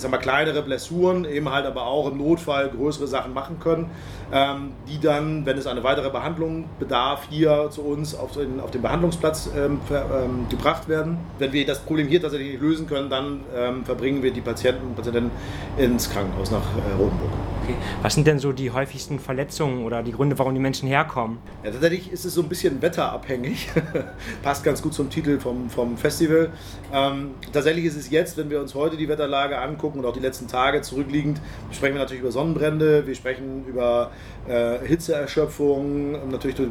ich 0.00 0.02
sag 0.02 0.12
mal, 0.12 0.16
kleinere 0.16 0.62
Blessuren, 0.62 1.26
eben 1.26 1.50
halt 1.50 1.66
aber 1.66 1.86
auch 1.86 2.10
im 2.10 2.16
Notfall 2.16 2.70
größere 2.70 3.06
Sachen 3.06 3.34
machen 3.34 3.60
können, 3.60 3.90
ähm, 4.32 4.72
die 4.88 4.98
dann, 4.98 5.44
wenn 5.44 5.58
es 5.58 5.66
eine 5.66 5.84
weitere 5.84 6.08
Behandlung 6.08 6.64
bedarf, 6.78 7.26
hier 7.28 7.68
zu 7.70 7.82
uns 7.82 8.14
auf 8.14 8.32
den, 8.32 8.60
auf 8.60 8.70
den 8.70 8.80
Behandlungsplatz 8.80 9.50
ähm, 9.54 9.78
ver, 9.86 10.06
ähm, 10.24 10.46
gebracht 10.48 10.88
werden. 10.88 11.18
Wenn 11.38 11.52
wir 11.52 11.66
das 11.66 11.80
Problem 11.80 12.08
hier 12.08 12.22
tatsächlich 12.22 12.52
nicht 12.52 12.62
lösen 12.62 12.86
können, 12.86 13.10
dann 13.10 13.40
ähm, 13.54 13.84
verbringen 13.84 14.22
wir 14.22 14.32
die 14.32 14.40
Patienten 14.40 14.86
und 14.86 14.96
Patientinnen 14.96 15.30
ins 15.76 16.08
Krankenhaus 16.08 16.50
nach 16.50 16.62
äh, 16.62 16.96
Rotenburg. 16.98 17.32
Okay. 17.70 17.78
Was 18.02 18.14
sind 18.14 18.26
denn 18.26 18.38
so 18.38 18.52
die 18.52 18.70
häufigsten 18.70 19.18
Verletzungen 19.18 19.84
oder 19.84 20.02
die 20.02 20.12
Gründe, 20.12 20.38
warum 20.38 20.54
die 20.54 20.60
Menschen 20.60 20.88
herkommen? 20.88 21.38
Ja, 21.62 21.70
tatsächlich 21.70 22.10
ist 22.10 22.24
es 22.24 22.34
so 22.34 22.42
ein 22.42 22.48
bisschen 22.48 22.80
wetterabhängig. 22.82 23.68
Passt 24.42 24.64
ganz 24.64 24.82
gut 24.82 24.94
zum 24.94 25.10
Titel 25.10 25.38
vom, 25.38 25.70
vom 25.70 25.96
Festival. 25.96 26.50
Ähm, 26.92 27.32
tatsächlich 27.52 27.84
ist 27.84 27.96
es 27.96 28.10
jetzt, 28.10 28.36
wenn 28.36 28.50
wir 28.50 28.60
uns 28.60 28.74
heute 28.74 28.96
die 28.96 29.08
Wetterlage 29.08 29.58
angucken 29.58 30.00
und 30.00 30.06
auch 30.06 30.12
die 30.12 30.20
letzten 30.20 30.48
Tage 30.48 30.80
zurückliegend, 30.82 31.40
sprechen 31.70 31.94
wir 31.94 32.00
natürlich 32.00 32.22
über 32.22 32.32
Sonnenbrände, 32.32 33.06
wir 33.06 33.14
sprechen 33.14 33.64
über 33.66 34.10
äh, 34.50 34.78
Hitzeerschöpfung, 34.86 36.30
natürlich 36.30 36.56
durch, 36.56 36.70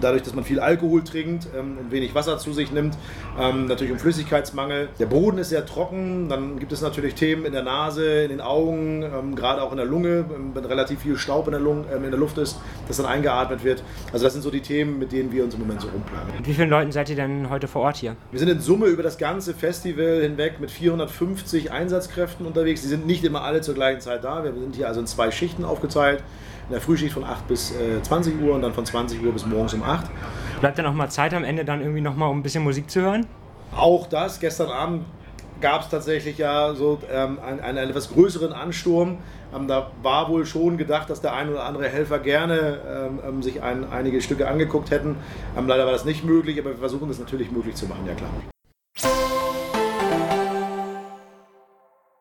dadurch, 0.00 0.22
dass 0.22 0.34
man 0.34 0.44
viel 0.44 0.60
Alkohol 0.60 1.02
trinkt 1.02 1.48
ähm, 1.56 1.78
und 1.78 1.90
wenig 1.90 2.14
Wasser 2.14 2.38
zu 2.38 2.52
sich 2.52 2.70
nimmt, 2.70 2.96
ähm, 3.38 3.66
natürlich 3.66 3.92
um 3.92 3.98
Flüssigkeitsmangel. 3.98 4.88
Der 4.98 5.06
Boden 5.06 5.38
ist 5.38 5.48
sehr 5.48 5.66
trocken, 5.66 6.28
dann 6.28 6.58
gibt 6.58 6.72
es 6.72 6.80
natürlich 6.80 7.14
Themen 7.14 7.44
in 7.44 7.52
der 7.52 7.62
Nase, 7.62 8.22
in 8.22 8.28
den 8.28 8.40
Augen, 8.40 9.02
ähm, 9.02 9.34
gerade 9.34 9.62
auch 9.62 9.70
in 9.70 9.78
der 9.78 9.86
Lunge, 9.86 10.24
ähm, 10.34 10.50
wenn 10.54 10.64
relativ 10.64 11.00
viel 11.00 11.16
Staub 11.16 11.46
in 11.46 11.52
der, 11.52 11.60
Lung, 11.60 11.84
ähm, 11.92 12.04
in 12.04 12.10
der 12.10 12.20
Luft 12.20 12.38
ist, 12.38 12.58
das 12.86 12.98
dann 12.98 13.06
eingeatmet 13.06 13.64
wird. 13.64 13.82
Also 14.12 14.24
das 14.24 14.34
sind 14.34 14.42
so 14.42 14.50
die 14.50 14.60
Themen, 14.60 14.98
mit 14.98 15.12
denen 15.12 15.32
wir 15.32 15.44
uns 15.44 15.54
im 15.54 15.60
Moment 15.60 15.80
so 15.80 15.88
rumplanen. 15.88 16.36
Mit 16.36 16.46
wie 16.46 16.54
vielen 16.54 16.70
Leuten 16.70 16.92
seid 16.92 17.10
ihr 17.10 17.16
denn 17.16 17.50
heute 17.50 17.68
vor 17.68 17.82
Ort 17.82 17.96
hier? 17.96 18.16
Wir 18.30 18.38
sind 18.38 18.48
in 18.48 18.60
Summe 18.60 18.86
über 18.86 19.02
das 19.02 19.18
ganze 19.18 19.54
Festival 19.54 20.20
hinweg 20.22 20.60
mit 20.60 20.70
450 20.70 21.72
Einsatzkräften 21.72 22.46
unterwegs. 22.46 22.82
Die 22.82 22.88
sind 22.88 23.06
nicht 23.06 23.24
immer 23.24 23.42
alle 23.42 23.60
zur 23.60 23.74
gleichen 23.74 24.00
Zeit 24.00 24.24
da. 24.24 24.44
Wir 24.44 24.52
sind 24.52 24.76
hier 24.76 24.88
also 24.88 25.00
in 25.00 25.06
zwei 25.06 25.30
Schichten 25.30 25.64
aufgeteilt. 25.64 26.22
In 26.68 26.72
der 26.72 26.80
Frühschicht 26.80 27.14
von 27.14 27.24
8 27.24 27.48
bis 27.48 27.72
äh, 27.72 28.02
20 28.02 28.40
Uhr 28.42 28.54
und 28.54 28.62
dann 28.62 28.74
von 28.74 28.84
20 28.84 29.24
Uhr 29.24 29.32
bis 29.32 29.46
morgens 29.46 29.72
um 29.72 29.82
8. 29.82 30.06
Bleibt 30.60 30.76
denn 30.76 30.84
noch 30.84 30.92
mal 30.92 31.08
Zeit 31.08 31.32
am 31.32 31.44
Ende 31.44 31.64
dann 31.64 31.80
irgendwie 31.80 32.02
noch 32.02 32.14
mal, 32.14 32.26
um 32.26 32.38
ein 32.38 32.42
bisschen 32.42 32.62
Musik 32.62 32.90
zu 32.90 33.00
hören? 33.00 33.26
Auch 33.74 34.06
das, 34.06 34.38
gestern 34.38 34.70
Abend 34.70 35.04
gab 35.60 35.82
es 35.82 35.88
tatsächlich 35.88 36.38
ja 36.38 36.74
so 36.74 36.98
ähm, 37.10 37.38
einen, 37.44 37.60
einen 37.60 37.90
etwas 37.90 38.10
größeren 38.12 38.52
Ansturm. 38.52 39.18
Ähm, 39.54 39.66
da 39.66 39.90
war 40.02 40.28
wohl 40.28 40.44
schon 40.46 40.76
gedacht, 40.76 41.10
dass 41.10 41.20
der 41.20 41.32
ein 41.34 41.48
oder 41.48 41.64
andere 41.64 41.88
Helfer 41.88 42.18
gerne 42.18 42.78
ähm, 42.86 43.20
ähm, 43.26 43.42
sich 43.42 43.62
ein, 43.62 43.90
einige 43.90 44.20
Stücke 44.20 44.46
angeguckt 44.46 44.90
hätten. 44.90 45.16
Ähm, 45.56 45.66
leider 45.66 45.86
war 45.86 45.92
das 45.92 46.04
nicht 46.04 46.24
möglich, 46.24 46.60
aber 46.60 46.70
wir 46.70 46.78
versuchen 46.78 47.08
es 47.10 47.18
natürlich 47.18 47.50
möglich 47.50 47.74
zu 47.74 47.86
machen, 47.86 48.06
ja 48.06 48.14
klar. 48.14 48.30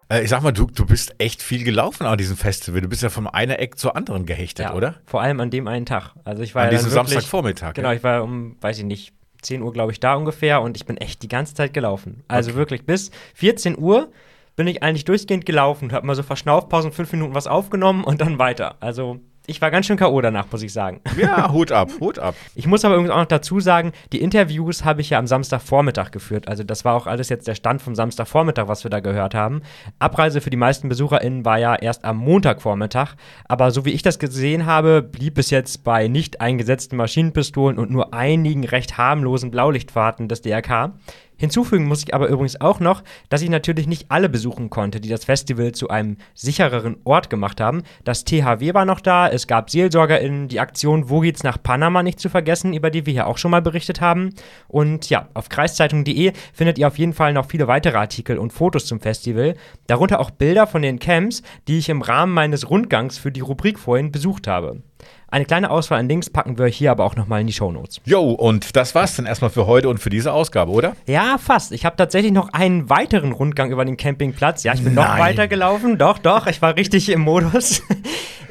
Äh, 0.09 0.23
ich 0.23 0.29
sag 0.29 0.41
mal, 0.41 0.51
du, 0.53 0.65
du 0.67 0.85
bist 0.85 1.15
echt 1.17 1.41
viel 1.41 1.63
gelaufen 1.63 2.05
an 2.05 2.17
diesem 2.17 2.37
Festival. 2.37 2.81
Du 2.81 2.87
bist 2.87 3.03
ja 3.03 3.09
von 3.09 3.27
einer 3.27 3.59
Eck 3.59 3.77
zur 3.77 3.95
anderen 3.95 4.25
gehechtet, 4.25 4.65
Ja, 4.67 4.73
oder? 4.73 4.95
Vor 5.05 5.21
allem 5.21 5.39
an 5.39 5.49
dem 5.49 5.67
einen 5.67 5.85
Tag. 5.85 6.13
Also 6.23 6.43
ich 6.43 6.55
war 6.55 6.63
An 6.63 6.69
diesem 6.69 6.91
wirklich- 6.91 6.93
Samstagvormittag, 7.13 7.73
Genau, 7.73 7.91
ich 7.91 8.03
war 8.03 8.23
um, 8.23 8.55
weiß 8.61 8.77
ich 8.79 8.83
nicht, 8.85 9.13
10 9.41 9.61
Uhr, 9.61 9.71
glaube 9.73 9.91
ich, 9.91 9.99
da 9.99 10.15
ungefähr 10.15 10.61
und 10.61 10.77
ich 10.77 10.85
bin 10.85 10.97
echt 10.97 11.21
die 11.23 11.27
ganze 11.27 11.53
Zeit 11.53 11.73
gelaufen. 11.73 12.23
Also 12.27 12.49
Okay. 12.51 12.57
wirklich 12.59 12.85
bis 12.85 13.11
14 13.35 13.77
Uhr 13.77 14.11
bin 14.55 14.65
ich 14.65 14.81
eigentlich 14.81 15.05
durchgehend 15.05 15.45
gelaufen, 15.45 15.91
habe 15.91 16.07
mal 16.07 16.15
so 16.15 16.23
Verschnaufpausen, 16.23 16.91
fünf 16.91 17.11
Minuten 17.11 17.35
was 17.35 17.45
aufgenommen 17.45 18.03
und 18.03 18.19
dann 18.21 18.39
weiter. 18.39 18.75
Also 18.79 19.19
Ich 19.49 19.61
war 19.61 19.71
ganz 19.71 19.85
schön 19.85 19.95
K.O. 19.95 20.19
danach, 20.19 20.47
muss 20.51 20.61
ich 20.61 20.73
sagen. 20.73 20.99
Ja, 21.17 21.51
Hut 21.53 21.71
ab, 21.71 21.89
Hut 22.01 22.19
ab. 22.19 22.35
Ich 22.53 22.67
muss 22.67 22.83
aber 22.83 22.95
übrigens 22.95 23.11
auch 23.13 23.19
noch 23.19 23.25
dazu 23.25 23.61
sagen, 23.61 23.93
die 24.11 24.21
Interviews 24.21 24.83
habe 24.83 24.99
ich 24.99 25.09
ja 25.09 25.19
am 25.19 25.25
Samstagvormittag 25.25 26.11
geführt. 26.11 26.49
Also 26.49 26.63
das 26.63 26.83
war 26.83 26.95
auch 26.95 27.07
alles 27.07 27.29
jetzt 27.29 27.47
der 27.47 27.55
Stand 27.55 27.81
vom 27.81 27.95
Samstagvormittag, 27.95 28.67
was 28.67 28.83
wir 28.83 28.91
da 28.91 28.99
gehört 28.99 29.33
haben. 29.33 29.61
Abreise 29.99 30.41
für 30.41 30.49
die 30.49 30.57
meisten 30.57 30.89
BesucherInnen 30.89 31.45
war 31.45 31.57
ja 31.57 31.75
erst 31.75 32.03
am 32.03 32.17
Montagvormittag. 32.17 33.15
Aber 33.47 33.71
so 33.71 33.85
wie 33.85 33.91
ich 33.91 34.03
das 34.03 34.19
gesehen 34.19 34.65
habe, 34.65 35.01
blieb 35.01 35.37
es 35.37 35.49
jetzt 35.49 35.85
bei 35.85 36.09
nicht 36.09 36.41
eingesetzten 36.41 36.97
Maschinenpistolen 36.97 37.79
und 37.79 37.89
nur 37.89 38.13
einigen 38.13 38.65
recht 38.65 38.97
harmlosen 38.97 39.49
Blaulichtfahrten 39.49 40.27
des 40.27 40.41
DRK. 40.41 40.91
Hinzufügen 41.37 41.85
muss 41.85 42.03
ich 42.03 42.13
aber 42.13 42.27
übrigens 42.27 42.59
auch 42.59 42.79
noch, 42.79 43.03
dass 43.29 43.41
ich 43.41 43.49
natürlich 43.49 43.87
nicht 43.87 44.09
alle 44.09 44.29
besuchen 44.29 44.69
konnte, 44.69 44.99
die 44.99 45.09
das 45.09 45.25
Festival 45.25 45.71
zu 45.71 45.89
einem 45.89 46.17
sichereren 46.33 46.97
Ort 47.03 47.29
gemacht 47.29 47.61
haben. 47.61 47.83
Das 48.03 48.25
THW 48.25 48.73
war 48.73 48.85
noch 48.85 48.99
da, 48.99 49.27
es 49.27 49.47
gab 49.47 49.69
SeelsorgerInnen, 49.69 50.47
die 50.47 50.59
Aktion 50.59 51.09
Wo 51.09 51.19
geht's 51.19 51.43
nach 51.43 51.61
Panama 51.61 52.03
nicht 52.03 52.19
zu 52.19 52.29
vergessen, 52.29 52.73
über 52.73 52.89
die 52.89 53.05
wir 53.05 53.13
hier 53.13 53.27
auch 53.27 53.37
schon 53.37 53.51
mal 53.51 53.61
berichtet 53.61 54.01
haben. 54.01 54.31
Und 54.67 55.09
ja, 55.09 55.29
auf 55.33 55.49
kreiszeitung.de 55.49 56.33
findet 56.53 56.77
ihr 56.77 56.87
auf 56.87 56.97
jeden 56.97 57.13
Fall 57.13 57.33
noch 57.33 57.45
viele 57.45 57.67
weitere 57.67 57.97
Artikel 57.97 58.37
und 58.37 58.53
Fotos 58.53 58.85
zum 58.85 58.99
Festival, 58.99 59.55
darunter 59.87 60.19
auch 60.19 60.31
Bilder 60.31 60.67
von 60.67 60.81
den 60.81 60.99
Camps, 60.99 61.43
die 61.67 61.77
ich 61.77 61.89
im 61.89 62.01
Rahmen 62.01 62.33
meines 62.33 62.69
Rundgangs 62.69 63.17
für 63.17 63.31
die 63.31 63.41
Rubrik 63.41 63.79
vorhin 63.79 64.11
besucht 64.11 64.47
habe. 64.47 64.81
Eine 65.29 65.43
kleine 65.43 65.69
Auswahl 65.71 65.99
an 65.99 66.07
Links 66.07 66.29
packen 66.29 66.57
wir 66.57 66.65
euch 66.65 66.77
hier 66.77 66.89
aber 66.89 67.03
auch 67.03 67.17
nochmal 67.17 67.41
in 67.41 67.47
die 67.47 67.53
Shownotes. 67.53 67.99
Jo, 68.05 68.31
und 68.31 68.77
das 68.77 68.95
war's 68.95 69.17
dann 69.17 69.25
erstmal 69.25 69.49
für 69.49 69.67
heute 69.67 69.89
und 69.89 69.97
für 69.97 70.09
diese 70.09 70.31
Ausgabe, 70.31 70.71
oder? 70.71 70.95
Ja, 71.05 71.37
fast. 71.37 71.73
Ich 71.73 71.83
habe 71.83 71.97
tatsächlich 71.97 72.31
noch 72.31 72.53
einen 72.53 72.89
weiteren 72.89 73.33
Rundgang 73.33 73.69
über 73.71 73.83
den 73.83 73.97
Campingplatz. 73.97 74.63
Ja, 74.63 74.73
ich 74.73 74.81
bin 74.81 74.93
noch 74.93 75.05
Nein. 75.05 75.19
weiter 75.19 75.49
gelaufen. 75.49 75.97
Doch, 75.97 76.17
doch, 76.17 76.47
ich 76.47 76.61
war 76.61 76.77
richtig 76.77 77.09
im 77.09 77.21
Modus. 77.21 77.81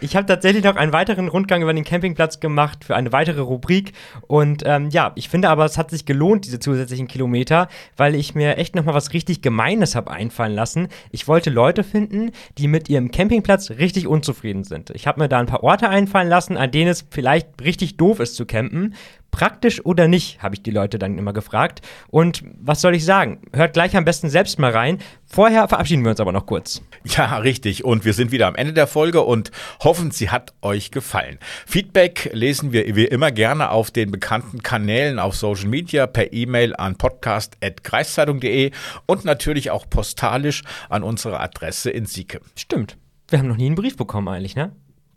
Ich 0.01 0.14
habe 0.14 0.27
tatsächlich 0.27 0.62
noch 0.62 0.77
einen 0.77 0.93
weiteren 0.93 1.29
Rundgang 1.29 1.62
über 1.62 1.72
den 1.72 1.85
Campingplatz 1.85 2.41
gemacht 2.41 2.85
für 2.85 2.95
eine 2.95 3.12
weitere 3.12 3.41
Rubrik. 3.41 3.93
Und 4.27 4.62
ähm, 4.66 4.91
ja, 4.91 5.12
ich 5.14 5.29
finde 5.29 5.49
aber, 5.49 5.64
es 5.64 5.79
hat 5.79 5.91
sich 5.91 6.05
gelohnt, 6.05 6.45
diese 6.45 6.59
zusätzlichen 6.59 7.09
Kilometer, 7.09 7.68
weil 7.97 8.14
ich 8.14 8.35
mir 8.35 8.59
echt 8.59 8.74
nochmal 8.74 8.95
was 8.95 9.14
richtig 9.14 9.41
Gemeines 9.41 9.95
habe 9.95 10.11
einfallen 10.11 10.55
lassen. 10.55 10.89
Ich 11.12 11.29
wollte 11.29 11.51
Leute 11.51 11.83
finden, 11.83 12.33
die 12.59 12.68
mit 12.68 12.89
ihrem 12.89 13.11
Campingplatz 13.11 13.70
richtig 13.70 14.07
unzufrieden 14.07 14.64
sind. 14.64 14.91
Ich 14.91 15.07
habe 15.07 15.20
mir 15.20 15.29
da 15.29 15.39
ein 15.39 15.47
paar 15.47 15.62
Orte 15.62 15.89
einfallen 15.89 16.29
lassen, 16.29 16.57
an 16.67 16.73
denen 16.73 16.91
es 16.91 17.07
vielleicht 17.11 17.62
richtig 17.62 17.97
doof 17.97 18.19
ist 18.19 18.35
zu 18.35 18.45
campen. 18.45 18.95
Praktisch 19.31 19.85
oder 19.85 20.09
nicht, 20.09 20.43
habe 20.43 20.55
ich 20.55 20.62
die 20.62 20.71
Leute 20.71 20.99
dann 20.99 21.19
immer 21.19 21.33
gefragt. 21.33 21.81
Und 22.09 22.43
was 22.59 22.81
soll 22.81 22.95
ich 22.95 23.05
sagen? 23.05 23.41
Hört 23.53 23.75
gleich 23.75 23.97
am 23.97 24.05
besten 24.05 24.31
selbst 24.31 24.59
mal 24.59 24.73
rein. 24.73 24.99
Vorher 25.27 25.69
verabschieden 25.69 26.03
wir 26.05 26.11
uns 26.11 26.21
aber 26.21 26.33
noch 26.33 26.47
kurz. 26.47 26.83
Ja, 27.05 27.37
richtig. 27.39 27.85
Und 27.85 28.05
wir 28.05 28.14
sind 28.14 28.33
wieder 28.33 28.49
am 28.49 28.57
Ende 28.57 28.73
der 28.73 28.87
Folge 28.87 29.23
und 29.23 29.53
hoffen, 29.81 30.11
sie 30.11 30.31
hat 30.31 30.55
euch 30.62 30.91
gefallen. 30.91 31.39
Feedback 31.67 32.31
lesen 32.33 32.73
wir 32.73 32.97
wie 32.97 33.05
immer 33.05 33.31
gerne 33.31 33.71
auf 33.71 33.91
den 33.91 34.11
bekannten 34.11 34.62
Kanälen 34.62 35.19
auf 35.21 35.37
Social 35.37 35.69
Media, 35.69 36.07
per 36.07 36.33
E-Mail 36.33 36.75
an 36.75 36.97
podcast.kreiszeitung.de 36.97 38.73
und 39.07 39.25
natürlich 39.25 39.71
auch 39.71 39.89
postalisch 39.89 40.62
an 40.89 41.05
unsere 41.05 41.39
Adresse 41.39 41.91
in 41.91 42.07
Sieke. 42.07 42.41
Stimmt. 42.57 42.97
Wir 43.29 43.39
haben 43.39 43.49
noch 43.49 43.57
nie 43.57 43.67
einen 43.67 43.75
Brief 43.77 43.97
bekommen 43.97 44.29
eigentlich, 44.29 44.57
ne? 44.57 44.73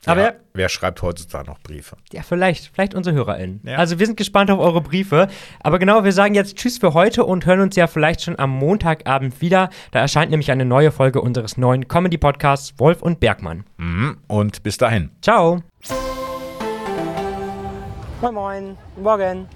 Aber 0.06 0.28
Aber 0.30 0.36
wer 0.54 0.70
schreibt 0.70 1.02
heutzutage 1.02 1.50
noch 1.50 1.60
Briefe? 1.60 1.98
Ja, 2.14 2.22
vielleicht, 2.22 2.72
vielleicht 2.74 2.96
unsere 2.96 3.16
HörerInnen. 3.16 3.62
Ja. 3.64 3.78
Also 3.78 4.00
wir 4.00 4.06
sind 4.06 4.16
gespannt 4.16 4.50
auf 4.50 4.60
eure 4.60 4.82
Briefe. 4.82 5.28
Aber 5.62 5.78
genau, 5.78 6.04
wir 6.06 6.14
sagen 6.14 6.36
jetzt 6.36 6.56
Tschüss 6.56 6.78
für 6.78 6.94
heute 6.94 7.26
und 7.26 7.46
hören 7.46 7.60
uns 7.60 7.76
ja 7.76 7.88
vielleicht 7.88 8.22
schon 8.22 8.40
am 8.40 8.50
Montagabend 8.52 9.42
wieder. 9.42 9.70
Da 9.92 10.00
erscheint 10.00 10.32
nämlich 10.32 10.52
eine 10.52 10.64
neue 10.64 10.92
Folge 10.92 11.22
unseres 11.22 11.58
neuen 11.58 11.88
Comedy-Podcasts 11.88 12.80
Wolf 12.80 13.02
und 13.02 13.20
Bergmann. 13.20 13.66
Mhm. 13.78 14.18
Und 14.28 14.64
bis 14.64 14.78
dahin. 14.78 15.12
Ciao. 15.22 15.62
Moin 18.22 18.34
Moin, 18.34 18.78
Morgen. 18.98 19.48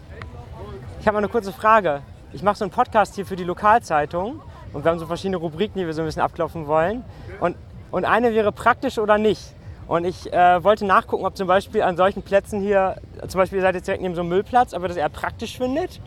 Ich 0.99 1.07
habe 1.07 1.15
mal 1.15 1.19
eine 1.19 1.29
kurze 1.29 1.53
Frage. 1.53 2.01
Ich 2.33 2.43
mache 2.43 2.57
so 2.57 2.65
einen 2.65 2.71
Podcast 2.71 3.15
hier 3.15 3.25
für 3.25 3.35
die 3.35 3.43
Lokalzeitung 3.43 4.41
und 4.73 4.83
wir 4.83 4.91
haben 4.91 4.99
so 4.99 5.05
verschiedene 5.05 5.37
Rubriken, 5.37 5.79
die 5.79 5.85
wir 5.85 5.93
so 5.93 6.01
ein 6.01 6.05
bisschen 6.05 6.21
abklopfen 6.21 6.67
wollen. 6.67 7.03
Und, 7.39 7.55
und 7.91 8.05
eine 8.05 8.33
wäre 8.33 8.51
praktisch 8.51 8.97
oder 8.97 9.17
nicht. 9.17 9.53
Und 9.87 10.05
ich 10.05 10.31
äh, 10.31 10.63
wollte 10.63 10.85
nachgucken, 10.85 11.25
ob 11.25 11.35
zum 11.35 11.47
Beispiel 11.47 11.81
an 11.81 11.97
solchen 11.97 12.21
Plätzen 12.21 12.61
hier, 12.61 12.95
zum 13.27 13.39
Beispiel 13.39 13.57
ihr 13.57 13.63
seid 13.63 13.75
jetzt 13.75 13.87
direkt 13.87 14.01
neben 14.01 14.15
so 14.15 14.21
einem 14.21 14.29
Müllplatz, 14.29 14.73
ob 14.73 14.81
ihr 14.83 14.87
das 14.87 14.97
eher 14.97 15.09
praktisch 15.09 15.57
findet 15.57 15.99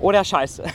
oder 0.00 0.24
scheiße. 0.24 0.64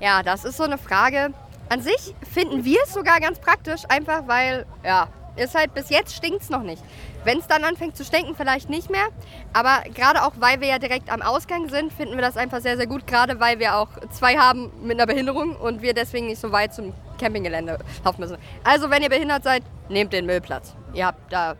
Ja, 0.00 0.22
das 0.22 0.46
ist 0.46 0.56
so 0.56 0.62
eine 0.62 0.78
Frage. 0.78 1.34
An 1.68 1.82
sich 1.82 2.14
finden 2.32 2.64
wir 2.64 2.78
es 2.84 2.94
sogar 2.94 3.20
ganz 3.20 3.38
praktisch, 3.38 3.82
einfach 3.88 4.26
weil, 4.26 4.64
ja, 4.82 5.08
ist 5.36 5.54
halt 5.54 5.74
bis 5.74 5.90
jetzt 5.90 6.14
stinkt 6.16 6.42
es 6.42 6.50
noch 6.50 6.62
nicht. 6.62 6.82
Wenn 7.24 7.38
es 7.38 7.46
dann 7.46 7.64
anfängt 7.64 7.96
zu 7.96 8.04
stinken, 8.04 8.34
vielleicht 8.34 8.70
nicht 8.70 8.88
mehr. 8.88 9.08
Aber 9.52 9.82
gerade 9.94 10.24
auch, 10.24 10.32
weil 10.38 10.60
wir 10.60 10.68
ja 10.68 10.78
direkt 10.78 11.12
am 11.12 11.20
Ausgang 11.20 11.68
sind, 11.68 11.92
finden 11.92 12.14
wir 12.14 12.22
das 12.22 12.38
einfach 12.38 12.60
sehr, 12.60 12.78
sehr 12.78 12.86
gut. 12.86 13.06
Gerade 13.06 13.40
weil 13.40 13.58
wir 13.58 13.76
auch 13.76 13.88
zwei 14.10 14.36
haben 14.36 14.72
mit 14.82 14.98
einer 14.98 15.06
Behinderung 15.06 15.54
und 15.56 15.82
wir 15.82 15.92
deswegen 15.92 16.26
nicht 16.26 16.40
so 16.40 16.50
weit 16.50 16.72
zum 16.74 16.94
Campinggelände 17.20 17.78
laufen 18.04 18.20
müssen. 18.20 18.36
Also, 18.64 18.90
wenn 18.90 19.02
ihr 19.02 19.10
behindert 19.10 19.44
seid, 19.44 19.62
nehmt 19.88 20.12
den 20.12 20.26
Müllplatz. 20.26 20.74
Ihr 20.94 21.06
habt 21.06 21.32
da 21.32 21.54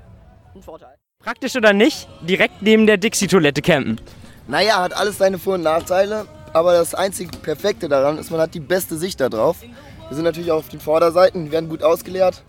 einen 0.55 0.63
Vorteil. 0.63 0.95
Praktisch 1.23 1.55
oder 1.55 1.73
nicht, 1.73 2.09
direkt 2.23 2.63
neben 2.63 2.87
der 2.87 2.97
Dixie-Toilette 2.97 3.61
campen. 3.61 4.01
Naja, 4.49 4.83
hat 4.83 4.95
alles 4.95 5.19
seine 5.19 5.39
Vor- 5.39 5.55
und 5.55 5.63
Nachteile, 5.63 6.27
aber 6.55 6.73
das 6.73 6.95
einzig 6.95 7.31
Perfekte 7.43 7.89
daran 7.89 8.19
ist, 8.19 8.31
man 8.31 8.41
hat 8.41 8.55
die 8.55 8.61
beste 8.61 8.97
Sicht 8.97 9.21
da 9.21 9.29
drauf. 9.29 9.59
Wir 9.61 10.17
sind 10.17 10.25
natürlich 10.25 10.51
auch 10.51 10.59
auf 10.59 10.69
den 10.71 10.81
Vorderseiten, 10.81 11.45
die 11.45 11.53
werden 11.53 11.69
gut 11.69 11.83
ausgeleert, 11.83 12.43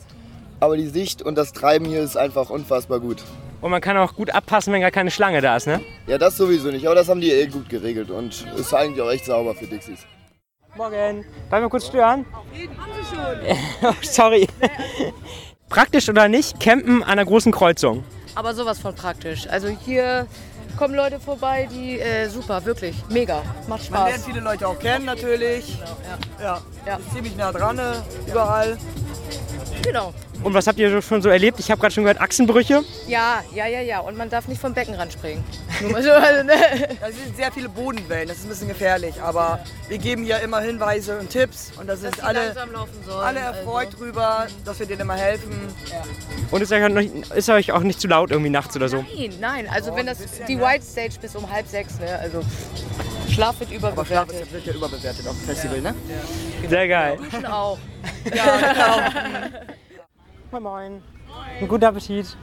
aber 0.59 0.78
die 0.78 0.88
Sicht 0.88 1.22
und 1.22 1.36
das 1.36 1.51
Treiben 1.53 1.86
hier 1.86 2.01
ist 2.01 2.16
einfach 2.18 2.49
unfassbar 2.49 2.99
gut. 2.99 3.22
Und 3.59 3.70
man 3.70 3.82
kann 3.82 3.97
auch 3.97 4.16
gut 4.16 4.34
abpassen, 4.34 4.74
wenn 4.74 4.82
gar 4.82 4.89
keine 4.89 5.12
Schlange 5.12 5.41
da 5.41 5.57
ist, 5.57 5.68
ne? 5.68 5.82
Ja, 6.07 6.18
das 6.18 6.38
sowieso 6.38 6.72
nicht, 6.72 6.86
aber 6.88 6.95
das 6.95 7.09
haben 7.09 7.22
die 7.22 7.32
eh 7.32 7.45
gut 7.45 7.70
geregelt 7.70 8.09
und 8.09 8.47
ist 8.55 8.74
eigentlich 8.74 9.01
auch 9.01 9.12
echt 9.12 9.26
sauber 9.26 9.53
für 9.53 9.68
Dixies. 9.68 9.99
Morgen. 10.76 11.26
Darf 11.49 11.59
ich 11.59 11.63
mal 11.63 11.69
kurz 11.69 11.88
stören? 11.88 12.26
Oh, 13.84 13.93
Sorry. 14.01 14.47
Praktisch 15.69 16.09
oder 16.09 16.28
nicht, 16.28 16.59
campen 16.59 17.03
an 17.03 17.09
einer 17.09 17.26
großen 17.26 17.51
Kreuzung. 17.51 18.03
Aber 18.36 18.53
sowas 18.53 18.80
von 18.80 18.95
praktisch. 18.95 19.47
Also 19.47 19.67
hier 19.67 20.28
kommen 20.78 20.95
Leute 20.95 21.19
vorbei, 21.19 21.67
die 21.72 21.99
äh, 21.99 22.28
super, 22.30 22.63
wirklich, 22.65 22.95
mega, 23.09 23.41
macht 23.67 23.91
Man 23.91 24.05
lernt 24.05 24.15
Spaß. 24.22 24.26
viele 24.26 24.39
Leute 24.41 24.67
auch 24.67 24.80
kennen 24.80 25.05
natürlich. 25.05 25.78
Ja, 26.41 26.61
ja. 26.86 26.95
Ist 26.97 27.13
ziemlich 27.13 27.36
nah 27.36 27.51
dran, 27.51 27.76
ne? 27.76 28.03
überall. 28.28 28.78
Genau. 29.84 30.13
Und 30.43 30.53
was 30.53 30.65
habt 30.65 30.79
ihr 30.79 31.01
schon 31.01 31.21
so 31.21 31.29
erlebt? 31.29 31.59
Ich 31.59 31.69
habe 31.69 31.79
gerade 31.79 31.93
schon 31.93 32.03
gehört, 32.03 32.19
Achsenbrüche. 32.19 32.84
Ja, 33.07 33.43
ja, 33.53 33.67
ja, 33.67 33.82
ja. 33.82 33.99
Und 33.99 34.17
man 34.17 34.29
darf 34.29 34.47
nicht 34.47 34.59
vom 34.59 34.73
Beckenrand 34.73 35.13
springen. 35.13 35.43
Also, 35.93 36.09
ne? 36.43 36.53
Da 36.99 37.07
sind 37.07 37.36
sehr 37.36 37.51
viele 37.51 37.69
Bodenwellen, 37.69 38.27
das 38.27 38.38
ist 38.38 38.45
ein 38.45 38.49
bisschen 38.49 38.67
gefährlich, 38.67 39.21
aber 39.21 39.59
wir 39.88 39.97
geben 39.97 40.23
hier 40.23 40.39
immer 40.39 40.59
Hinweise 40.61 41.17
und 41.19 41.29
Tipps 41.29 41.71
und 41.79 41.88
da 41.88 41.95
sind 41.95 42.23
alle, 42.23 42.53
sollen, 42.53 43.23
alle 43.23 43.39
erfreut 43.39 43.97
drüber, 43.97 44.47
dass 44.65 44.79
wir 44.79 44.86
denen 44.86 45.01
immer 45.01 45.15
helfen. 45.15 45.51
Und 46.51 46.61
ist 46.61 46.71
euch, 46.71 46.84
auch 46.84 46.89
nicht, 46.89 47.32
ist 47.32 47.49
euch 47.49 47.71
auch 47.71 47.82
nicht 47.82 47.99
zu 47.99 48.07
laut 48.07 48.32
irgendwie 48.32 48.49
nachts 48.49 48.75
oder 48.75 48.89
so? 48.89 49.05
Nein, 49.15 49.34
nein. 49.39 49.67
Also 49.71 49.95
wenn 49.95 50.05
das 50.05 50.19
die 50.47 50.59
White 50.59 50.86
Stage 50.86 51.15
bis 51.21 51.36
um 51.36 51.49
halb 51.49 51.67
sechs, 51.67 51.99
ne? 51.99 52.19
Also 52.19 52.41
Schlaf 53.32 53.59
wird 53.59 53.71
Aber 53.84 54.05
Schlaf 54.05 54.27
überbewertet. 54.27 54.41
ist, 54.41 54.51
wird 54.53 54.65
ja 54.65 54.73
überbewertet 54.73 55.27
auf 55.27 55.36
dem 55.36 55.45
Festival, 55.45 55.82
ne? 55.82 55.95
Sehr 56.69 56.88
geil. 56.88 57.17
Duschen 57.17 57.45
auch. 57.45 57.77
Moin 60.51 60.63
Moin. 60.63 61.03
Einen 61.59 61.67
guten 61.69 61.85
Appetit. 61.85 62.35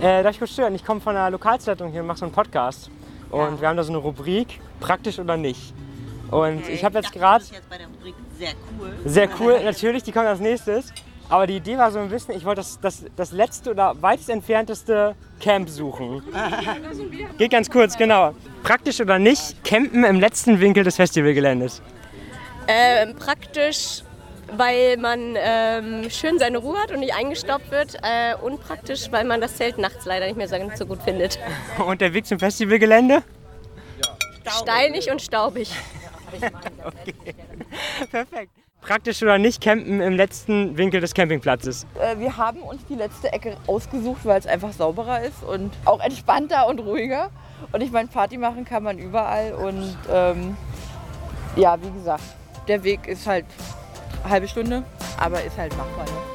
Äh, 0.00 0.22
darf 0.22 0.32
ich 0.32 0.38
kurz 0.38 0.52
stören? 0.52 0.74
Ich 0.74 0.82
komme 0.82 0.98
von 0.98 1.14
der 1.14 1.28
Lokalzeitung 1.28 1.90
hier 1.92 2.00
und 2.00 2.06
mache 2.06 2.20
so 2.20 2.24
einen 2.24 2.32
Podcast. 2.32 2.90
Und 3.30 3.60
wir 3.60 3.68
haben 3.68 3.76
da 3.76 3.82
so 3.82 3.92
eine 3.92 3.98
Rubrik, 3.98 4.60
praktisch 4.80 5.18
oder 5.18 5.36
nicht. 5.36 5.74
Und 6.30 6.66
ich 6.70 6.82
habe 6.82 6.98
jetzt 6.98 7.12
gerade... 7.12 7.44
Sehr 7.44 8.54
cool. 8.78 8.92
Sehr 9.04 9.28
cool, 9.38 9.62
natürlich, 9.62 10.02
die 10.04 10.12
kommt 10.12 10.24
als 10.24 10.40
nächstes. 10.40 10.90
Aber 11.28 11.46
die 11.46 11.56
Idee 11.56 11.76
war 11.76 11.90
so 11.90 11.98
ein 11.98 12.08
bisschen, 12.08 12.34
ich 12.34 12.46
wollte 12.46 12.62
das, 12.62 12.80
das, 12.80 13.04
das 13.14 13.32
letzte 13.32 13.72
oder 13.72 14.00
weitest 14.00 14.30
entfernteste 14.30 15.14
Camp 15.38 15.68
suchen. 15.68 16.22
Geht 17.36 17.50
ganz 17.50 17.68
kurz, 17.68 17.94
genau. 17.98 18.34
Praktisch 18.62 19.02
oder 19.02 19.18
nicht, 19.18 19.62
campen 19.64 20.04
im 20.04 20.18
letzten 20.18 20.60
Winkel 20.60 20.82
des 20.82 20.96
Festivalgeländes. 20.96 21.82
Ähm, 22.66 23.14
praktisch, 23.16 24.02
weil 24.56 24.96
man 24.96 25.36
ähm, 25.36 26.10
schön 26.10 26.38
seine 26.38 26.58
Ruhe 26.58 26.78
hat 26.78 26.90
und 26.92 27.00
nicht 27.00 27.14
eingestaubt 27.14 27.70
wird. 27.70 27.96
Äh, 28.02 28.34
unpraktisch, 28.40 29.10
weil 29.10 29.24
man 29.24 29.40
das 29.40 29.56
Zelt 29.56 29.78
nachts 29.78 30.04
leider 30.04 30.26
nicht 30.26 30.36
mehr 30.36 30.48
so, 30.48 30.56
so 30.76 30.86
gut 30.86 31.02
findet. 31.02 31.38
Und 31.86 32.00
der 32.00 32.12
Weg 32.14 32.26
zum 32.26 32.38
Festivalgelände? 32.38 33.22
Steinig 34.44 35.10
und 35.10 35.22
staubig. 35.22 35.70
okay. 36.84 37.34
Perfekt. 38.10 38.50
Praktisch 38.80 39.22
oder 39.22 39.38
nicht, 39.38 39.60
campen 39.62 40.00
im 40.00 40.14
letzten 40.14 40.76
Winkel 40.76 41.00
des 41.00 41.14
Campingplatzes. 41.14 41.86
Äh, 42.00 42.18
Wir 42.18 42.36
haben 42.36 42.62
uns 42.62 42.84
die 42.86 42.96
letzte 42.96 43.32
Ecke 43.32 43.56
ausgesucht, 43.68 44.22
weil 44.24 44.40
es 44.40 44.46
einfach 44.48 44.72
sauberer 44.72 45.22
ist 45.22 45.44
und 45.44 45.72
auch 45.84 46.00
entspannter 46.00 46.66
und 46.66 46.80
ruhiger. 46.80 47.30
Und 47.70 47.80
ich 47.80 47.92
meine, 47.92 48.08
Party 48.08 48.38
machen 48.38 48.64
kann 48.64 48.82
man 48.82 48.98
überall. 48.98 49.54
Und 49.54 49.96
ähm, 50.12 50.56
ja, 51.54 51.80
wie 51.80 51.90
gesagt, 51.92 52.24
der 52.66 52.82
Weg 52.82 53.06
ist 53.06 53.28
halt 53.28 53.46
halbe 54.28 54.48
Stunde, 54.48 54.82
aber 55.18 55.42
ist 55.42 55.56
halt 55.56 55.76
machbar. 55.76 56.04
Ne? 56.04 56.31